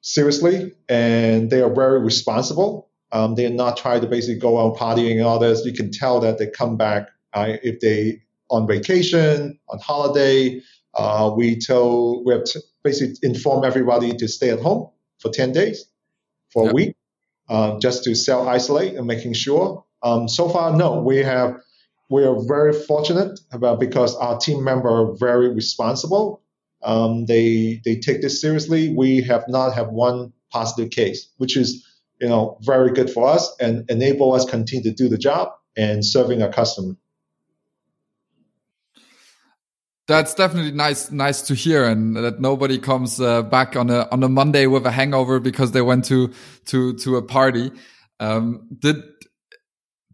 seriously, 0.00 0.72
and 0.88 1.50
they 1.50 1.60
are 1.60 1.74
very 1.74 2.00
responsible. 2.00 2.88
Um, 3.10 3.34
they 3.34 3.46
are 3.46 3.50
not 3.50 3.76
trying 3.76 4.00
to 4.02 4.06
basically 4.06 4.38
go 4.38 4.58
out 4.58 4.76
partying 4.76 5.12
and 5.12 5.22
all 5.22 5.38
this. 5.38 5.64
You 5.64 5.72
can 5.72 5.90
tell 5.90 6.20
that 6.20 6.38
they 6.38 6.46
come 6.46 6.76
back 6.76 7.08
uh, 7.32 7.56
if 7.62 7.80
they 7.80 8.22
on 8.54 8.66
vacation, 8.66 9.58
on 9.68 9.78
holiday. 9.80 10.60
Uh, 10.94 11.32
we 11.36 11.58
tell 11.58 12.24
we 12.24 12.32
have 12.32 12.44
to 12.44 12.60
basically 12.82 13.16
inform 13.22 13.64
everybody 13.64 14.12
to 14.12 14.28
stay 14.28 14.50
at 14.50 14.60
home 14.60 14.90
for 15.18 15.30
10 15.30 15.52
days, 15.52 15.84
for 16.52 16.64
yep. 16.64 16.72
a 16.72 16.74
week, 16.74 16.96
uh, 17.48 17.78
just 17.80 18.04
to 18.04 18.14
self 18.14 18.46
isolate 18.46 18.94
and 18.94 19.06
making 19.06 19.32
sure. 19.32 19.84
Um, 20.02 20.28
so 20.28 20.48
far, 20.48 20.76
no, 20.76 21.00
we 21.00 21.18
have 21.18 21.56
we 22.10 22.24
are 22.24 22.36
very 22.46 22.72
fortunate 22.72 23.40
about 23.50 23.80
because 23.80 24.14
our 24.16 24.38
team 24.38 24.62
members 24.62 24.92
are 24.92 25.16
very 25.18 25.52
responsible. 25.52 26.42
Um, 26.82 27.26
they 27.26 27.80
they 27.84 27.96
take 27.96 28.20
this 28.22 28.40
seriously. 28.40 28.94
We 28.94 29.22
have 29.22 29.44
not 29.48 29.74
had 29.74 29.88
one 29.88 30.32
positive 30.52 30.90
case, 30.90 31.28
which 31.38 31.56
is 31.56 31.84
you 32.20 32.28
know 32.28 32.58
very 32.60 32.92
good 32.92 33.10
for 33.10 33.26
us 33.26 33.54
and 33.58 33.90
enable 33.90 34.32
us 34.34 34.44
continue 34.44 34.84
to 34.84 34.92
do 34.92 35.08
the 35.08 35.18
job 35.18 35.48
and 35.76 36.04
serving 36.04 36.42
our 36.42 36.52
customer. 36.52 36.94
That's 40.06 40.34
definitely 40.34 40.72
nice, 40.72 41.10
nice 41.10 41.40
to 41.42 41.54
hear, 41.54 41.84
and 41.84 42.14
that 42.16 42.38
nobody 42.38 42.78
comes 42.78 43.20
uh, 43.20 43.42
back 43.42 43.74
on 43.74 43.88
a 43.88 44.06
on 44.12 44.22
a 44.22 44.28
Monday 44.28 44.66
with 44.66 44.84
a 44.84 44.90
hangover 44.90 45.40
because 45.40 45.72
they 45.72 45.80
went 45.80 46.04
to 46.06 46.30
to 46.66 46.92
to 46.94 47.16
a 47.16 47.22
party. 47.22 47.70
Um, 48.20 48.68
did 48.78 49.02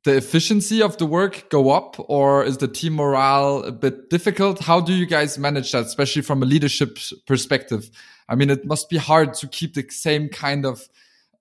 the 0.05 0.17
efficiency 0.17 0.81
of 0.81 0.97
the 0.99 1.07
work 1.07 1.51
go 1.51 1.71
up, 1.71 1.97
or 1.99 2.45
is 2.45 2.59
the 2.59 2.69
team 2.69 2.95
morale 2.95 3.65
a 3.65 3.73
bit 3.73 4.11
difficult? 4.11 4.61
How 4.61 4.81
do 4.81 4.93
you 4.93 5.07
guys 5.07 5.39
manage 5.39 5.73
that, 5.73 5.87
especially 5.87 6.23
from 6.23 6.43
a 6.43 6.47
leadership 6.47 6.97
perspective? 7.27 7.91
I 8.29 8.37
mean, 8.37 8.49
it 8.49 8.65
must 8.65 8.89
be 8.91 8.97
hard 8.97 9.35
to 9.35 9.49
keep 9.49 9.75
the 9.75 9.85
same 9.91 10.29
kind 10.29 10.65
of 10.65 10.89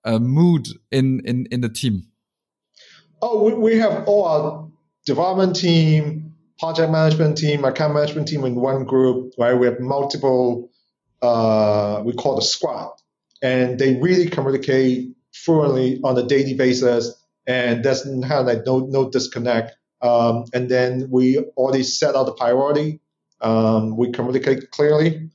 uh, 0.04 0.18
mood 0.18 0.66
in 0.90 1.20
in 1.24 1.46
in 1.52 1.60
the 1.60 1.68
team. 1.68 2.08
Oh, 3.22 3.44
we, 3.44 3.54
we 3.54 3.78
have 3.78 4.08
all 4.08 4.24
our 4.24 4.68
development 5.06 5.54
team 5.54 6.29
project 6.60 6.92
management 6.92 7.38
team, 7.38 7.64
account 7.64 7.94
management 7.94 8.28
team 8.28 8.44
in 8.44 8.54
one 8.54 8.84
group, 8.84 9.32
right? 9.38 9.54
We 9.54 9.66
have 9.66 9.80
multiple, 9.80 10.70
uh, 11.22 12.02
we 12.04 12.12
call 12.12 12.36
the 12.36 12.42
squad, 12.42 12.92
and 13.42 13.78
they 13.78 13.96
really 13.96 14.28
communicate 14.28 15.16
fluently 15.32 16.00
on 16.04 16.18
a 16.18 16.22
daily 16.22 16.54
basis, 16.54 17.14
and 17.46 17.82
there's 17.82 18.02
kind 18.02 18.24
of 18.24 18.46
like 18.46 18.66
no 18.66 18.80
no 18.80 19.10
disconnect. 19.10 19.72
Um, 20.02 20.44
and 20.54 20.68
then 20.68 21.08
we 21.10 21.38
already 21.56 21.82
set 21.82 22.14
out 22.14 22.24
the 22.24 22.32
priority. 22.32 23.00
Um, 23.40 23.96
we 23.96 24.12
communicate 24.12 24.70
clearly 24.70 25.30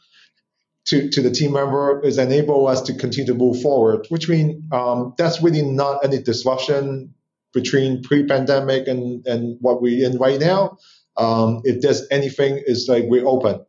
to, 0.85 1.09
to 1.09 1.21
the 1.21 1.31
team 1.31 1.53
member 1.53 2.01
is 2.03 2.17
enable 2.17 2.67
us 2.67 2.83
to 2.83 2.93
continue 2.93 3.27
to 3.27 3.33
move 3.33 3.61
forward, 3.61 4.05
which 4.09 4.29
means 4.29 4.63
um, 4.71 5.13
that's 5.17 5.41
really 5.41 5.63
not 5.63 6.05
any 6.05 6.21
disruption 6.21 7.13
between 7.53 8.03
pre-pandemic 8.03 8.87
and, 8.87 9.25
and 9.25 9.57
what 9.61 9.81
we're 9.81 10.05
in 10.05 10.17
right 10.17 10.39
now. 10.39 10.77
Um, 11.17 11.61
if 11.63 11.81
there's 11.81 12.07
anything, 12.11 12.61
is 12.65 12.87
like 12.89 13.05
we're 13.07 13.25
open. 13.25 13.65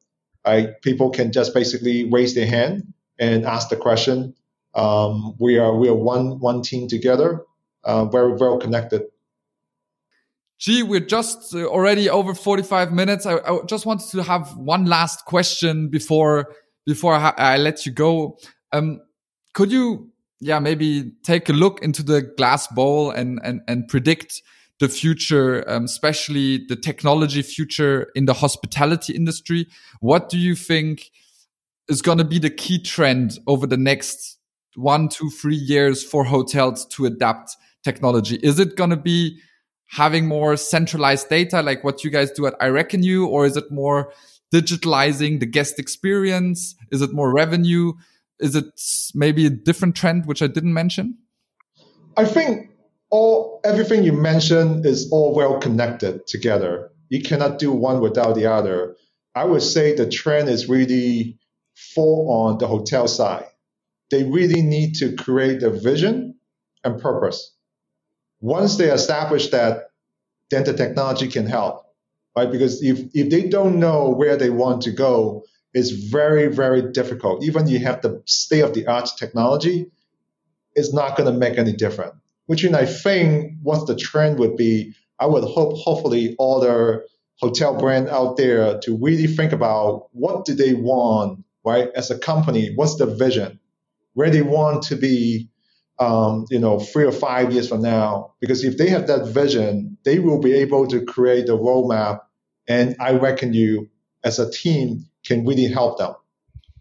Right? 0.46 0.80
People 0.82 1.10
can 1.10 1.32
just 1.32 1.54
basically 1.54 2.08
raise 2.10 2.34
their 2.34 2.46
hand 2.46 2.92
and 3.18 3.44
ask 3.44 3.68
the 3.68 3.76
question. 3.76 4.34
Um, 4.74 5.34
we 5.38 5.58
are 5.58 5.74
we 5.74 5.88
are 5.88 5.94
one 5.94 6.38
one 6.38 6.62
team 6.62 6.86
together, 6.86 7.42
uh, 7.84 8.04
very 8.04 8.34
well 8.34 8.58
connected. 8.58 9.02
Gee, 10.58 10.82
we're 10.82 11.00
just 11.00 11.54
uh, 11.54 11.66
already 11.66 12.08
over 12.08 12.34
45 12.34 12.92
minutes. 12.92 13.26
I, 13.26 13.36
I, 13.36 13.58
just 13.66 13.84
wanted 13.84 14.08
to 14.12 14.22
have 14.22 14.56
one 14.56 14.86
last 14.86 15.26
question 15.26 15.88
before 15.88 16.54
before 16.86 17.14
I, 17.14 17.34
I 17.36 17.56
let 17.58 17.84
you 17.84 17.92
go. 17.92 18.38
Um, 18.72 19.00
could 19.52 19.70
you, 19.70 20.10
yeah, 20.40 20.58
maybe 20.58 21.12
take 21.22 21.48
a 21.48 21.52
look 21.52 21.82
into 21.82 22.02
the 22.02 22.22
glass 22.22 22.66
bowl 22.68 23.10
and 23.10 23.40
and 23.42 23.60
and 23.68 23.88
predict 23.88 24.42
the 24.78 24.88
future, 24.88 25.64
um, 25.68 25.84
especially 25.84 26.64
the 26.66 26.76
technology 26.76 27.42
future 27.42 28.08
in 28.14 28.26
the 28.26 28.34
hospitality 28.34 29.14
industry? 29.14 29.66
What 30.00 30.28
do 30.28 30.38
you 30.38 30.54
think 30.54 31.10
is 31.88 32.02
going 32.02 32.18
to 32.18 32.24
be 32.24 32.38
the 32.38 32.50
key 32.50 32.82
trend 32.82 33.38
over 33.46 33.66
the 33.66 33.76
next 33.76 34.38
one, 34.74 35.08
two, 35.08 35.30
three 35.30 35.56
years 35.56 36.04
for 36.04 36.24
hotels 36.24 36.86
to 36.86 37.06
adapt 37.06 37.56
technology? 37.82 38.36
Is 38.42 38.58
it 38.58 38.76
going 38.76 38.90
to 38.90 38.96
be 38.96 39.40
having 39.88 40.26
more 40.26 40.56
centralized 40.56 41.28
data 41.28 41.62
like 41.62 41.84
what 41.84 42.04
you 42.04 42.10
guys 42.10 42.30
do 42.32 42.46
at 42.46 42.58
Ireckonu, 42.58 43.26
or 43.26 43.46
is 43.46 43.56
it 43.56 43.70
more 43.70 44.12
digitalizing 44.52 45.40
the 45.40 45.46
guest 45.46 45.78
experience? 45.78 46.74
Is 46.90 47.02
it 47.02 47.12
more 47.12 47.32
revenue? 47.32 47.92
Is 48.38 48.54
it 48.54 48.66
maybe 49.14 49.46
a 49.46 49.50
different 49.50 49.94
trend 49.96 50.26
which 50.26 50.42
I 50.42 50.46
didn't 50.48 50.74
mention? 50.74 51.18
I 52.16 52.24
think 52.24 52.70
all 53.10 53.60
everything 53.64 54.04
you 54.04 54.12
mentioned 54.12 54.86
is 54.86 55.10
all 55.12 55.34
well 55.34 55.60
connected 55.60 56.26
together. 56.26 56.90
You 57.08 57.22
cannot 57.22 57.58
do 57.58 57.72
one 57.72 58.00
without 58.00 58.34
the 58.34 58.46
other. 58.46 58.96
I 59.34 59.44
would 59.44 59.62
say 59.62 59.94
the 59.94 60.08
trend 60.08 60.48
is 60.48 60.68
really 60.68 61.38
fall 61.94 62.30
on 62.30 62.58
the 62.58 62.66
hotel 62.66 63.08
side. 63.08 63.46
They 64.10 64.24
really 64.24 64.62
need 64.62 64.96
to 64.96 65.16
create 65.16 65.62
a 65.62 65.70
vision 65.70 66.36
and 66.84 67.00
purpose 67.00 67.52
once 68.40 68.76
they 68.76 68.90
establish 68.90 69.48
that, 69.50 69.90
then 70.50 70.64
the 70.64 70.74
technology 70.74 71.28
can 71.28 71.46
help, 71.46 71.84
right? 72.36 72.50
Because 72.50 72.82
if, 72.82 73.00
if 73.14 73.30
they 73.30 73.48
don't 73.48 73.80
know 73.80 74.10
where 74.10 74.36
they 74.36 74.50
want 74.50 74.82
to 74.82 74.92
go, 74.92 75.44
it's 75.74 75.90
very, 75.90 76.48
very 76.48 76.92
difficult. 76.92 77.44
Even 77.44 77.68
you 77.68 77.80
have 77.80 78.02
the 78.02 78.22
state 78.26 78.60
of 78.62 78.74
the 78.74 78.86
art 78.86 79.10
technology, 79.18 79.90
it's 80.74 80.92
not 80.92 81.16
going 81.16 81.32
to 81.32 81.38
make 81.38 81.58
any 81.58 81.72
difference. 81.72 82.16
Which 82.46 82.64
means 82.64 82.76
I 82.76 82.86
think 82.86 83.54
what 83.62 83.86
the 83.86 83.96
trend 83.96 84.38
would 84.38 84.56
be, 84.56 84.94
I 85.20 85.26
would 85.26 85.44
hope 85.44 85.76
hopefully 85.78 86.36
all 86.38 86.60
the 86.60 87.04
hotel 87.40 87.76
brand 87.78 88.08
out 88.08 88.36
there 88.36 88.78
to 88.80 88.96
really 88.98 89.26
think 89.26 89.52
about 89.52 90.08
what 90.12 90.44
do 90.44 90.54
they 90.54 90.74
want, 90.74 91.44
right? 91.64 91.90
As 91.94 92.10
a 92.10 92.18
company, 92.18 92.72
what's 92.76 92.96
the 92.96 93.06
vision? 93.06 93.60
Where 94.14 94.30
they 94.30 94.42
want 94.42 94.84
to 94.84 94.96
be 94.96 95.48
um, 96.00 96.46
you 96.50 96.60
know, 96.60 96.80
three 96.80 97.06
or 97.06 97.12
five 97.12 97.52
years 97.54 97.70
from 97.70 97.82
now. 97.82 98.34
Because 98.42 98.64
if 98.64 98.78
they 98.78 98.90
have 98.90 99.08
that 99.08 99.28
vision, 99.28 99.98
they 100.04 100.20
will 100.20 100.40
be 100.40 100.54
able 100.54 100.88
to 100.88 101.04
create 101.04 101.48
a 101.50 101.54
roadmap. 101.54 102.20
And 102.68 102.98
Ireckonu, 102.98 103.88
as 104.24 104.40
a 104.40 104.50
team, 104.52 105.06
can 105.26 105.46
really 105.46 105.68
help 105.68 105.98
them, 105.98 106.14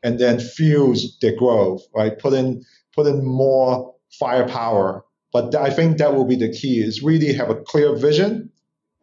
and 0.03 0.19
then 0.19 0.39
fuse 0.39 1.17
their 1.21 1.35
growth. 1.37 1.83
Right, 1.95 2.17
put 2.19 2.33
in 2.33 2.65
put 2.95 3.07
in 3.07 3.25
more 3.25 3.95
firepower. 4.19 5.05
But 5.35 5.53
I 5.53 5.69
think 5.69 5.97
that 5.97 6.15
will 6.15 6.23
be 6.23 6.37
the 6.37 6.49
key: 6.49 6.79
is 6.79 7.03
really 7.03 7.33
have 7.33 7.49
a 7.49 7.55
clear 7.55 7.93
vision, 7.93 8.51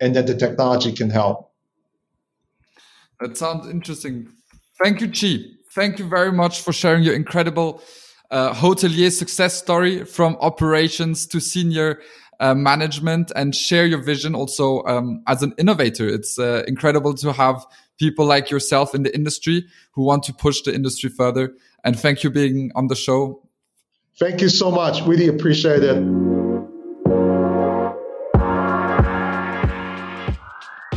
and 0.01 0.17
then 0.17 0.25
the 0.25 0.35
technology 0.35 0.91
can 0.91 1.11
help. 1.11 1.53
That 3.21 3.37
sounds 3.37 3.69
interesting. 3.69 4.33
Thank 4.83 5.03
you, 5.03 5.09
Chi. 5.09 5.45
Thank 5.75 5.99
you 5.99 6.09
very 6.09 6.33
much 6.33 6.63
for 6.63 6.73
sharing 6.73 7.03
your 7.03 7.15
incredible 7.15 7.83
uh, 8.31 8.55
hotelier 8.55 9.13
success 9.13 9.59
story 9.59 10.07
from 10.07 10.39
operations 10.41 11.27
to 11.27 11.39
senior 11.39 12.01
uh, 12.41 12.55
management 12.55 13.31
and 13.37 13.55
share 13.55 13.85
your 13.85 14.03
vision 14.03 14.35
also 14.35 14.83
um, 14.85 15.23
as 15.27 15.43
an 15.43 15.53
innovator. 15.59 16.09
It's 16.09 16.39
uh, 16.39 16.65
incredible 16.67 17.13
to 17.17 17.35
have 17.35 17.67
people 17.99 18.25
like 18.25 18.51
yourself 18.51 18.95
in 18.95 19.03
the 19.03 19.15
industry 19.15 19.67
who 19.91 20.03
want 20.03 20.23
to 20.23 20.33
push 20.33 20.63
the 20.63 20.75
industry 20.75 21.11
further. 21.11 21.53
And 21.85 22.01
thank 22.01 22.25
you 22.25 22.31
being 22.31 22.73
on 22.75 22.87
the 22.87 22.97
show. 22.97 23.43
Thank 24.19 24.41
you 24.41 24.49
so 24.49 24.71
much. 24.71 25.03
We 25.03 25.17
really 25.17 25.29
appreciate 25.29 25.83
it. 25.83 26.42